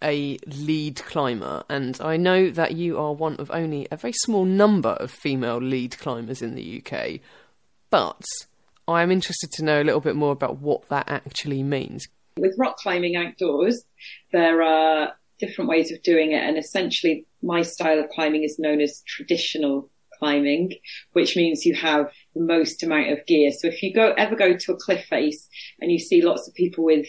a 0.00 0.38
lead 0.46 1.02
climber, 1.04 1.64
and 1.68 2.00
I 2.00 2.16
know 2.16 2.50
that 2.50 2.76
you 2.76 2.96
are 2.98 3.12
one 3.12 3.34
of 3.40 3.50
only 3.50 3.88
a 3.90 3.96
very 3.96 4.12
small 4.12 4.44
number 4.44 4.90
of 4.90 5.10
female 5.10 5.58
lead 5.58 5.98
climbers 5.98 6.40
in 6.40 6.54
the 6.54 6.80
UK. 6.80 7.18
But 7.90 8.22
I 8.86 9.02
am 9.02 9.10
interested 9.10 9.50
to 9.54 9.64
know 9.64 9.82
a 9.82 9.82
little 9.82 10.00
bit 10.00 10.14
more 10.14 10.30
about 10.30 10.58
what 10.60 10.88
that 10.88 11.08
actually 11.08 11.64
means. 11.64 12.06
With 12.36 12.54
rock 12.58 12.76
climbing 12.76 13.16
outdoors, 13.16 13.82
there 14.30 14.62
are 14.62 15.14
different 15.40 15.68
ways 15.68 15.90
of 15.90 16.00
doing 16.04 16.30
it, 16.30 16.44
and 16.44 16.56
essentially, 16.56 17.26
my 17.42 17.62
style 17.62 17.98
of 17.98 18.08
climbing 18.10 18.44
is 18.44 18.56
known 18.60 18.80
as 18.80 19.02
traditional 19.04 19.90
climbing, 20.20 20.74
which 21.12 21.36
means 21.36 21.66
you 21.66 21.74
have 21.74 22.08
the 22.36 22.40
most 22.40 22.84
amount 22.84 23.10
of 23.10 23.26
gear. 23.26 23.50
So 23.50 23.66
if 23.66 23.82
you 23.82 23.92
go 23.92 24.12
ever 24.16 24.36
go 24.36 24.56
to 24.56 24.72
a 24.72 24.76
cliff 24.76 25.04
face 25.06 25.48
and 25.80 25.90
you 25.90 25.98
see 25.98 26.22
lots 26.22 26.46
of 26.46 26.54
people 26.54 26.84
with 26.84 27.06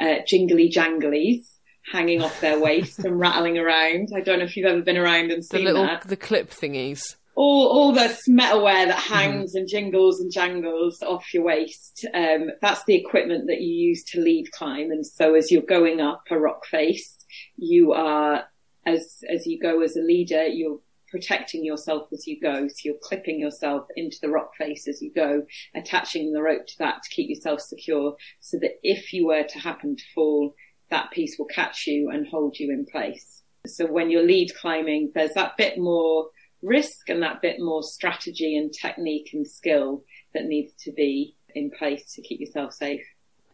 uh, 0.00 0.16
jingly 0.26 0.70
janglies 0.70 1.46
hanging 1.92 2.22
off 2.22 2.40
their 2.40 2.58
waist 2.58 3.00
and 3.00 3.18
rattling 3.18 3.58
around. 3.58 4.10
I 4.14 4.20
don't 4.20 4.38
know 4.38 4.44
if 4.44 4.56
you've 4.56 4.66
ever 4.66 4.82
been 4.82 4.96
around 4.96 5.30
and 5.30 5.44
seen 5.44 5.64
the 5.64 5.72
little, 5.72 5.86
that. 5.86 6.06
The 6.06 6.16
clip 6.16 6.50
thingies. 6.50 7.16
All, 7.34 7.68
all 7.68 7.92
this 7.92 8.28
metalware 8.28 8.86
that 8.86 8.98
mm-hmm. 8.98 9.14
hangs 9.14 9.54
mm. 9.54 9.60
and 9.60 9.68
jingles 9.68 10.20
and 10.20 10.30
jangles 10.32 11.02
off 11.02 11.32
your 11.32 11.44
waist. 11.44 12.06
Um, 12.12 12.50
that's 12.60 12.84
the 12.84 12.96
equipment 12.96 13.46
that 13.48 13.60
you 13.60 13.88
use 13.88 14.04
to 14.04 14.20
lead 14.20 14.50
climb. 14.52 14.90
And 14.90 15.06
so 15.06 15.34
as 15.34 15.50
you're 15.50 15.62
going 15.62 16.00
up 16.00 16.24
a 16.30 16.38
rock 16.38 16.66
face, 16.66 17.16
you 17.56 17.92
are, 17.92 18.44
as, 18.86 19.22
as 19.28 19.46
you 19.46 19.58
go 19.60 19.82
as 19.82 19.96
a 19.96 20.02
leader, 20.02 20.46
you're 20.46 20.80
protecting 21.10 21.64
yourself 21.64 22.08
as 22.12 22.26
you 22.26 22.40
go. 22.40 22.68
So 22.68 22.74
you're 22.84 22.94
clipping 23.02 23.40
yourself 23.40 23.86
into 23.96 24.16
the 24.22 24.30
rock 24.30 24.50
face 24.56 24.86
as 24.88 25.02
you 25.02 25.12
go, 25.12 25.42
attaching 25.74 26.32
the 26.32 26.42
rope 26.42 26.66
to 26.66 26.78
that 26.78 27.02
to 27.02 27.14
keep 27.14 27.28
yourself 27.28 27.60
secure 27.60 28.14
so 28.40 28.58
that 28.58 28.78
if 28.82 29.12
you 29.12 29.26
were 29.26 29.44
to 29.44 29.58
happen 29.58 29.96
to 29.96 30.04
fall, 30.14 30.54
that 30.90 31.10
piece 31.10 31.36
will 31.38 31.46
catch 31.46 31.86
you 31.86 32.10
and 32.10 32.26
hold 32.26 32.56
you 32.58 32.70
in 32.70 32.86
place. 32.86 33.42
So 33.66 33.86
when 33.86 34.10
you're 34.10 34.26
lead 34.26 34.50
climbing, 34.60 35.12
there's 35.14 35.34
that 35.34 35.56
bit 35.56 35.78
more 35.78 36.28
risk 36.62 37.08
and 37.08 37.22
that 37.22 37.42
bit 37.42 37.56
more 37.58 37.82
strategy 37.82 38.56
and 38.56 38.72
technique 38.72 39.30
and 39.32 39.46
skill 39.46 40.04
that 40.34 40.44
needs 40.44 40.72
to 40.84 40.92
be 40.92 41.36
in 41.54 41.70
place 41.70 42.12
to 42.14 42.22
keep 42.22 42.40
yourself 42.40 42.72
safe. 42.72 43.04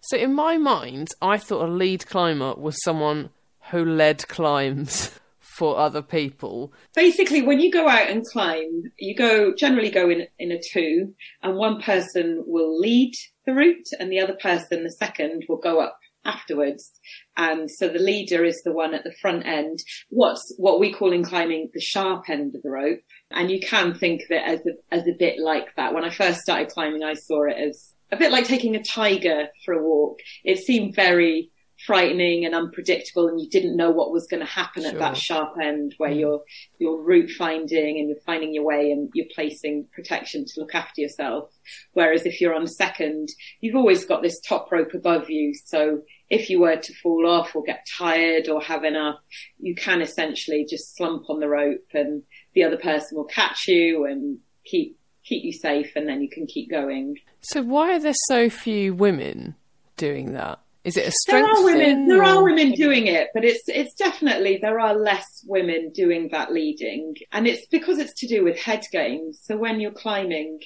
So 0.02 0.16
in 0.16 0.34
my 0.34 0.56
mind, 0.56 1.08
I 1.20 1.38
thought 1.38 1.68
a 1.68 1.72
lead 1.72 2.06
climber 2.06 2.54
was 2.54 2.82
someone 2.82 3.30
who 3.70 3.84
led 3.84 4.26
climbs. 4.28 5.10
for 5.56 5.78
other 5.78 6.02
people. 6.02 6.72
Basically, 6.94 7.40
when 7.40 7.60
you 7.60 7.72
go 7.72 7.88
out 7.88 8.10
and 8.10 8.24
climb, 8.24 8.82
you 8.98 9.16
go 9.16 9.54
generally 9.54 9.90
go 9.90 10.10
in 10.10 10.26
in 10.38 10.52
a 10.52 10.60
two, 10.60 11.14
and 11.42 11.56
one 11.56 11.80
person 11.80 12.44
will 12.46 12.78
lead 12.78 13.12
the 13.46 13.54
route, 13.54 13.88
and 13.98 14.12
the 14.12 14.20
other 14.20 14.36
person, 14.40 14.84
the 14.84 14.90
second, 14.90 15.44
will 15.48 15.56
go 15.56 15.80
up 15.80 15.98
afterwards. 16.26 17.00
And 17.36 17.70
so 17.70 17.88
the 17.88 18.00
leader 18.00 18.44
is 18.44 18.60
the 18.64 18.72
one 18.72 18.92
at 18.94 19.04
the 19.04 19.14
front 19.20 19.46
end. 19.46 19.78
What's 20.10 20.54
what 20.58 20.80
we 20.80 20.92
call 20.92 21.12
in 21.12 21.24
climbing 21.24 21.70
the 21.72 21.80
sharp 21.80 22.28
end 22.28 22.54
of 22.54 22.62
the 22.62 22.70
rope. 22.70 23.00
And 23.30 23.50
you 23.50 23.60
can 23.60 23.94
think 23.94 24.22
of 24.22 24.30
it 24.30 24.42
as 24.44 24.60
a, 24.66 24.94
as 24.94 25.06
a 25.06 25.16
bit 25.18 25.38
like 25.38 25.74
that. 25.76 25.94
When 25.94 26.04
I 26.04 26.10
first 26.10 26.40
started 26.40 26.68
climbing, 26.68 27.02
I 27.04 27.14
saw 27.14 27.44
it 27.44 27.56
as 27.56 27.94
a 28.12 28.16
bit 28.16 28.32
like 28.32 28.44
taking 28.44 28.74
a 28.74 28.82
tiger 28.82 29.46
for 29.64 29.74
a 29.74 29.82
walk. 29.82 30.18
It 30.44 30.58
seemed 30.58 30.94
very 30.94 31.50
frightening 31.86 32.44
and 32.44 32.54
unpredictable 32.54 33.28
and 33.28 33.40
you 33.40 33.48
didn't 33.48 33.76
know 33.76 33.90
what 33.90 34.12
was 34.12 34.26
going 34.26 34.40
to 34.40 34.46
happen 34.46 34.82
Sure. 34.82 34.92
at 34.92 34.98
that 34.98 35.16
sharp 35.16 35.54
end 35.62 35.94
where 35.98 36.10
mm. 36.10 36.20
you're 36.20 36.42
you're 36.78 37.00
route 37.02 37.30
finding 37.30 37.98
and 37.98 38.08
you're 38.08 38.20
finding 38.26 38.52
your 38.52 38.64
way 38.64 38.90
and 38.90 39.10
you're 39.14 39.26
placing 39.34 39.86
protection 39.94 40.44
to 40.44 40.60
look 40.60 40.74
after 40.74 41.00
yourself 41.00 41.50
whereas 41.92 42.26
if 42.26 42.40
you're 42.40 42.54
on 42.54 42.66
second 42.66 43.28
you've 43.60 43.76
always 43.76 44.04
got 44.04 44.22
this 44.22 44.40
top 44.40 44.70
rope 44.72 44.92
above 44.94 45.30
you 45.30 45.54
so 45.54 46.00
if 46.28 46.50
you 46.50 46.60
were 46.60 46.76
to 46.76 46.92
fall 47.02 47.26
off 47.26 47.54
or 47.54 47.62
get 47.62 47.86
tired 47.96 48.48
or 48.48 48.60
have 48.60 48.84
enough 48.84 49.18
you 49.58 49.74
can 49.74 50.02
essentially 50.02 50.66
just 50.68 50.96
slump 50.96 51.30
on 51.30 51.40
the 51.40 51.48
rope 51.48 51.86
and 51.94 52.22
the 52.54 52.64
other 52.64 52.76
person 52.78 53.16
will 53.16 53.24
catch 53.24 53.68
you 53.68 54.04
and 54.06 54.38
keep 54.64 54.98
keep 55.24 55.44
you 55.44 55.52
safe 55.52 55.92
and 55.96 56.08
then 56.08 56.20
you 56.20 56.28
can 56.28 56.46
keep 56.46 56.70
going 56.70 57.16
So 57.42 57.62
why 57.62 57.94
are 57.94 58.00
there 58.00 58.12
so 58.26 58.50
few 58.50 58.94
women 58.94 59.54
doing 59.96 60.32
that? 60.32 60.60
Is 60.86 60.96
it 60.96 61.08
a 61.08 61.12
there 61.26 61.44
are 61.44 61.64
women 61.64 62.06
there 62.06 62.22
are 62.22 62.44
women 62.44 62.70
doing 62.70 63.08
it 63.08 63.30
but 63.34 63.44
it's 63.44 63.64
it's 63.66 63.94
definitely 63.94 64.58
there 64.62 64.78
are 64.78 64.94
less 64.94 65.44
women 65.46 65.90
doing 65.92 66.28
that 66.30 66.52
leading. 66.52 67.16
And 67.32 67.48
it's 67.48 67.66
because 67.66 67.98
it's 67.98 68.14
to 68.20 68.28
do 68.28 68.44
with 68.44 68.56
head 68.56 68.84
games. 68.92 69.40
So 69.42 69.56
when 69.56 69.80
you're 69.80 69.90
climbing 69.90 70.60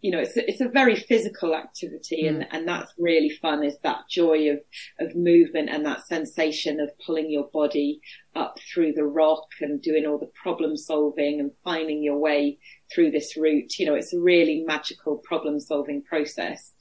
you 0.00 0.10
know 0.10 0.20
it's 0.20 0.36
a, 0.36 0.48
it's 0.48 0.60
a 0.60 0.68
very 0.68 0.94
physical 0.94 1.54
activity 1.54 2.26
and 2.26 2.44
hmm. 2.44 2.48
and 2.52 2.68
that's 2.68 2.92
really 2.98 3.30
fun 3.30 3.64
is 3.64 3.76
that 3.82 4.08
joy 4.08 4.50
of 4.50 4.60
of 5.00 5.14
movement 5.14 5.68
and 5.68 5.84
that 5.84 6.06
sensation 6.06 6.80
of 6.80 6.88
pulling 7.04 7.30
your 7.30 7.48
body 7.52 8.00
up 8.36 8.58
through 8.72 8.92
the 8.92 9.04
rock 9.04 9.48
and 9.60 9.82
doing 9.82 10.06
all 10.06 10.18
the 10.18 10.30
problem 10.40 10.76
solving 10.76 11.40
and 11.40 11.50
finding 11.62 12.02
your 12.02 12.18
way 12.18 12.56
through 12.94 13.10
this 13.10 13.36
route. 13.36 13.78
You 13.78 13.86
know 13.86 13.94
it's 13.94 14.14
a 14.14 14.20
really 14.20 14.64
magical 14.66 15.18
problem 15.18 15.60
solving 15.60 16.02
process 16.02 16.72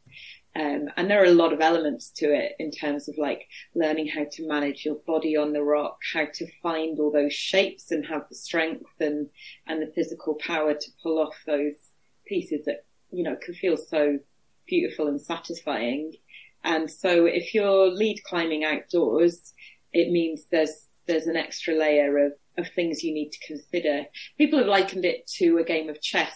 um, 0.58 0.90
and 0.98 1.08
there 1.08 1.22
are 1.22 1.28
a 1.28 1.32
lot 1.32 1.54
of 1.54 1.62
elements 1.62 2.10
to 2.10 2.34
it 2.34 2.54
in 2.58 2.72
terms 2.72 3.08
of 3.08 3.16
like 3.20 3.48
learning 3.76 4.08
how 4.08 4.26
to 4.32 4.48
manage 4.48 4.86
your 4.86 4.96
body 5.06 5.38
on 5.38 5.54
the 5.54 5.62
rock, 5.62 6.00
how 6.14 6.26
to 6.34 6.48
find 6.64 7.00
all 7.00 7.12
those 7.12 7.34
shapes 7.34 7.92
and 7.92 8.04
have 8.08 8.28
the 8.28 8.36
strength 8.36 8.90
and, 9.00 9.30
and 9.68 9.82
the 9.84 9.92
physical 9.94 10.34
power 10.36 10.74
to 10.74 10.92
pull 11.04 11.20
off 11.20 11.36
those 11.46 11.76
pieces 12.26 12.66
that, 12.66 12.86
you 13.12 13.24
know, 13.24 13.36
can 13.36 13.54
feel 13.54 13.78
so 13.78 14.18
beautiful 14.66 15.08
and 15.08 15.22
satisfying. 15.22 16.14
And 16.64 16.90
so 16.90 17.26
if 17.26 17.54
you're 17.54 17.92
lead 17.92 18.24
climbing 18.24 18.64
outdoors, 18.64 19.54
it 19.94 20.12
means 20.12 20.46
there's, 20.50 20.88
there's 21.06 21.28
an 21.28 21.38
extra 21.38 21.76
layer 21.76 22.18
of, 22.18 22.34
of 22.58 22.68
things 22.74 23.04
you 23.04 23.14
need 23.14 23.30
to 23.30 23.46
consider. 23.46 24.06
People 24.40 24.58
have 24.58 24.68
likened 24.68 25.06
it 25.06 25.28
to 25.38 25.60
a 25.60 25.64
game 25.64 25.88
of 25.88 26.02
chess 26.02 26.36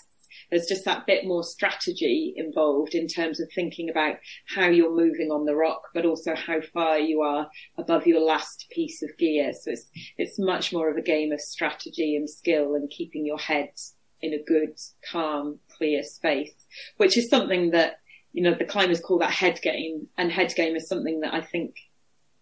there's 0.51 0.67
just 0.67 0.85
that 0.85 1.07
bit 1.07 1.25
more 1.25 1.43
strategy 1.43 2.33
involved 2.35 2.93
in 2.93 3.07
terms 3.07 3.39
of 3.39 3.49
thinking 3.55 3.89
about 3.89 4.17
how 4.53 4.67
you're 4.67 4.95
moving 4.95 5.29
on 5.31 5.45
the 5.45 5.55
rock, 5.55 5.81
but 5.93 6.05
also 6.05 6.35
how 6.35 6.59
far 6.73 6.99
you 6.99 7.21
are 7.21 7.49
above 7.77 8.05
your 8.05 8.21
last 8.21 8.67
piece 8.69 9.01
of 9.01 9.17
gear. 9.17 9.53
So 9.53 9.71
it's, 9.71 9.89
it's 10.17 10.37
much 10.37 10.73
more 10.73 10.89
of 10.89 10.97
a 10.97 11.01
game 11.01 11.31
of 11.31 11.39
strategy 11.39 12.15
and 12.15 12.29
skill 12.29 12.75
and 12.75 12.89
keeping 12.89 13.25
your 13.25 13.39
head 13.39 13.69
in 14.21 14.33
a 14.33 14.43
good, 14.43 14.77
calm, 15.09 15.59
clear 15.77 16.03
space, 16.03 16.53
which 16.97 17.17
is 17.17 17.29
something 17.29 17.71
that, 17.71 17.99
you 18.33 18.43
know, 18.43 18.53
the 18.53 18.65
climbers 18.65 18.99
call 18.99 19.19
that 19.19 19.31
head 19.31 19.59
game 19.61 20.07
and 20.17 20.31
head 20.31 20.53
game 20.55 20.75
is 20.75 20.87
something 20.87 21.21
that 21.21 21.33
I 21.33 21.41
think 21.41 21.75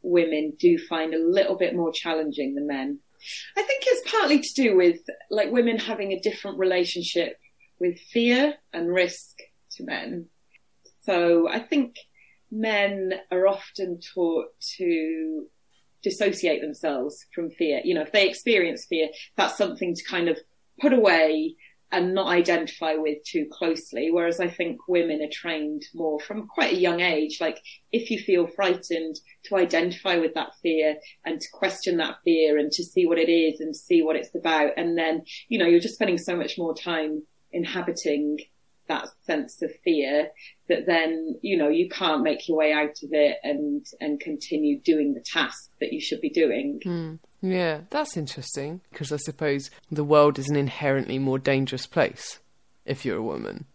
women 0.01 0.53
do 0.59 0.77
find 0.77 1.13
a 1.13 1.19
little 1.23 1.57
bit 1.57 1.75
more 1.75 1.91
challenging 1.91 2.55
than 2.55 2.67
men. 2.67 2.99
I 3.55 3.61
think 3.61 3.83
it's 3.85 4.09
partly 4.09 4.39
to 4.39 4.53
do 4.55 4.75
with 4.75 4.99
like 5.29 5.51
women 5.51 5.77
having 5.77 6.13
a 6.13 6.19
different 6.19 6.57
relationship 6.57 7.37
with 7.79 7.99
fear 8.11 8.55
and 8.73 8.93
risk 8.93 9.37
to 9.71 9.83
men. 9.83 10.27
So 11.03 11.47
I 11.49 11.59
think 11.59 11.95
men 12.51 13.13
are 13.31 13.47
often 13.47 13.99
taught 14.13 14.47
to 14.77 15.47
dissociate 16.03 16.61
themselves 16.61 17.25
from 17.33 17.51
fear. 17.51 17.81
You 17.83 17.95
know, 17.95 18.01
if 18.01 18.11
they 18.11 18.27
experience 18.27 18.85
fear, 18.85 19.09
that's 19.35 19.57
something 19.57 19.95
to 19.95 20.03
kind 20.03 20.29
of 20.29 20.37
put 20.79 20.93
away 20.93 21.55
and 21.91 22.13
not 22.13 22.27
identify 22.27 22.93
with 22.93 23.17
too 23.23 23.47
closely. 23.51 24.11
Whereas 24.11 24.39
I 24.39 24.47
think 24.47 24.87
women 24.87 25.21
are 25.21 25.31
trained 25.31 25.83
more 25.93 26.19
from 26.19 26.47
quite 26.47 26.73
a 26.73 26.79
young 26.79 27.01
age. 27.01 27.39
Like 27.41 27.59
if 27.91 28.11
you 28.11 28.19
feel 28.19 28.47
frightened 28.47 29.15
to 29.45 29.55
identify 29.57 30.17
with 30.17 30.35
that 30.35 30.51
fear 30.61 30.97
and 31.25 31.41
to 31.41 31.47
question 31.51 31.97
that 31.97 32.17
fear 32.23 32.59
and 32.59 32.71
to 32.73 32.83
see 32.83 33.07
what 33.07 33.17
it 33.17 33.29
is 33.29 33.59
and 33.59 33.75
see 33.75 34.03
what 34.03 34.15
it's 34.15 34.35
about. 34.35 34.73
And 34.77 34.97
then, 34.97 35.23
you 35.47 35.57
know, 35.57 35.65
you're 35.65 35.79
just 35.79 35.95
spending 35.95 36.19
so 36.19 36.35
much 36.35 36.57
more 36.57 36.75
time 36.75 37.23
inhabiting 37.51 38.39
that 38.89 39.07
sense 39.25 39.61
of 39.61 39.71
fear 39.83 40.29
that 40.67 40.85
then, 40.85 41.37
you 41.41 41.57
know, 41.57 41.69
you 41.69 41.87
can't 41.87 42.23
make 42.23 42.47
your 42.49 42.57
way 42.57 42.73
out 42.73 42.97
of 43.03 43.13
it 43.13 43.37
and, 43.43 43.85
and 44.01 44.19
continue 44.19 44.81
doing 44.81 45.13
the 45.13 45.23
task 45.31 45.69
that 45.79 45.93
you 45.93 46.01
should 46.01 46.19
be 46.19 46.29
doing. 46.29 46.81
Hmm. 46.83 47.15
Yeah, 47.41 47.81
that's 47.89 48.17
interesting 48.17 48.81
because 48.91 49.13
I 49.13 49.17
suppose 49.17 49.69
the 49.89 50.03
world 50.03 50.37
is 50.37 50.49
an 50.49 50.57
inherently 50.57 51.17
more 51.19 51.39
dangerous 51.39 51.87
place 51.87 52.39
if 52.85 53.05
you're 53.05 53.17
a 53.17 53.23
woman. 53.23 53.65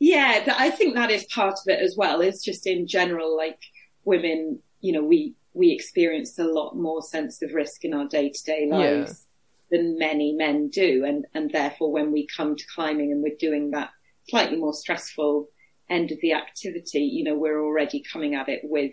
Yeah, 0.00 0.52
I 0.58 0.70
think 0.70 0.96
that 0.96 1.10
is 1.12 1.24
part 1.32 1.52
of 1.52 1.66
it 1.66 1.80
as 1.80 1.94
well. 1.96 2.20
It's 2.20 2.44
just 2.44 2.66
in 2.66 2.88
general, 2.88 3.36
like 3.36 3.60
women, 4.04 4.58
you 4.80 4.92
know, 4.92 5.04
we, 5.04 5.34
we 5.54 5.70
experience 5.70 6.36
a 6.38 6.44
lot 6.44 6.74
more 6.74 7.00
sense 7.02 7.42
of 7.42 7.52
risk 7.52 7.84
in 7.84 7.94
our 7.94 8.08
day 8.08 8.30
to 8.30 8.44
day 8.44 8.66
lives 8.68 9.27
than 9.70 9.98
many 9.98 10.32
men 10.32 10.68
do. 10.68 11.04
And, 11.06 11.26
and 11.34 11.50
therefore 11.50 11.92
when 11.92 12.12
we 12.12 12.26
come 12.26 12.56
to 12.56 12.64
climbing 12.74 13.12
and 13.12 13.22
we're 13.22 13.36
doing 13.38 13.70
that 13.72 13.90
slightly 14.28 14.56
more 14.56 14.74
stressful 14.74 15.48
end 15.88 16.12
of 16.12 16.18
the 16.20 16.32
activity, 16.32 17.00
you 17.00 17.24
know, 17.24 17.36
we're 17.36 17.62
already 17.62 18.02
coming 18.02 18.34
at 18.34 18.48
it 18.48 18.60
with 18.64 18.92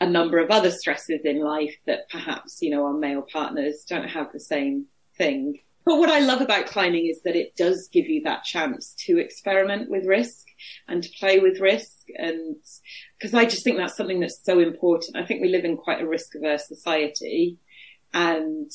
a 0.00 0.08
number 0.08 0.38
of 0.38 0.50
other 0.50 0.70
stresses 0.70 1.22
in 1.24 1.40
life 1.40 1.74
that 1.86 2.08
perhaps, 2.10 2.58
you 2.60 2.70
know, 2.70 2.84
our 2.84 2.92
male 2.92 3.22
partners 3.22 3.84
don't 3.88 4.08
have 4.08 4.32
the 4.32 4.40
same 4.40 4.86
thing. 5.16 5.58
But 5.84 5.98
what 5.98 6.10
I 6.10 6.18
love 6.18 6.40
about 6.40 6.66
climbing 6.66 7.06
is 7.06 7.22
that 7.22 7.36
it 7.36 7.56
does 7.56 7.88
give 7.92 8.06
you 8.06 8.22
that 8.24 8.42
chance 8.42 8.92
to 9.06 9.18
experiment 9.18 9.88
with 9.88 10.04
risk 10.04 10.44
and 10.88 11.02
to 11.02 11.08
play 11.18 11.38
with 11.38 11.60
risk. 11.60 12.08
And 12.16 12.56
because 13.18 13.34
I 13.34 13.44
just 13.44 13.62
think 13.62 13.78
that's 13.78 13.96
something 13.96 14.20
that's 14.20 14.44
so 14.44 14.58
important. 14.58 15.16
I 15.16 15.24
think 15.24 15.40
we 15.40 15.48
live 15.48 15.64
in 15.64 15.76
quite 15.76 16.02
a 16.02 16.06
risk 16.06 16.34
averse 16.34 16.66
society 16.66 17.58
and 18.12 18.70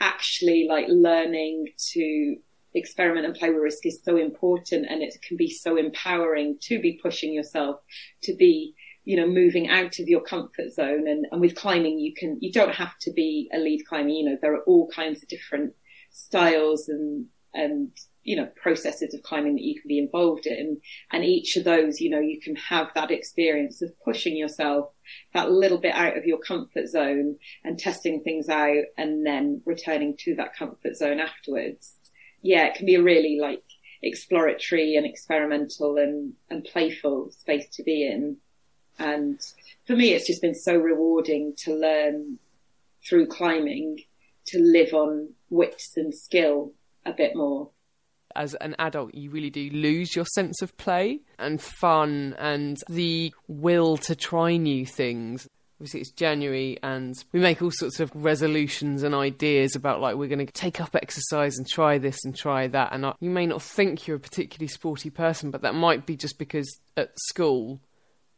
actually 0.00 0.66
like 0.68 0.86
learning 0.88 1.68
to 1.92 2.36
experiment 2.74 3.24
and 3.24 3.34
play 3.34 3.50
with 3.50 3.62
risk 3.62 3.86
is 3.86 4.02
so 4.02 4.16
important 4.16 4.86
and 4.88 5.02
it 5.02 5.14
can 5.26 5.36
be 5.36 5.48
so 5.48 5.76
empowering 5.76 6.58
to 6.60 6.80
be 6.80 6.98
pushing 7.00 7.32
yourself 7.32 7.76
to 8.22 8.34
be 8.34 8.74
you 9.04 9.16
know 9.16 9.26
moving 9.26 9.68
out 9.68 9.98
of 9.98 10.08
your 10.08 10.22
comfort 10.22 10.72
zone. 10.72 11.06
And, 11.06 11.26
and 11.30 11.40
with 11.40 11.54
climbing 11.54 11.98
you 11.98 12.14
can 12.14 12.38
you 12.40 12.52
don't 12.52 12.74
have 12.74 12.98
to 13.02 13.12
be 13.12 13.48
a 13.54 13.58
lead 13.58 13.84
climber. 13.88 14.10
You 14.10 14.24
know 14.24 14.38
there 14.40 14.54
are 14.54 14.64
all 14.64 14.88
kinds 14.88 15.22
of 15.22 15.28
different 15.28 15.74
styles 16.10 16.88
and 16.88 17.26
and 17.52 17.90
you 18.22 18.36
know 18.36 18.48
processes 18.60 19.14
of 19.14 19.22
climbing 19.22 19.54
that 19.56 19.62
you 19.62 19.80
can 19.80 19.88
be 19.88 19.98
involved 19.98 20.46
in. 20.46 20.80
And 21.12 21.24
each 21.24 21.56
of 21.56 21.64
those 21.64 22.00
you 22.00 22.10
know 22.10 22.20
you 22.20 22.40
can 22.40 22.56
have 22.56 22.88
that 22.94 23.10
experience 23.10 23.82
of 23.82 23.92
pushing 24.04 24.36
yourself 24.36 24.90
that 25.32 25.50
little 25.50 25.78
bit 25.78 25.94
out 25.94 26.16
of 26.16 26.24
your 26.24 26.38
comfort 26.38 26.88
zone 26.88 27.36
and 27.64 27.78
testing 27.78 28.22
things 28.22 28.48
out 28.48 28.84
and 28.96 29.24
then 29.24 29.62
returning 29.64 30.16
to 30.18 30.34
that 30.36 30.56
comfort 30.56 30.96
zone 30.96 31.20
afterwards. 31.20 31.94
Yeah 32.42 32.66
it 32.66 32.74
can 32.74 32.86
be 32.86 32.96
a 32.96 33.02
really 33.02 33.38
like 33.40 33.62
exploratory 34.02 34.96
and 34.96 35.06
experimental 35.06 35.96
and 35.96 36.34
and 36.50 36.64
playful 36.64 37.30
space 37.30 37.68
to 37.76 37.82
be 37.82 38.06
in. 38.06 38.36
And 38.98 39.40
for 39.86 39.96
me 39.96 40.12
it's 40.12 40.26
just 40.26 40.42
been 40.42 40.54
so 40.54 40.76
rewarding 40.76 41.54
to 41.58 41.74
learn 41.74 42.38
through 43.06 43.26
climbing 43.26 44.00
to 44.46 44.60
live 44.60 44.92
on 44.92 45.30
wits 45.50 45.96
and 45.96 46.14
skill 46.14 46.72
a 47.06 47.12
bit 47.12 47.34
more 47.34 47.70
as 48.36 48.54
an 48.54 48.74
adult, 48.78 49.14
you 49.14 49.30
really 49.30 49.50
do 49.50 49.70
lose 49.70 50.14
your 50.14 50.24
sense 50.34 50.62
of 50.62 50.76
play 50.76 51.20
and 51.38 51.60
fun 51.60 52.34
and 52.38 52.78
the 52.88 53.32
will 53.48 53.96
to 53.98 54.14
try 54.14 54.56
new 54.56 54.86
things. 54.86 55.48
Obviously, 55.80 56.00
it's 56.00 56.10
January 56.10 56.78
and 56.82 57.14
we 57.32 57.40
make 57.40 57.60
all 57.60 57.70
sorts 57.70 58.00
of 58.00 58.10
resolutions 58.14 59.02
and 59.02 59.14
ideas 59.14 59.74
about 59.74 60.00
like 60.00 60.16
we're 60.16 60.28
going 60.28 60.46
to 60.46 60.52
take 60.52 60.80
up 60.80 60.94
exercise 60.94 61.58
and 61.58 61.68
try 61.68 61.98
this 61.98 62.24
and 62.24 62.36
try 62.36 62.68
that. 62.68 62.92
And 62.92 63.06
I, 63.06 63.14
you 63.20 63.30
may 63.30 63.46
not 63.46 63.62
think 63.62 64.06
you're 64.06 64.16
a 64.16 64.20
particularly 64.20 64.68
sporty 64.68 65.10
person, 65.10 65.50
but 65.50 65.62
that 65.62 65.74
might 65.74 66.06
be 66.06 66.16
just 66.16 66.38
because 66.38 66.80
at 66.96 67.10
school 67.28 67.80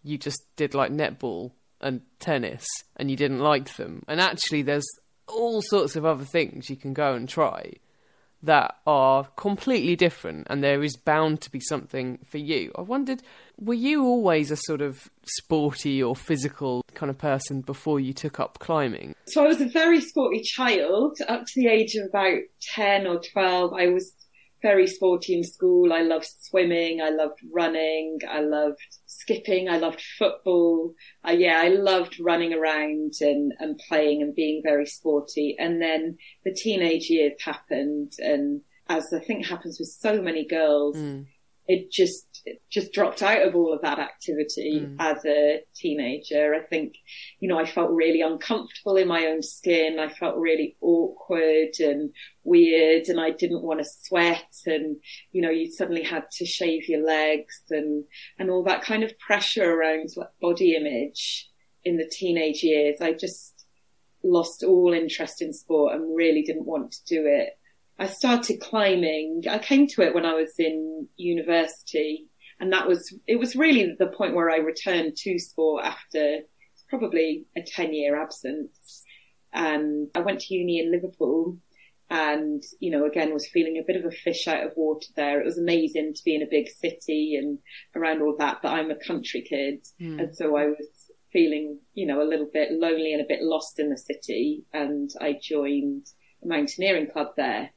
you 0.03 0.19
just 0.19 0.43
did 0.57 0.75
like 0.75 0.91
netball 0.93 1.53
and 1.81 2.01
tennis 2.21 2.67
and 2.97 3.11
you 3.11 3.17
didn't 3.17 3.41
like 3.41 3.77
them. 3.77 4.03
And 4.09 4.21
actually, 4.21 4.63
there's 4.63 4.87
all 5.29 5.61
sorts 5.63 5.97
of 5.97 6.05
other 6.05 6.25
things 6.25 6.71
you 6.71 6.77
can 6.77 6.95
go 6.95 7.15
and 7.15 7.29
try 7.29 7.73
that 8.43 8.77
are 8.87 9.25
completely 9.37 9.97
different 9.97 10.47
and 10.49 10.63
there 10.63 10.83
is 10.83 10.97
bound 10.97 11.41
to 11.41 11.51
be 11.51 11.61
something 11.61 12.19
for 12.25 12.39
you. 12.39 12.71
I 12.77 12.83
wondered, 12.83 13.23
were 13.59 13.75
you 13.75 14.05
always 14.05 14.51
a 14.51 14.57
sort 14.57 14.83
of 14.83 15.11
sporty 15.27 16.03
or 16.03 16.15
physical 16.15 16.85
kind 16.95 17.11
of 17.11 17.19
person 17.19 17.63
before 17.63 17.99
you 17.99 18.13
took 18.13 18.39
up 18.39 18.59
climbing? 18.59 19.15
So 19.29 19.45
I 19.45 19.49
was 19.49 19.61
a 19.61 19.69
very 19.69 20.01
sporty 20.01 20.43
child 20.43 21.17
up 21.29 21.45
to 21.47 21.53
the 21.57 21.69
age 21.69 21.95
of 21.95 22.09
about 22.09 22.39
10 22.75 23.07
or 23.07 23.21
12. 23.21 23.73
I 23.73 23.89
was 23.89 24.13
very 24.63 24.87
sporty 24.87 25.35
in 25.35 25.45
school. 25.45 25.93
I 25.93 26.03
loved 26.03 26.29
swimming. 26.41 27.01
I 27.01 27.11
loved 27.11 27.41
running. 27.53 28.19
I 28.29 28.41
loved 28.41 28.99
skipping. 29.07 29.69
I 29.69 29.79
loved 29.79 30.03
football. 30.19 30.95
Uh, 31.27 31.33
yeah, 31.33 31.61
I 31.63 31.69
loved 31.69 32.19
running 32.21 32.53
around 32.53 33.15
and, 33.21 33.53
and 33.59 33.79
playing 33.89 34.23
and 34.23 34.35
being 34.35 34.63
very 34.65 34.87
sporty. 34.87 35.57
And 35.59 35.81
then 35.81 36.17
the 36.45 36.55
teenage 36.55 37.11
years 37.11 37.35
happened 37.45 38.13
and 38.19 38.63
as 38.89 39.13
I 39.13 39.19
think 39.19 39.47
happens 39.47 39.79
with 39.81 39.89
so 39.89 40.23
many 40.23 40.47
girls, 40.47 40.97
mm 40.97 41.27
it 41.69 41.91
just 41.91 42.27
it 42.47 42.63
just 42.71 42.93
dropped 42.93 43.23
out 43.23 43.43
of 43.43 43.57
all 43.57 43.73
of 43.73 43.83
that 43.83 43.99
activity 43.99 44.81
mm. 44.81 44.97
as 45.01 45.25
a 45.27 45.63
teenager. 45.75 46.55
I 46.55 46.61
think, 46.61 46.95
you 47.41 47.49
know, 47.49 47.59
I 47.59 47.67
felt 47.67 47.91
really 47.91 48.21
uncomfortable 48.21 48.97
in 48.97 49.09
my 49.09 49.27
own 49.27 49.43
skin. 49.43 49.99
I 49.99 50.09
felt 50.09 50.37
really 50.37 50.77
awkward 50.81 51.81
and 51.81 52.13
weird 52.45 53.09
and 53.09 53.21
I 53.21 53.31
didn't 53.33 53.65
want 53.65 53.81
to 53.81 53.85
sweat 53.85 54.55
and, 54.65 54.97
you 55.33 55.43
know, 55.43 55.51
you 55.51 55.73
suddenly 55.73 56.05
had 56.05 56.31
to 56.35 56.47
shave 56.47 56.89
your 56.89 57.05
legs 57.05 57.63
and, 57.71 58.05
and 58.39 58.49
all 58.49 58.63
that 58.63 58.83
kind 58.83 59.03
of 59.03 59.19
pressure 59.19 59.69
around 59.69 60.11
body 60.41 60.77
image 60.77 61.51
in 61.83 61.97
the 61.97 62.09
teenage 62.09 62.63
years. 62.63 63.01
I 63.01 63.13
just 63.13 63.67
lost 64.23 64.63
all 64.63 64.93
interest 64.93 65.43
in 65.43 65.53
sport 65.53 65.95
and 65.95 66.17
really 66.17 66.43
didn't 66.43 66.67
want 66.67 66.93
to 66.93 67.05
do 67.07 67.27
it. 67.27 67.59
I 67.99 68.07
started 68.07 68.61
climbing. 68.61 69.45
I 69.49 69.59
came 69.59 69.87
to 69.89 70.03
it 70.03 70.15
when 70.15 70.27
I 70.27 70.35
was 70.35 70.55
in 70.59 71.09
university 71.17 72.27
and 72.61 72.73
that 72.73 72.89
was, 72.89 73.15
it 73.27 73.39
was 73.39 73.57
really 73.57 73.95
the 73.99 74.07
point 74.07 74.35
where 74.35 74.51
I 74.51 74.59
returned 74.59 75.17
to 75.17 75.39
sport 75.39 75.85
after 75.85 76.41
probably 76.89 77.47
a 77.57 77.63
10 77.63 77.95
year 77.95 78.21
absence. 78.21 79.03
And 79.53 80.09
I 80.15 80.21
went 80.21 80.41
to 80.41 80.55
uni 80.55 80.81
in 80.81 80.93
Liverpool 80.93 81.59
and, 82.09 82.63
you 82.79 82.91
know, 82.91 83.05
again 83.05 83.33
was 83.33 83.49
feeling 83.49 83.79
a 83.79 83.87
bit 83.87 83.97
of 83.97 84.05
a 84.05 84.15
fish 84.15 84.47
out 84.47 84.65
of 84.65 84.73
water 84.77 85.09
there. 85.17 85.41
It 85.41 85.47
was 85.47 85.59
amazing 85.59 86.15
to 86.15 86.25
be 86.25 86.35
in 86.35 86.43
a 86.43 86.51
big 86.51 86.69
city 86.69 87.37
and 87.37 87.59
around 87.95 88.23
all 88.23 88.37
that, 88.39 88.59
but 88.63 88.73
I'm 88.73 88.91
a 88.91 89.05
country 89.07 89.43
kid. 89.43 89.87
Mm. 90.01 90.21
And 90.21 90.37
so 90.37 90.57
I 90.57 90.67
was 90.67 91.11
feeling, 91.33 91.79
you 91.95 92.07
know, 92.07 92.23
a 92.23 92.29
little 92.29 92.49
bit 92.53 92.73
lonely 92.73 93.13
and 93.13 93.23
a 93.23 93.29
bit 93.29 93.43
lost 93.43 93.79
in 93.79 93.91
the 93.91 93.99
city. 93.99 94.65
And 94.73 95.11
I 95.21 95.39
joined 95.43 96.07
a 96.43 96.47
mountaineering 96.47 97.11
club 97.11 97.29
there 97.37 97.71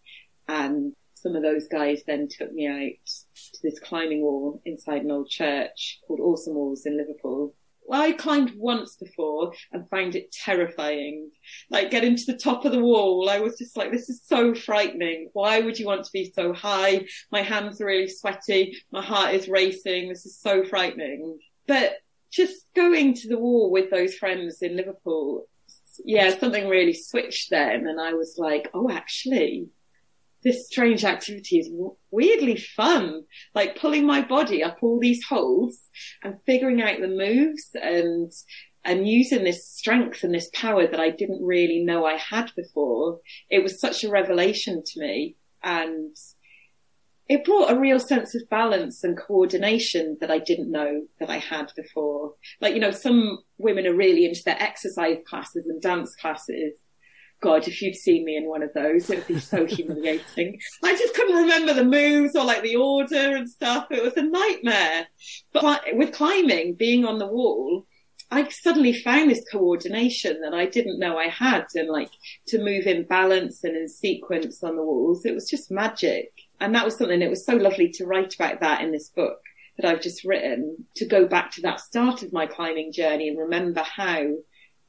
and 0.49 0.93
some 1.13 1.35
of 1.35 1.43
those 1.43 1.67
guys 1.67 2.01
then 2.07 2.27
took 2.27 2.51
me 2.51 2.67
out 2.67 3.05
to 3.53 3.59
this 3.61 3.79
climbing 3.79 4.21
wall 4.21 4.61
inside 4.65 5.03
an 5.03 5.11
old 5.11 5.29
church 5.29 5.99
called 6.07 6.19
Awesome 6.19 6.55
Walls 6.55 6.85
in 6.85 6.97
Liverpool. 6.97 7.53
Well, 7.85 8.01
I 8.01 8.11
climbed 8.13 8.53
once 8.55 8.95
before 8.95 9.53
and 9.71 9.89
found 9.89 10.15
it 10.15 10.31
terrifying. 10.31 11.31
Like 11.69 11.91
getting 11.91 12.15
to 12.15 12.25
the 12.25 12.37
top 12.37 12.65
of 12.65 12.71
the 12.71 12.83
wall, 12.83 13.29
I 13.29 13.39
was 13.39 13.57
just 13.57 13.75
like, 13.75 13.91
this 13.91 14.09
is 14.09 14.21
so 14.25 14.53
frightening. 14.53 15.29
Why 15.33 15.59
would 15.59 15.77
you 15.77 15.85
want 15.85 16.05
to 16.05 16.11
be 16.11 16.31
so 16.31 16.53
high? 16.53 17.05
My 17.31 17.41
hands 17.41 17.81
are 17.81 17.87
really 17.87 18.07
sweaty. 18.07 18.77
My 18.91 19.01
heart 19.01 19.33
is 19.33 19.49
racing. 19.49 20.07
This 20.09 20.25
is 20.25 20.39
so 20.39 20.63
frightening. 20.63 21.39
But 21.67 21.97
just 22.31 22.65
going 22.75 23.13
to 23.15 23.27
the 23.27 23.39
wall 23.39 23.71
with 23.71 23.89
those 23.89 24.15
friends 24.15 24.61
in 24.61 24.77
Liverpool, 24.77 25.47
yeah, 26.05 26.37
something 26.37 26.69
really 26.69 26.93
switched 26.93 27.49
then. 27.49 27.87
And 27.87 27.99
I 27.99 28.13
was 28.13 28.35
like, 28.37 28.69
oh, 28.73 28.89
actually, 28.89 29.67
this 30.43 30.67
strange 30.67 31.03
activity 31.03 31.59
is 31.59 31.69
weirdly 32.11 32.55
fun. 32.55 33.23
Like 33.53 33.79
pulling 33.79 34.05
my 34.05 34.21
body 34.21 34.63
up 34.63 34.77
all 34.81 34.99
these 34.99 35.23
holes 35.23 35.79
and 36.23 36.35
figuring 36.45 36.81
out 36.81 36.99
the 36.99 37.07
moves 37.07 37.69
and, 37.73 38.31
and 38.85 39.07
using 39.07 39.43
this 39.43 39.67
strength 39.67 40.23
and 40.23 40.33
this 40.33 40.49
power 40.53 40.87
that 40.87 40.99
I 40.99 41.09
didn't 41.09 41.43
really 41.43 41.83
know 41.83 42.05
I 42.05 42.17
had 42.17 42.51
before. 42.55 43.19
It 43.49 43.63
was 43.63 43.79
such 43.79 44.03
a 44.03 44.09
revelation 44.09 44.83
to 44.85 44.99
me 44.99 45.35
and 45.63 46.15
it 47.27 47.45
brought 47.45 47.71
a 47.71 47.79
real 47.79 47.99
sense 47.99 48.33
of 48.33 48.49
balance 48.49 49.03
and 49.03 49.15
coordination 49.15 50.17
that 50.19 50.31
I 50.31 50.39
didn't 50.39 50.71
know 50.71 51.03
that 51.19 51.29
I 51.29 51.37
had 51.37 51.71
before. 51.75 52.33
Like, 52.59 52.73
you 52.73 52.79
know, 52.79 52.89
some 52.89 53.39
women 53.59 53.85
are 53.85 53.93
really 53.93 54.25
into 54.25 54.41
their 54.43 54.59
exercise 54.59 55.17
classes 55.27 55.67
and 55.67 55.79
dance 55.79 56.15
classes 56.15 56.73
God, 57.41 57.67
if 57.67 57.81
you'd 57.81 57.95
seen 57.95 58.25
me 58.25 58.35
in 58.35 58.47
one 58.47 58.63
of 58.63 58.73
those, 58.73 59.09
it 59.09 59.19
would 59.19 59.27
be 59.27 59.39
so 59.39 59.65
humiliating. 59.65 60.59
I 60.83 60.95
just 60.95 61.13
couldn't 61.13 61.37
remember 61.37 61.73
the 61.73 61.85
moves 61.85 62.35
or 62.35 62.43
like 62.43 62.63
the 62.63 62.75
order 62.75 63.35
and 63.35 63.49
stuff. 63.49 63.87
It 63.91 64.03
was 64.03 64.17
a 64.17 64.23
nightmare. 64.23 65.07
But 65.53 65.83
with 65.93 66.13
climbing, 66.13 66.75
being 66.75 67.05
on 67.05 67.17
the 67.17 67.27
wall, 67.27 67.85
I 68.31 68.47
suddenly 68.49 68.93
found 68.93 69.31
this 69.31 69.43
coordination 69.51 70.41
that 70.41 70.53
I 70.53 70.65
didn't 70.65 70.99
know 70.99 71.17
I 71.17 71.29
had 71.29 71.65
and 71.75 71.89
like 71.89 72.11
to 72.47 72.63
move 72.63 72.85
in 72.85 73.05
balance 73.05 73.63
and 73.63 73.75
in 73.75 73.87
sequence 73.87 74.61
on 74.63 74.75
the 74.75 74.83
walls. 74.83 75.25
It 75.25 75.33
was 75.33 75.49
just 75.49 75.71
magic. 75.71 76.31
And 76.59 76.75
that 76.75 76.85
was 76.85 76.97
something 76.97 77.21
that 77.21 77.29
was 77.29 77.45
so 77.45 77.55
lovely 77.55 77.89
to 77.93 78.05
write 78.05 78.35
about 78.35 78.59
that 78.59 78.81
in 78.81 78.91
this 78.91 79.09
book 79.09 79.39
that 79.77 79.89
I've 79.89 80.01
just 80.01 80.25
written 80.25 80.85
to 80.97 81.05
go 81.05 81.25
back 81.25 81.51
to 81.51 81.61
that 81.61 81.79
start 81.79 82.21
of 82.21 82.33
my 82.33 82.45
climbing 82.45 82.91
journey 82.91 83.29
and 83.29 83.37
remember 83.37 83.81
how 83.81 84.27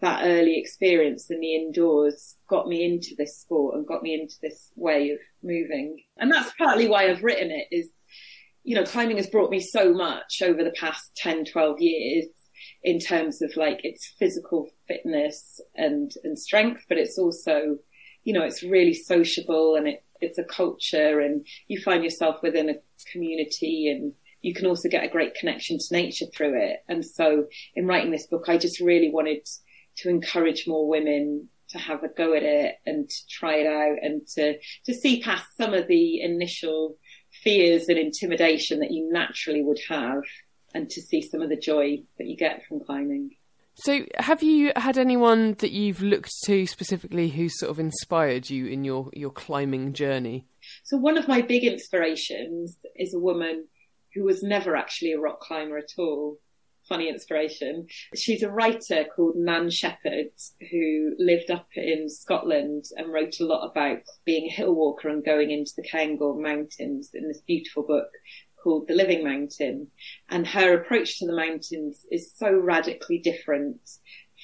that 0.01 0.25
early 0.25 0.59
experience 0.59 1.31
in 1.31 1.41
the 1.41 1.55
indoors 1.55 2.37
got 2.49 2.67
me 2.67 2.85
into 2.85 3.15
this 3.19 3.39
sport 3.39 3.77
and 3.77 3.87
got 3.87 4.03
me 4.03 4.15
into 4.15 4.37
this 4.41 4.71
way 4.75 5.11
of 5.11 5.19
moving. 5.43 6.03
And 6.17 6.33
that's 6.33 6.53
partly 6.57 6.89
why 6.89 7.09
I've 7.09 7.23
written 7.23 7.51
it 7.51 7.67
is, 7.71 7.89
you 8.63 8.75
know, 8.75 8.85
climbing 8.85 9.19
has 9.19 9.27
brought 9.27 9.51
me 9.51 9.61
so 9.61 9.93
much 9.93 10.43
over 10.43 10.65
the 10.65 10.75
past 10.79 11.15
10, 11.17 11.45
12 11.47 11.81
years 11.81 12.27
in 12.83 12.99
terms 12.99 13.43
of 13.43 13.55
like 13.57 13.85
its 13.85 14.15
physical 14.19 14.71
fitness 14.89 15.61
and, 15.75 16.13
and 16.25 16.39
strength, 16.39 16.85
but 16.89 16.99
it's 16.99 17.19
also, 17.19 17.79
you 18.25 18.33
know, 18.33 18.43
it's 18.43 18.63
really 18.63 18.95
sociable 18.95 19.77
and 19.77 19.87
it's, 19.87 20.07
it's 20.21 20.39
a 20.39 20.45
culture 20.45 21.21
and 21.21 21.47
you 21.69 21.81
find 21.81 22.05
yourself 22.05 22.37
within 22.43 22.71
a 22.71 22.75
community 23.13 23.89
and 23.89 24.13
you 24.43 24.55
can 24.55 24.67
also 24.67 24.89
get 24.89 25.05
a 25.05 25.09
great 25.09 25.35
connection 25.35 25.79
to 25.79 25.93
nature 25.93 26.27
through 26.35 26.59
it. 26.59 26.79
And 26.89 27.05
so 27.05 27.47
in 27.75 27.87
writing 27.87 28.11
this 28.11 28.27
book, 28.27 28.45
I 28.49 28.57
just 28.57 28.81
really 28.81 29.11
wanted 29.11 29.47
to 30.03 30.09
encourage 30.09 30.67
more 30.67 30.89
women 30.89 31.49
to 31.71 31.79
have 31.79 32.03
a 32.03 32.09
go 32.09 32.35
at 32.35 32.43
it 32.43 32.77
and 32.85 33.09
to 33.09 33.27
try 33.29 33.55
it 33.57 33.67
out 33.67 33.99
and 34.03 34.27
to, 34.27 34.59
to 34.87 34.95
see 34.95 35.23
past 35.23 35.47
some 35.57 35.73
of 35.73 35.87
the 35.87 36.21
initial 36.21 36.97
fears 37.43 37.89
and 37.89 37.99
intimidation 37.99 38.81
that 38.81 38.91
you 38.91 39.09
naturally 39.13 39.63
would 39.63 39.79
have 39.89 40.23
and 40.75 40.89
to 40.91 41.01
see 41.01 41.23
some 41.23 41.43
of 41.43 41.49
the 41.49 41.57
joy 41.57 41.99
that 42.19 42.27
you 42.27 42.37
get 42.37 42.65
from 42.67 42.81
climbing. 42.81 43.31
So, 43.75 44.05
have 44.19 44.43
you 44.43 44.73
had 44.77 44.99
anyone 44.99 45.55
that 45.61 45.71
you've 45.71 46.03
looked 46.03 46.31
to 46.45 46.67
specifically 46.67 47.29
who 47.29 47.49
sort 47.49 47.71
of 47.71 47.79
inspired 47.79 48.51
you 48.51 48.67
in 48.67 48.85
your, 48.85 49.09
your 49.15 49.31
climbing 49.31 49.95
journey? 49.95 50.47
So, 50.85 50.99
one 50.99 51.17
of 51.17 51.29
my 51.29 51.41
big 51.41 51.65
inspirations 51.65 52.77
is 52.97 53.15
a 53.15 53.19
woman 53.19 53.69
who 54.15 54.25
was 54.25 54.43
never 54.43 54.77
actually 54.77 55.13
a 55.13 55.21
rock 55.21 55.41
climber 55.41 55.79
at 55.79 55.93
all 55.97 56.39
funny 56.91 57.09
inspiration. 57.09 57.87
She's 58.17 58.43
a 58.43 58.51
writer 58.51 59.07
called 59.15 59.37
Nan 59.37 59.71
Shepherd 59.71 60.33
who 60.71 61.15
lived 61.19 61.51
up 61.51 61.69
in 61.77 62.09
Scotland 62.09 62.87
and 62.97 63.13
wrote 63.13 63.39
a 63.41 63.45
lot 63.45 63.71
about 63.71 64.03
being 64.27 64.47
a 64.47 64.53
hill 64.53 64.75
walker 64.75 65.09
and 65.09 65.25
going 65.25 65.53
into 65.53 65.73
the 65.77 65.89
Cairngorm 65.89 66.43
Mountains 66.43 67.11
in 67.15 67.29
this 67.29 67.43
beautiful 67.47 67.85
book 67.85 68.09
called 68.63 68.89
The 68.89 68.95
Living 68.95 69.25
Mountain. 69.25 69.87
And 70.31 70.47
her 70.49 70.75
approach 70.75 71.21
to 71.21 71.27
the 71.27 71.37
mountains 71.37 72.05
is 72.11 72.35
so 72.35 72.53
radically 72.53 73.19
different 73.19 73.79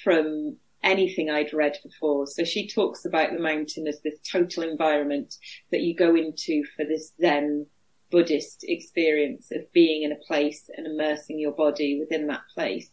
from 0.05 0.57
anything 0.85 1.29
I'd 1.29 1.53
read 1.53 1.77
before. 1.83 2.29
So 2.29 2.45
she 2.45 2.69
talks 2.69 3.05
about 3.05 3.33
the 3.33 3.41
mountain 3.41 3.89
as 3.89 4.01
this 4.03 4.21
total 4.31 4.63
environment 4.63 5.35
that 5.73 5.81
you 5.81 5.97
go 5.97 6.15
into 6.15 6.63
for 6.77 6.85
this 6.85 7.13
Zen 7.21 7.67
Buddhist 8.11 8.65
experience 8.67 9.51
of 9.51 9.73
being 9.73 10.03
in 10.03 10.13
a 10.13 10.27
place 10.27 10.71
and 10.77 10.87
immersing 10.87 11.39
your 11.39 11.53
body 11.53 11.99
within 11.99 12.27
that 12.29 12.43
place. 12.55 12.91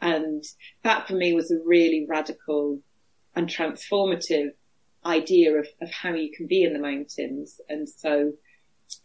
And 0.00 0.44
that 0.82 1.06
for 1.06 1.14
me 1.14 1.32
was 1.32 1.50
a 1.50 1.64
really 1.64 2.06
radical 2.08 2.80
and 3.34 3.48
transformative 3.48 4.50
idea 5.04 5.54
of, 5.54 5.66
of 5.80 5.90
how 5.90 6.14
you 6.14 6.30
can 6.34 6.46
be 6.46 6.62
in 6.62 6.72
the 6.72 6.78
mountains. 6.78 7.60
And 7.68 7.88
so 7.88 8.32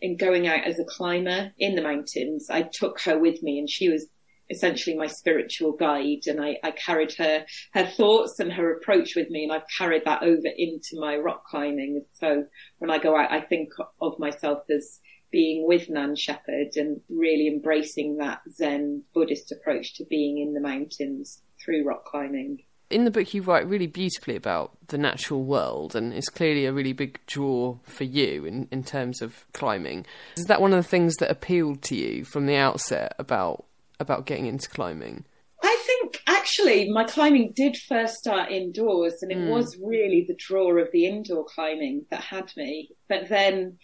in 0.02 0.18
going 0.18 0.48
out 0.48 0.66
as 0.66 0.80
a 0.80 0.86
climber 0.86 1.52
in 1.58 1.76
the 1.76 1.82
mountains, 1.82 2.50
I 2.50 2.64
took 2.64 3.00
her 3.02 3.18
with 3.18 3.42
me 3.42 3.60
and 3.60 3.70
she 3.70 3.90
was 3.90 4.08
essentially 4.50 4.96
my 4.96 5.08
spiritual 5.08 5.74
guide 5.74 6.28
and 6.28 6.42
I, 6.42 6.58
I, 6.64 6.72
carried 6.72 7.14
her 7.14 7.46
her 7.74 7.86
thoughts 7.86 8.40
and 8.40 8.52
her 8.54 8.72
approach 8.76 9.16
with 9.16 9.30
me 9.30 9.44
and 9.44 9.54
I've 9.54 9.68
carried 9.78 10.04
that 10.06 10.24
over 10.24 10.48
into 10.58 11.00
my 11.00 11.18
rock 11.18 11.46
climbing. 11.46 12.02
So 12.20 12.46
when 12.80 12.90
I 12.90 12.98
go 12.98 13.16
out 13.16 13.32
I 13.32 13.42
think 13.42 13.70
of 14.02 14.18
myself 14.20 14.64
as 14.70 15.00
being 15.32 15.68
with 15.68 15.90
Nan 15.90 16.16
Shepherd 16.16 16.76
and 16.76 17.02
really 17.10 17.48
embracing 17.48 18.18
that 18.18 18.42
Zen 18.52 19.04
Buddhist 19.14 19.52
approach 19.52 19.96
to 19.96 20.06
being 20.06 20.40
in 20.40 20.54
the 20.54 20.62
mountains 20.62 21.42
through 21.64 21.86
rock 21.86 22.06
climbing. 22.06 22.64
In 22.90 23.06
the 23.06 23.12
book, 23.12 23.36
you 23.36 23.44
write 23.44 23.68
really 23.68 23.86
beautifully 23.86 24.36
about 24.36 24.72
the 24.88 24.98
natural 24.98 25.44
world, 25.44 25.96
and 25.96 26.12
it's 26.12 26.30
clearly 26.30 26.66
a 26.66 26.74
really 26.74 26.94
big 26.94 27.20
draw 27.28 27.78
for 27.84 28.04
you 28.04 28.46
in, 28.46 28.68
in 28.72 28.84
terms 28.84 29.22
of 29.22 29.46
climbing. 29.54 30.08
Is 30.38 30.46
that 30.46 30.60
one 30.60 30.74
of 30.74 30.84
the 30.84 30.90
things 30.90 31.16
that 31.18 31.30
appealed 31.30 31.84
to 31.84 31.96
you 31.96 32.26
from 32.26 32.48
the 32.48 32.56
outset 32.56 33.14
about 33.20 33.66
about 34.00 34.26
getting 34.26 34.46
into 34.46 34.70
climbing? 34.70 35.26
I 35.62 35.84
think 35.86 36.22
actually 36.28 36.90
my 36.90 37.04
climbing 37.04 37.54
did 37.56 37.76
first 37.76 38.16
start 38.16 38.52
indoors, 38.52 39.22
and 39.22 39.32
it 39.32 39.38
mm. 39.38 39.50
was 39.50 39.78
really 39.84 40.26
the 40.28 40.36
draw 40.38 40.78
of 40.78 40.88
the 40.92 41.06
indoor 41.06 41.46
climbing 41.46 42.06
that 42.12 42.22
had 42.22 42.52
me. 42.56 42.90
But 43.08 43.30
then 43.30 43.78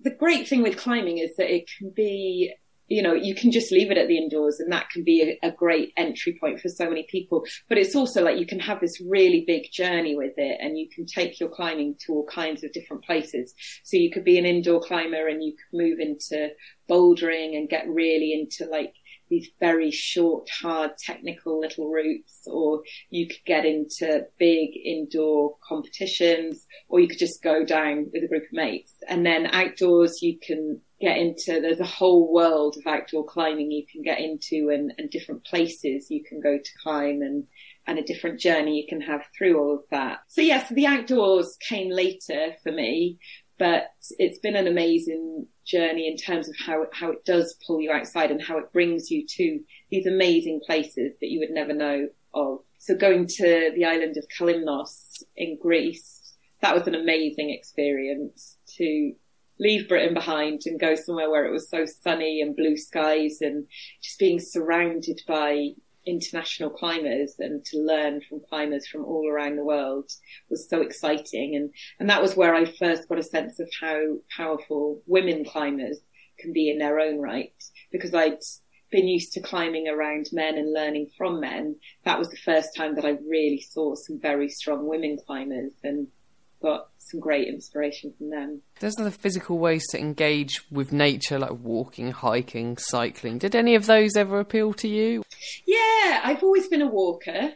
the 0.00 0.14
great 0.14 0.48
thing 0.48 0.62
with 0.62 0.76
climbing 0.76 1.18
is 1.18 1.34
that 1.36 1.52
it 1.52 1.68
can 1.78 1.92
be 1.94 2.54
you 2.90 3.02
know, 3.02 3.14
you 3.14 3.36
can 3.36 3.52
just 3.52 3.70
leave 3.70 3.92
it 3.92 3.96
at 3.96 4.08
the 4.08 4.18
indoors 4.18 4.58
and 4.58 4.72
that 4.72 4.90
can 4.90 5.04
be 5.04 5.22
a, 5.22 5.46
a, 5.46 5.52
great 5.52 5.92
entry 5.96 6.36
point 6.40 6.60
for 6.60 6.68
so 6.68 6.88
many 6.88 7.06
people. 7.08 7.44
But 7.68 7.78
it's 7.78 7.94
also 7.94 8.22
like 8.22 8.36
you 8.36 8.46
can 8.46 8.58
have 8.58 8.80
this 8.80 9.00
really 9.00 9.44
big 9.46 9.70
journey 9.72 10.16
with 10.16 10.32
it 10.36 10.58
and 10.60 10.76
you 10.76 10.88
can 10.92 11.06
take 11.06 11.38
your 11.38 11.50
climbing 11.50 11.94
to 12.00 12.12
all 12.12 12.26
kinds 12.26 12.64
of 12.64 12.72
different 12.72 13.04
places. 13.04 13.54
So 13.84 13.96
you 13.96 14.10
could 14.10 14.24
be 14.24 14.38
an 14.38 14.44
indoor 14.44 14.80
climber 14.80 15.28
and 15.28 15.42
you 15.42 15.52
could 15.52 15.78
move 15.78 16.00
into 16.00 16.50
bouldering 16.90 17.56
and 17.56 17.68
get 17.68 17.88
really 17.88 18.32
into 18.32 18.68
like 18.68 18.92
these 19.30 19.48
very 19.60 19.90
short, 19.90 20.48
hard, 20.50 20.98
technical 20.98 21.60
little 21.60 21.88
routes, 21.90 22.42
or 22.46 22.82
you 23.08 23.28
could 23.28 23.44
get 23.46 23.64
into 23.64 24.26
big 24.38 24.70
indoor 24.84 25.56
competitions, 25.66 26.66
or 26.88 27.00
you 27.00 27.08
could 27.08 27.18
just 27.18 27.42
go 27.42 27.64
down 27.64 28.10
with 28.12 28.24
a 28.24 28.28
group 28.28 28.42
of 28.42 28.52
mates. 28.52 28.92
And 29.08 29.24
then 29.24 29.46
outdoors, 29.46 30.20
you 30.20 30.38
can 30.38 30.80
get 31.00 31.16
into, 31.16 31.60
there's 31.60 31.80
a 31.80 31.84
whole 31.84 32.32
world 32.32 32.76
of 32.76 32.86
outdoor 32.86 33.24
climbing 33.24 33.70
you 33.70 33.86
can 33.90 34.02
get 34.02 34.20
into 34.20 34.68
and, 34.68 34.92
and 34.98 35.08
different 35.08 35.44
places 35.44 36.10
you 36.10 36.22
can 36.22 36.40
go 36.40 36.58
to 36.58 36.70
climb 36.82 37.22
and, 37.22 37.44
and 37.86 37.98
a 37.98 38.02
different 38.02 38.38
journey 38.38 38.76
you 38.76 38.86
can 38.86 39.00
have 39.00 39.22
through 39.36 39.58
all 39.58 39.74
of 39.74 39.84
that. 39.90 40.18
So 40.28 40.42
yes, 40.42 40.68
the 40.68 40.86
outdoors 40.86 41.56
came 41.66 41.90
later 41.90 42.52
for 42.62 42.70
me, 42.70 43.18
but 43.60 43.92
it's 44.18 44.38
been 44.38 44.56
an 44.56 44.66
amazing 44.66 45.46
journey 45.66 46.08
in 46.08 46.16
terms 46.16 46.48
of 46.48 46.56
how, 46.58 46.86
how 46.94 47.10
it 47.10 47.26
does 47.26 47.54
pull 47.66 47.78
you 47.78 47.92
outside 47.92 48.30
and 48.30 48.40
how 48.40 48.56
it 48.56 48.72
brings 48.72 49.10
you 49.10 49.26
to 49.26 49.60
these 49.90 50.06
amazing 50.06 50.62
places 50.64 51.12
that 51.20 51.28
you 51.28 51.40
would 51.40 51.50
never 51.50 51.74
know 51.74 52.08
of. 52.32 52.60
So 52.78 52.96
going 52.96 53.26
to 53.26 53.70
the 53.76 53.84
island 53.84 54.16
of 54.16 54.24
Kalymnos 54.34 55.22
in 55.36 55.58
Greece, 55.60 56.38
that 56.62 56.74
was 56.74 56.86
an 56.86 56.94
amazing 56.94 57.50
experience 57.50 58.56
to 58.78 59.12
leave 59.58 59.90
Britain 59.90 60.14
behind 60.14 60.62
and 60.64 60.80
go 60.80 60.94
somewhere 60.94 61.30
where 61.30 61.44
it 61.44 61.52
was 61.52 61.68
so 61.68 61.84
sunny 61.84 62.40
and 62.40 62.56
blue 62.56 62.78
skies 62.78 63.42
and 63.42 63.66
just 64.02 64.18
being 64.18 64.40
surrounded 64.40 65.20
by 65.28 65.72
international 66.06 66.70
climbers 66.70 67.34
and 67.38 67.64
to 67.66 67.78
learn 67.78 68.20
from 68.28 68.40
climbers 68.48 68.86
from 68.86 69.04
all 69.04 69.28
around 69.28 69.56
the 69.56 69.64
world 69.64 70.10
was 70.48 70.68
so 70.68 70.80
exciting. 70.80 71.56
And, 71.56 71.70
and 71.98 72.08
that 72.10 72.22
was 72.22 72.36
where 72.36 72.54
I 72.54 72.64
first 72.64 73.08
got 73.08 73.18
a 73.18 73.22
sense 73.22 73.60
of 73.60 73.70
how 73.80 74.18
powerful 74.36 75.02
women 75.06 75.44
climbers 75.44 75.98
can 76.38 76.52
be 76.52 76.70
in 76.70 76.78
their 76.78 76.98
own 76.98 77.18
right 77.18 77.52
because 77.92 78.14
I'd 78.14 78.38
been 78.90 79.06
used 79.06 79.32
to 79.32 79.40
climbing 79.40 79.88
around 79.88 80.26
men 80.32 80.56
and 80.56 80.72
learning 80.72 81.10
from 81.16 81.40
men. 81.40 81.76
That 82.04 82.18
was 82.18 82.28
the 82.28 82.36
first 82.36 82.74
time 82.76 82.96
that 82.96 83.04
I 83.04 83.18
really 83.28 83.60
saw 83.60 83.94
some 83.94 84.18
very 84.20 84.48
strong 84.48 84.88
women 84.88 85.16
climbers 85.24 85.72
and 85.84 86.08
got 86.62 86.88
some 86.98 87.20
great 87.20 87.48
inspiration 87.48 88.12
from 88.16 88.30
them. 88.30 88.62
There's 88.78 88.98
other 88.98 89.10
physical 89.10 89.58
ways 89.58 89.86
to 89.90 89.98
engage 89.98 90.62
with 90.70 90.92
nature, 90.92 91.38
like 91.38 91.52
walking, 91.52 92.12
hiking, 92.12 92.76
cycling. 92.76 93.38
Did 93.38 93.56
any 93.56 93.74
of 93.74 93.86
those 93.86 94.16
ever 94.16 94.38
appeal 94.40 94.72
to 94.74 94.88
you? 94.88 95.22
Yeah, 95.66 96.20
I've 96.22 96.42
always 96.42 96.68
been 96.68 96.82
a 96.82 96.88
walker 96.88 97.52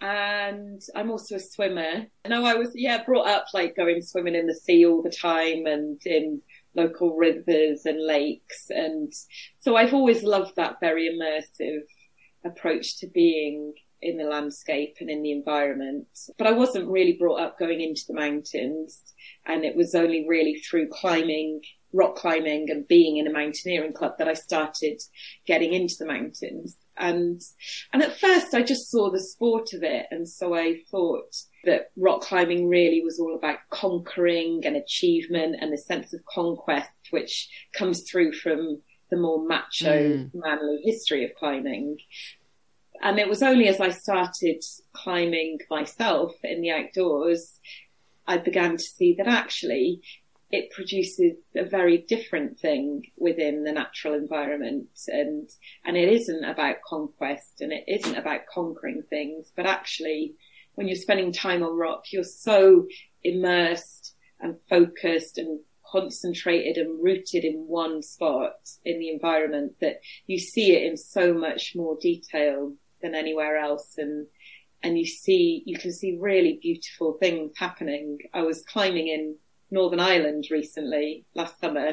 and 0.00 0.82
I'm 0.94 1.10
also 1.10 1.36
a 1.36 1.40
swimmer. 1.40 2.06
I 2.24 2.28
know 2.28 2.44
I 2.44 2.54
was, 2.54 2.70
yeah, 2.74 3.02
brought 3.04 3.28
up 3.28 3.46
like 3.54 3.76
going 3.76 4.02
swimming 4.02 4.34
in 4.34 4.46
the 4.46 4.54
sea 4.54 4.84
all 4.84 5.02
the 5.02 5.10
time 5.10 5.66
and 5.66 6.00
in 6.04 6.42
local 6.74 7.16
rivers 7.16 7.82
and 7.86 8.04
lakes. 8.04 8.66
And 8.70 9.12
so 9.60 9.76
I've 9.76 9.94
always 9.94 10.22
loved 10.22 10.56
that 10.56 10.80
very 10.80 11.08
immersive 11.08 11.80
approach 12.44 12.98
to 12.98 13.06
being 13.06 13.72
in 14.02 14.16
the 14.16 14.24
landscape 14.24 14.96
and 15.00 15.10
in 15.10 15.22
the 15.22 15.32
environment. 15.32 16.06
But 16.38 16.46
I 16.46 16.52
wasn't 16.52 16.88
really 16.88 17.16
brought 17.18 17.40
up 17.40 17.58
going 17.58 17.80
into 17.80 18.02
the 18.06 18.14
mountains 18.14 19.02
and 19.46 19.64
it 19.64 19.76
was 19.76 19.94
only 19.94 20.26
really 20.28 20.56
through 20.56 20.88
climbing, 20.88 21.60
rock 21.92 22.16
climbing 22.16 22.70
and 22.70 22.86
being 22.86 23.16
in 23.16 23.26
a 23.26 23.32
mountaineering 23.32 23.92
club 23.92 24.12
that 24.18 24.28
I 24.28 24.34
started 24.34 25.00
getting 25.46 25.72
into 25.72 25.94
the 25.98 26.06
mountains. 26.06 26.76
And, 26.96 27.40
and 27.92 28.02
at 28.02 28.18
first 28.18 28.54
I 28.54 28.62
just 28.62 28.90
saw 28.90 29.10
the 29.10 29.20
sport 29.20 29.72
of 29.72 29.82
it. 29.82 30.06
And 30.10 30.28
so 30.28 30.54
I 30.54 30.80
thought 30.90 31.34
that 31.64 31.90
rock 31.96 32.22
climbing 32.22 32.68
really 32.68 33.02
was 33.02 33.18
all 33.18 33.34
about 33.36 33.58
conquering 33.70 34.62
and 34.64 34.76
achievement 34.76 35.56
and 35.60 35.72
a 35.72 35.78
sense 35.78 36.12
of 36.12 36.20
conquest, 36.32 36.90
which 37.10 37.48
comes 37.74 38.02
through 38.08 38.32
from 38.32 38.82
the 39.10 39.16
more 39.16 39.46
macho, 39.46 39.92
mm. 39.92 40.30
manly 40.34 40.80
history 40.84 41.24
of 41.24 41.30
climbing. 41.38 41.96
And 43.02 43.18
it 43.18 43.28
was 43.28 43.42
only 43.42 43.68
as 43.68 43.80
I 43.80 43.90
started 43.90 44.62
climbing 44.92 45.58
myself 45.70 46.34
in 46.42 46.60
the 46.60 46.70
outdoors, 46.70 47.58
I 48.26 48.38
began 48.38 48.76
to 48.76 48.82
see 48.82 49.14
that 49.18 49.28
actually 49.28 50.00
it 50.50 50.70
produces 50.70 51.36
a 51.56 51.64
very 51.64 51.98
different 51.98 52.58
thing 52.58 53.02
within 53.16 53.64
the 53.64 53.72
natural 53.72 54.14
environment. 54.14 54.88
And 55.08 55.48
and 55.84 55.96
it 55.96 56.12
isn't 56.12 56.44
about 56.44 56.76
conquest 56.86 57.60
and 57.60 57.72
it 57.72 57.84
isn't 57.88 58.16
about 58.16 58.46
conquering 58.52 59.02
things 59.08 59.52
but 59.56 59.66
actually 59.66 60.34
when 60.74 60.86
you're 60.86 60.96
spending 60.96 61.32
time 61.32 61.62
on 61.62 61.76
rock 61.76 62.04
you're 62.12 62.22
so 62.22 62.86
immersed 63.24 64.14
and 64.40 64.56
focused 64.68 65.38
and 65.38 65.60
concentrated 65.90 66.76
and 66.76 67.02
rooted 67.02 67.44
in 67.44 67.66
one 67.66 68.02
spot 68.02 68.56
in 68.84 68.98
the 68.98 69.08
environment 69.08 69.72
that 69.80 70.00
you 70.26 70.38
see 70.38 70.72
it 70.74 70.82
in 70.82 70.96
so 70.96 71.32
much 71.32 71.72
more 71.74 71.96
detail 72.00 72.72
than 73.06 73.14
anywhere 73.14 73.56
else 73.56 73.94
and 73.98 74.26
and 74.82 74.98
you 74.98 75.06
see 75.06 75.62
you 75.64 75.78
can 75.78 75.92
see 75.92 76.18
really 76.20 76.58
beautiful 76.60 77.16
things 77.20 77.52
happening. 77.56 78.18
I 78.34 78.42
was 78.42 78.62
climbing 78.62 79.08
in 79.08 79.36
Northern 79.70 80.00
Ireland 80.00 80.44
recently 80.50 81.24
last 81.34 81.58
summer 81.60 81.92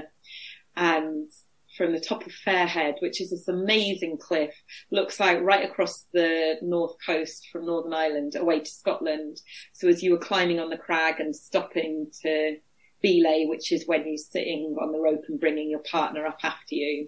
and 0.75 1.31
from 1.77 1.91
the 1.91 1.99
top 1.99 2.25
of 2.25 2.31
Fairhead, 2.45 3.01
which 3.01 3.19
is 3.19 3.31
this 3.31 3.47
amazing 3.47 4.17
cliff, 4.19 4.53
looks 4.91 5.19
out 5.19 5.43
right 5.43 5.67
across 5.67 6.05
the 6.13 6.55
north 6.61 6.95
coast 7.03 7.47
from 7.51 7.65
Northern 7.65 7.93
Ireland 7.93 8.35
away 8.35 8.59
to 8.59 8.69
Scotland. 8.69 9.41
So 9.73 9.87
as 9.87 10.03
you 10.03 10.11
were 10.11 10.19
climbing 10.19 10.59
on 10.59 10.69
the 10.69 10.77
crag 10.77 11.19
and 11.19 11.35
stopping 11.35 12.11
to 12.21 12.57
belay, 13.01 13.45
which 13.47 13.71
is 13.71 13.87
when 13.87 14.07
you're 14.07 14.17
sitting 14.17 14.75
on 14.79 14.91
the 14.91 14.99
rope 14.99 15.23
and 15.27 15.39
bringing 15.39 15.69
your 15.69 15.81
partner 15.89 16.25
up 16.25 16.39
after 16.43 16.75
you, 16.75 17.07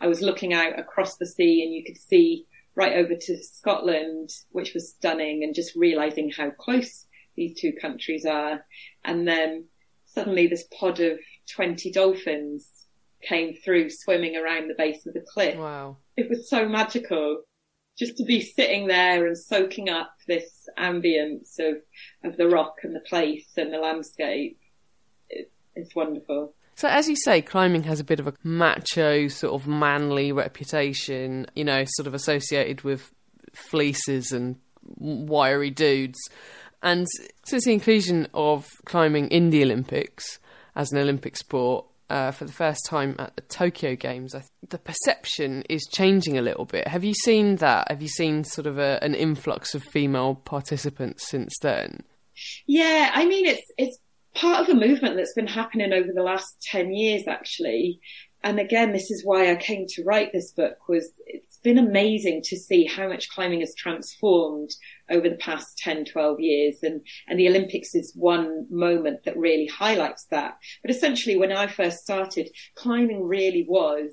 I 0.00 0.06
was 0.06 0.22
looking 0.22 0.54
out 0.54 0.78
across 0.78 1.16
the 1.16 1.26
sea 1.26 1.64
and 1.64 1.74
you 1.74 1.84
could 1.84 2.00
see 2.00 2.46
right 2.76 2.96
over 2.96 3.14
to 3.14 3.42
Scotland, 3.42 4.30
which 4.50 4.74
was 4.74 4.90
stunning 4.90 5.44
and 5.44 5.54
just 5.54 5.76
realizing 5.76 6.30
how 6.30 6.50
close 6.50 7.06
these 7.36 7.58
two 7.58 7.72
countries 7.80 8.24
are. 8.24 8.64
And 9.04 9.26
then 9.26 9.66
suddenly 10.06 10.46
this 10.46 10.66
pod 10.78 11.00
of 11.00 11.18
20 11.52 11.92
dolphins 11.92 12.68
came 13.22 13.54
through 13.64 13.90
swimming 13.90 14.36
around 14.36 14.68
the 14.68 14.74
base 14.74 15.06
of 15.06 15.14
the 15.14 15.24
cliff. 15.32 15.56
Wow. 15.56 15.98
It 16.16 16.28
was 16.28 16.48
so 16.48 16.68
magical 16.68 17.42
just 17.98 18.16
to 18.16 18.24
be 18.24 18.40
sitting 18.40 18.88
there 18.88 19.26
and 19.26 19.38
soaking 19.38 19.88
up 19.88 20.12
this 20.26 20.68
ambience 20.78 21.58
of, 21.60 21.76
of 22.24 22.36
the 22.36 22.48
rock 22.48 22.78
and 22.82 22.94
the 22.94 23.00
place 23.00 23.52
and 23.56 23.72
the 23.72 23.78
landscape. 23.78 24.58
It, 25.30 25.50
it's 25.74 25.94
wonderful. 25.94 26.54
So, 26.76 26.88
as 26.88 27.08
you 27.08 27.16
say, 27.16 27.40
climbing 27.40 27.84
has 27.84 28.00
a 28.00 28.04
bit 28.04 28.20
of 28.20 28.26
a 28.26 28.34
macho, 28.42 29.28
sort 29.28 29.54
of 29.54 29.68
manly 29.68 30.32
reputation, 30.32 31.46
you 31.54 31.64
know, 31.64 31.84
sort 31.86 32.06
of 32.06 32.14
associated 32.14 32.82
with 32.82 33.12
fleeces 33.52 34.32
and 34.32 34.56
wiry 34.98 35.70
dudes. 35.70 36.18
And 36.82 37.06
since 37.44 37.64
the 37.64 37.72
inclusion 37.72 38.28
of 38.34 38.68
climbing 38.84 39.28
in 39.28 39.50
the 39.50 39.62
Olympics 39.62 40.38
as 40.76 40.92
an 40.92 40.98
Olympic 40.98 41.36
sport 41.36 41.86
uh, 42.10 42.30
for 42.30 42.44
the 42.44 42.52
first 42.52 42.84
time 42.86 43.16
at 43.18 43.34
the 43.36 43.42
Tokyo 43.42 43.94
Games, 43.94 44.32
th- 44.32 44.44
the 44.68 44.78
perception 44.78 45.62
is 45.70 45.88
changing 45.90 46.36
a 46.36 46.42
little 46.42 46.66
bit. 46.66 46.86
Have 46.88 47.04
you 47.04 47.14
seen 47.14 47.56
that? 47.56 47.86
Have 47.88 48.02
you 48.02 48.08
seen 48.08 48.44
sort 48.44 48.66
of 48.66 48.78
a, 48.78 49.02
an 49.02 49.14
influx 49.14 49.74
of 49.74 49.82
female 49.82 50.34
participants 50.34 51.26
since 51.28 51.54
then? 51.62 52.02
Yeah, 52.66 53.10
I 53.14 53.26
mean, 53.26 53.46
it's 53.46 53.62
it's 53.78 53.98
part 54.34 54.62
of 54.62 54.68
a 54.68 54.78
movement 54.78 55.16
that's 55.16 55.32
been 55.32 55.46
happening 55.46 55.92
over 55.92 56.12
the 56.12 56.22
last 56.22 56.60
10 56.62 56.92
years, 56.92 57.26
actually. 57.26 58.00
And 58.42 58.60
again, 58.60 58.92
this 58.92 59.10
is 59.10 59.24
why 59.24 59.50
I 59.50 59.56
came 59.56 59.86
to 59.88 60.04
write 60.04 60.32
this 60.32 60.52
book 60.52 60.88
was 60.88 61.10
it's 61.26 61.56
been 61.58 61.78
amazing 61.78 62.42
to 62.42 62.58
see 62.58 62.84
how 62.84 63.08
much 63.08 63.30
climbing 63.30 63.60
has 63.60 63.74
transformed 63.74 64.70
over 65.08 65.30
the 65.30 65.36
past 65.36 65.78
10, 65.78 66.04
12 66.04 66.40
years. 66.40 66.82
And, 66.82 67.00
and 67.26 67.38
the 67.38 67.48
Olympics 67.48 67.94
is 67.94 68.12
one 68.14 68.66
moment 68.70 69.24
that 69.24 69.38
really 69.38 69.66
highlights 69.66 70.26
that. 70.26 70.58
But 70.82 70.90
essentially, 70.90 71.36
when 71.36 71.52
I 71.52 71.68
first 71.68 72.02
started, 72.02 72.50
climbing 72.74 73.24
really 73.24 73.64
was 73.66 74.10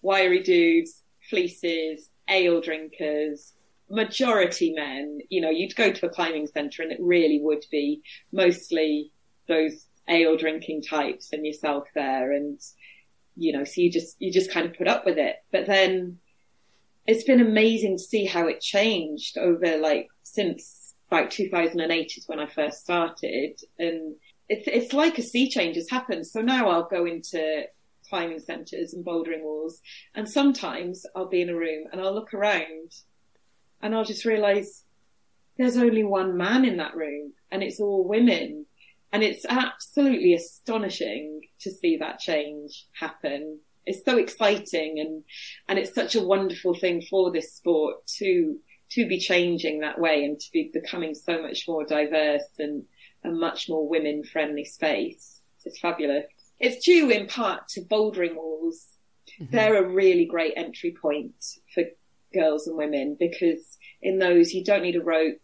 wiry 0.00 0.42
dudes, 0.42 1.02
fleeces, 1.28 2.08
ale 2.28 2.62
drinkers, 2.62 3.52
majority 3.90 4.72
men. 4.72 5.18
You 5.28 5.42
know, 5.42 5.50
you'd 5.50 5.76
go 5.76 5.92
to 5.92 6.06
a 6.06 6.10
climbing 6.10 6.46
centre 6.46 6.82
and 6.82 6.92
it 6.92 6.98
really 7.00 7.40
would 7.42 7.64
be 7.70 8.00
mostly 8.32 9.12
those 9.50 9.84
ale 10.08 10.36
drinking 10.36 10.82
types 10.82 11.32
and 11.32 11.46
yourself 11.46 11.86
there 11.94 12.32
and 12.32 12.58
you 13.36 13.52
know 13.52 13.64
so 13.64 13.80
you 13.80 13.90
just 13.92 14.16
you 14.18 14.32
just 14.32 14.50
kind 14.50 14.66
of 14.66 14.74
put 14.74 14.88
up 14.88 15.04
with 15.04 15.18
it. 15.18 15.36
But 15.52 15.66
then 15.66 16.18
it's 17.06 17.24
been 17.24 17.40
amazing 17.40 17.96
to 17.96 18.02
see 18.02 18.24
how 18.24 18.46
it 18.46 18.60
changed 18.60 19.36
over 19.36 19.76
like 19.78 20.08
since 20.22 20.94
like 21.10 21.30
2008 21.30 22.12
is 22.16 22.28
when 22.28 22.38
I 22.38 22.46
first 22.46 22.80
started. 22.80 23.60
And 23.78 24.14
it's 24.48 24.66
it's 24.66 24.92
like 24.92 25.18
a 25.18 25.22
sea 25.22 25.48
change 25.48 25.76
has 25.76 25.90
happened. 25.90 26.26
So 26.26 26.40
now 26.40 26.68
I'll 26.68 26.88
go 26.88 27.06
into 27.06 27.64
climbing 28.08 28.40
centres 28.40 28.92
and 28.92 29.04
bouldering 29.04 29.42
walls, 29.42 29.80
and 30.14 30.28
sometimes 30.28 31.06
I'll 31.14 31.28
be 31.28 31.42
in 31.42 31.48
a 31.48 31.54
room 31.54 31.84
and 31.92 32.00
I'll 32.00 32.14
look 32.14 32.34
around, 32.34 32.92
and 33.80 33.94
I'll 33.94 34.04
just 34.04 34.24
realise 34.24 34.84
there's 35.56 35.76
only 35.76 36.02
one 36.02 36.36
man 36.36 36.64
in 36.64 36.78
that 36.78 36.96
room, 36.96 37.32
and 37.50 37.62
it's 37.62 37.80
all 37.80 38.06
women, 38.06 38.66
and 39.12 39.22
it's 39.22 39.44
absolutely 39.48 40.34
astonishing 40.34 41.40
to 41.60 41.70
see 41.70 41.96
that 41.96 42.20
change 42.20 42.86
happen. 42.98 43.60
It's 43.86 44.04
so 44.04 44.18
exciting, 44.18 45.00
and 45.00 45.24
and 45.68 45.78
it's 45.78 45.94
such 45.94 46.14
a 46.14 46.22
wonderful 46.22 46.74
thing 46.74 47.02
for 47.02 47.30
this 47.30 47.54
sport 47.54 48.06
to 48.18 48.58
to 48.92 49.06
be 49.06 49.18
changing 49.18 49.80
that 49.80 50.00
way 50.00 50.24
and 50.24 50.38
to 50.38 50.46
be 50.52 50.70
becoming 50.72 51.14
so 51.14 51.40
much 51.40 51.66
more 51.68 51.84
diverse 51.84 52.48
and 52.58 52.84
a 53.24 53.30
much 53.30 53.68
more 53.68 53.88
women 53.88 54.24
friendly 54.24 54.64
space. 54.64 55.40
It's 55.64 55.78
fabulous. 55.78 56.24
It's 56.58 56.84
due 56.84 57.10
in 57.10 57.26
part 57.26 57.68
to 57.68 57.82
bouldering 57.82 58.34
walls. 58.34 58.86
Mm-hmm. 59.40 59.54
They're 59.54 59.84
a 59.84 59.88
really 59.88 60.26
great 60.26 60.54
entry 60.56 60.94
point 61.00 61.34
for 61.74 61.84
girls 62.34 62.66
and 62.66 62.76
women 62.76 63.16
because 63.18 63.78
in 64.02 64.18
those 64.18 64.52
you 64.52 64.64
don't 64.64 64.82
need 64.82 64.96
a 64.96 65.02
rope, 65.02 65.40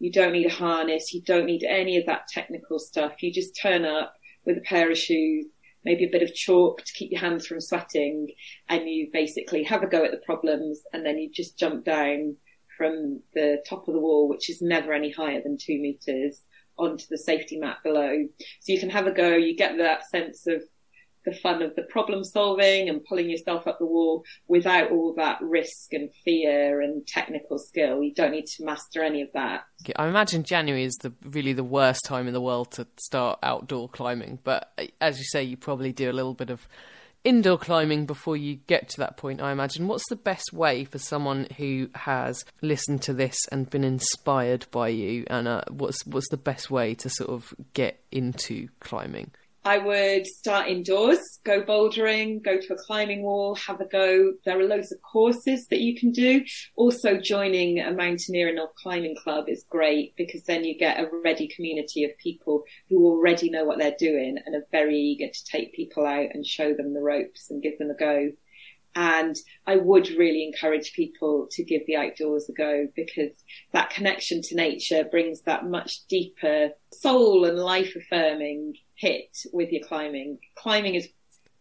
you 0.00 0.10
don't 0.10 0.32
need 0.32 0.46
a 0.46 0.54
harness, 0.54 1.14
you 1.14 1.22
don't 1.22 1.46
need 1.46 1.62
any 1.62 1.98
of 1.98 2.06
that 2.06 2.26
technical 2.26 2.78
stuff. 2.78 3.22
You 3.22 3.32
just 3.32 3.56
turn 3.60 3.84
up 3.84 4.14
with 4.44 4.56
a 4.56 4.62
pair 4.62 4.90
of 4.90 4.98
shoes, 4.98 5.46
maybe 5.84 6.04
a 6.04 6.10
bit 6.10 6.22
of 6.22 6.34
chalk 6.34 6.82
to 6.82 6.92
keep 6.94 7.12
your 7.12 7.20
hands 7.20 7.46
from 7.46 7.60
sweating, 7.60 8.28
and 8.68 8.88
you 8.88 9.10
basically 9.12 9.62
have 9.64 9.82
a 9.82 9.86
go 9.86 10.04
at 10.04 10.10
the 10.10 10.16
problems 10.24 10.80
and 10.92 11.04
then 11.04 11.18
you 11.18 11.30
just 11.32 11.58
jump 11.58 11.84
down 11.84 12.36
from 12.78 13.20
the 13.34 13.62
top 13.68 13.86
of 13.86 13.94
the 13.94 14.00
wall, 14.00 14.26
which 14.26 14.48
is 14.48 14.62
never 14.62 14.94
any 14.94 15.12
higher 15.12 15.42
than 15.42 15.58
two 15.60 15.78
meters, 15.78 16.42
onto 16.78 17.04
the 17.10 17.18
safety 17.18 17.58
mat 17.58 17.76
below. 17.84 18.26
So 18.60 18.72
you 18.72 18.80
can 18.80 18.88
have 18.88 19.06
a 19.06 19.12
go, 19.12 19.36
you 19.36 19.54
get 19.54 19.76
that 19.76 20.08
sense 20.08 20.46
of 20.46 20.62
the 21.24 21.34
fun 21.34 21.62
of 21.62 21.74
the 21.76 21.82
problem 21.82 22.24
solving 22.24 22.88
and 22.88 23.04
pulling 23.04 23.30
yourself 23.30 23.66
up 23.66 23.78
the 23.78 23.86
wall 23.86 24.24
without 24.48 24.90
all 24.90 25.14
that 25.16 25.40
risk 25.40 25.92
and 25.92 26.10
fear 26.24 26.80
and 26.80 27.06
technical 27.06 27.58
skill. 27.58 28.02
You 28.02 28.14
don't 28.14 28.32
need 28.32 28.46
to 28.46 28.64
master 28.64 29.02
any 29.02 29.22
of 29.22 29.28
that. 29.34 29.64
I 29.96 30.08
imagine 30.08 30.44
January 30.44 30.84
is 30.84 30.94
the 31.00 31.12
really 31.24 31.52
the 31.52 31.64
worst 31.64 32.04
time 32.04 32.26
in 32.26 32.32
the 32.32 32.40
world 32.40 32.72
to 32.72 32.86
start 32.96 33.38
outdoor 33.42 33.88
climbing, 33.88 34.38
but 34.44 34.72
uh, 34.78 34.86
as 35.00 35.18
you 35.18 35.24
say, 35.24 35.42
you 35.42 35.56
probably 35.56 35.92
do 35.92 36.10
a 36.10 36.12
little 36.12 36.34
bit 36.34 36.50
of 36.50 36.66
indoor 37.24 37.58
climbing 37.58 38.06
before 38.06 38.36
you 38.36 38.56
get 38.66 38.88
to 38.88 38.98
that 38.98 39.16
point, 39.16 39.40
I 39.40 39.52
imagine. 39.52 39.88
What's 39.88 40.08
the 40.08 40.16
best 40.16 40.52
way 40.52 40.84
for 40.84 40.98
someone 40.98 41.46
who 41.56 41.88
has 41.94 42.44
listened 42.62 43.02
to 43.02 43.12
this 43.12 43.36
and 43.52 43.68
been 43.68 43.84
inspired 43.84 44.66
by 44.70 44.88
you, 44.88 45.24
Anna? 45.28 45.64
What's 45.68 46.04
what's 46.06 46.28
the 46.30 46.36
best 46.36 46.70
way 46.70 46.94
to 46.96 47.10
sort 47.10 47.30
of 47.30 47.54
get 47.74 48.02
into 48.10 48.68
climbing? 48.80 49.32
I 49.62 49.76
would 49.76 50.26
start 50.26 50.68
indoors, 50.68 51.38
go 51.44 51.62
bouldering, 51.62 52.42
go 52.42 52.58
to 52.58 52.72
a 52.72 52.78
climbing 52.78 53.22
wall, 53.22 53.54
have 53.56 53.80
a 53.80 53.84
go. 53.84 54.32
There 54.46 54.58
are 54.58 54.64
loads 54.64 54.90
of 54.90 55.02
courses 55.02 55.66
that 55.68 55.80
you 55.80 55.98
can 55.98 56.12
do. 56.12 56.42
Also 56.76 57.20
joining 57.20 57.78
a 57.78 57.92
mountaineering 57.92 58.58
or 58.58 58.70
climbing 58.82 59.16
club 59.22 59.50
is 59.50 59.66
great 59.68 60.14
because 60.16 60.44
then 60.44 60.64
you 60.64 60.78
get 60.78 60.98
a 60.98 61.10
ready 61.24 61.46
community 61.46 62.04
of 62.04 62.16
people 62.16 62.64
who 62.88 63.04
already 63.04 63.50
know 63.50 63.64
what 63.64 63.78
they're 63.78 63.94
doing 63.98 64.38
and 64.46 64.54
are 64.54 64.66
very 64.72 64.96
eager 64.98 65.28
to 65.28 65.44
take 65.44 65.74
people 65.74 66.06
out 66.06 66.28
and 66.32 66.46
show 66.46 66.72
them 66.72 66.94
the 66.94 67.02
ropes 67.02 67.50
and 67.50 67.62
give 67.62 67.76
them 67.78 67.90
a 67.90 67.94
go. 67.94 68.30
And 68.94 69.36
I 69.66 69.76
would 69.76 70.08
really 70.10 70.44
encourage 70.44 70.92
people 70.92 71.46
to 71.52 71.64
give 71.64 71.82
the 71.86 71.96
outdoors 71.96 72.48
a 72.48 72.52
go 72.52 72.88
because 72.96 73.32
that 73.72 73.90
connection 73.90 74.42
to 74.42 74.56
nature 74.56 75.04
brings 75.04 75.42
that 75.42 75.66
much 75.66 76.06
deeper 76.08 76.70
soul 76.92 77.44
and 77.44 77.58
life 77.58 77.94
affirming 77.94 78.74
hit 78.96 79.36
with 79.52 79.70
your 79.70 79.86
climbing. 79.86 80.38
Climbing 80.56 80.96
is 80.96 81.08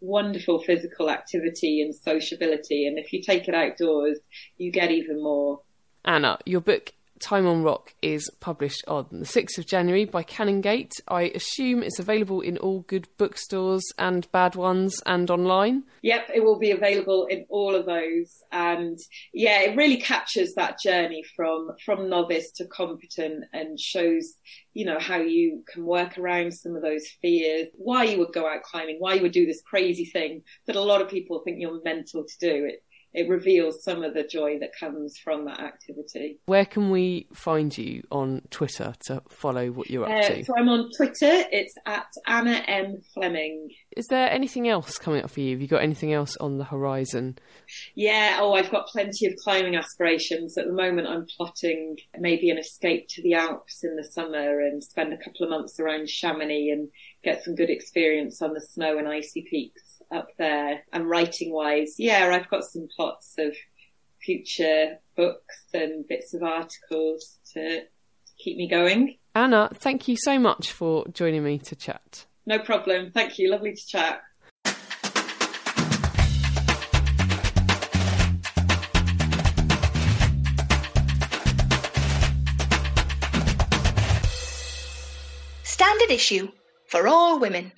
wonderful 0.02 0.62
physical 0.64 1.10
activity 1.10 1.82
and 1.82 1.94
sociability. 1.94 2.88
And 2.88 2.98
if 2.98 3.14
you 3.14 3.22
take 3.22 3.48
it 3.48 3.54
outdoors, 3.54 4.18
you 4.58 4.72
get 4.72 4.92
even 4.92 5.22
more. 5.22 5.62
Anna, 6.06 6.40
your 6.46 6.62
book 6.62 6.94
Time 7.20 7.46
on 7.46 7.64
Rock 7.64 7.94
is 8.02 8.30
published 8.40 8.84
on 8.88 9.06
the 9.12 9.26
6th 9.26 9.58
of 9.58 9.68
January 9.68 10.06
by 10.06 10.24
Canongate. 10.24 10.94
I 11.10 11.24
assume 11.36 11.84
it's 11.84 12.00
available 12.00 12.40
in 12.40 12.58
all 12.58 12.82
good 12.88 13.10
bookstores 13.18 13.84
and 13.98 14.32
bad 14.32 14.56
ones 14.56 15.02
and 15.06 15.30
online. 15.30 15.84
Yep, 16.02 16.30
it 16.34 16.44
will 16.46 16.58
be 16.58 16.72
available 16.72 17.26
in 17.26 17.46
all 17.50 17.76
of 17.76 17.86
those. 17.86 18.32
And 18.54 18.98
yeah, 19.34 19.60
it 19.62 19.76
really 19.76 19.98
captures 19.98 20.54
that 20.56 20.80
journey 20.80 21.24
from, 21.36 21.72
from 21.86 22.10
novice 22.10 22.52
to 22.56 22.66
competent 22.68 23.44
and 23.52 23.78
shows, 23.78 24.36
you 24.74 24.86
know, 24.86 24.98
how 24.98 25.18
you 25.18 25.64
can 25.74 25.86
work 25.86 26.18
around 26.18 26.54
some 26.54 26.78
of 26.78 26.82
those 26.82 27.06
fears, 27.22 27.68
why 27.76 28.06
you 28.06 28.20
would 28.20 28.32
go 28.34 28.48
out 28.48 28.64
climbing, 28.64 28.96
why 29.00 29.16
you 29.16 29.22
would 29.24 29.34
do 29.34 29.46
this 29.46 29.62
crazy 29.70 30.06
thing 30.06 30.42
that 30.68 30.78
a 30.78 30.82
lot 30.82 31.02
of 31.02 31.10
people 31.10 31.42
think 31.44 31.58
you're 31.60 31.82
mental 31.84 32.24
to 32.24 32.38
do. 32.40 32.66
It, 32.66 32.82
it 33.14 33.28
reveals 33.28 33.84
some 33.84 34.04
of 34.04 34.14
the 34.14 34.24
joy 34.24 34.60
that 34.60 34.72
comes 34.80 35.18
from 35.24 35.46
that 35.46 35.60
activity. 35.60 36.40
Where 36.46 36.66
can 36.66 36.92
we 36.92 37.28
find 37.34 37.76
you 37.76 38.04
on 38.12 38.42
Twitter 38.52 38.94
to 39.08 39.22
follow 39.30 39.72
what 39.72 39.90
you're 39.90 40.06
up 40.06 40.26
uh, 40.26 40.28
to? 40.28 40.46
So 40.46 40.54
I'm 40.56 40.70
on 40.70 40.90
Twitter. 40.96 41.44
It's 41.52 41.74
at 41.86 42.08
Anna 42.28 42.64
M 42.68 43.02
Fleming. 43.14 43.70
Is 43.98 44.06
there 44.08 44.30
anything 44.30 44.68
else 44.68 44.98
coming 45.00 45.24
up 45.24 45.32
for 45.32 45.40
you? 45.40 45.52
Have 45.52 45.62
you 45.62 45.68
got 45.68 45.82
anything 45.82 46.14
else 46.14 46.38
on 46.38 46.58
the 46.58 46.64
horizon? 46.64 47.38
Yeah. 47.96 48.38
Oh, 48.40 48.54
I've 48.54 48.72
got 48.72 48.88
plenty 48.88 49.26
of 49.26 49.34
climbing 49.44 49.76
aspirations. 49.76 50.58
At 50.58 50.68
the 50.68 50.74
moment, 50.74 51.08
I'm 51.08 51.26
plotting 51.36 51.98
maybe 52.18 52.50
an 52.52 52.60
escape 52.60 53.08
to 53.10 53.24
the 53.24 53.34
Alps 53.34 53.84
in 53.84 53.96
the 53.96 54.04
summer 54.04 54.60
and 54.60 54.84
spend 54.84 55.14
a 55.14 55.18
couple 55.18 55.44
of 55.44 55.50
months 55.50 55.80
around 55.80 56.10
Chamonix 56.10 56.70
and 56.70 56.90
get 57.24 57.44
some 57.44 57.56
good 57.56 57.70
experience 57.70 58.42
on 58.42 58.54
the 58.54 58.62
snow 58.62 58.98
and 58.98 59.08
icy 59.08 59.46
peaks 59.50 59.89
up 60.12 60.30
there. 60.38 60.84
And 60.92 61.10
writing 61.10 61.52
wise, 61.52 61.96
yeah, 61.98 62.30
I've 62.34 62.50
got 62.50 62.64
some 62.64 62.88
plots 62.96 63.36
of 63.38 63.56
future 64.22 64.98
books 65.16 65.66
and 65.74 66.08
bits 66.08 66.34
of 66.34 66.44
articles 66.44 67.40
to, 67.54 67.82
to 67.82 67.86
keep 68.38 68.58
me 68.58 68.68
going. 68.68 69.18
Anna, 69.36 69.70
thank 69.74 70.08
you 70.08 70.18
so 70.18 70.40
much 70.40 70.72
for 70.72 71.08
joining 71.10 71.44
me 71.44 71.60
to 71.60 71.76
chat. 71.76 72.26
No 72.46 72.60
problem. 72.60 73.12
Thank 73.12 73.38
you. 73.38 73.52
Lovely 73.52 73.74
to 73.74 73.88
chat. 73.88 74.22
Standard 85.64 86.12
issue 86.12 86.50
for 86.88 87.08
all 87.08 87.40
women. 87.40 87.72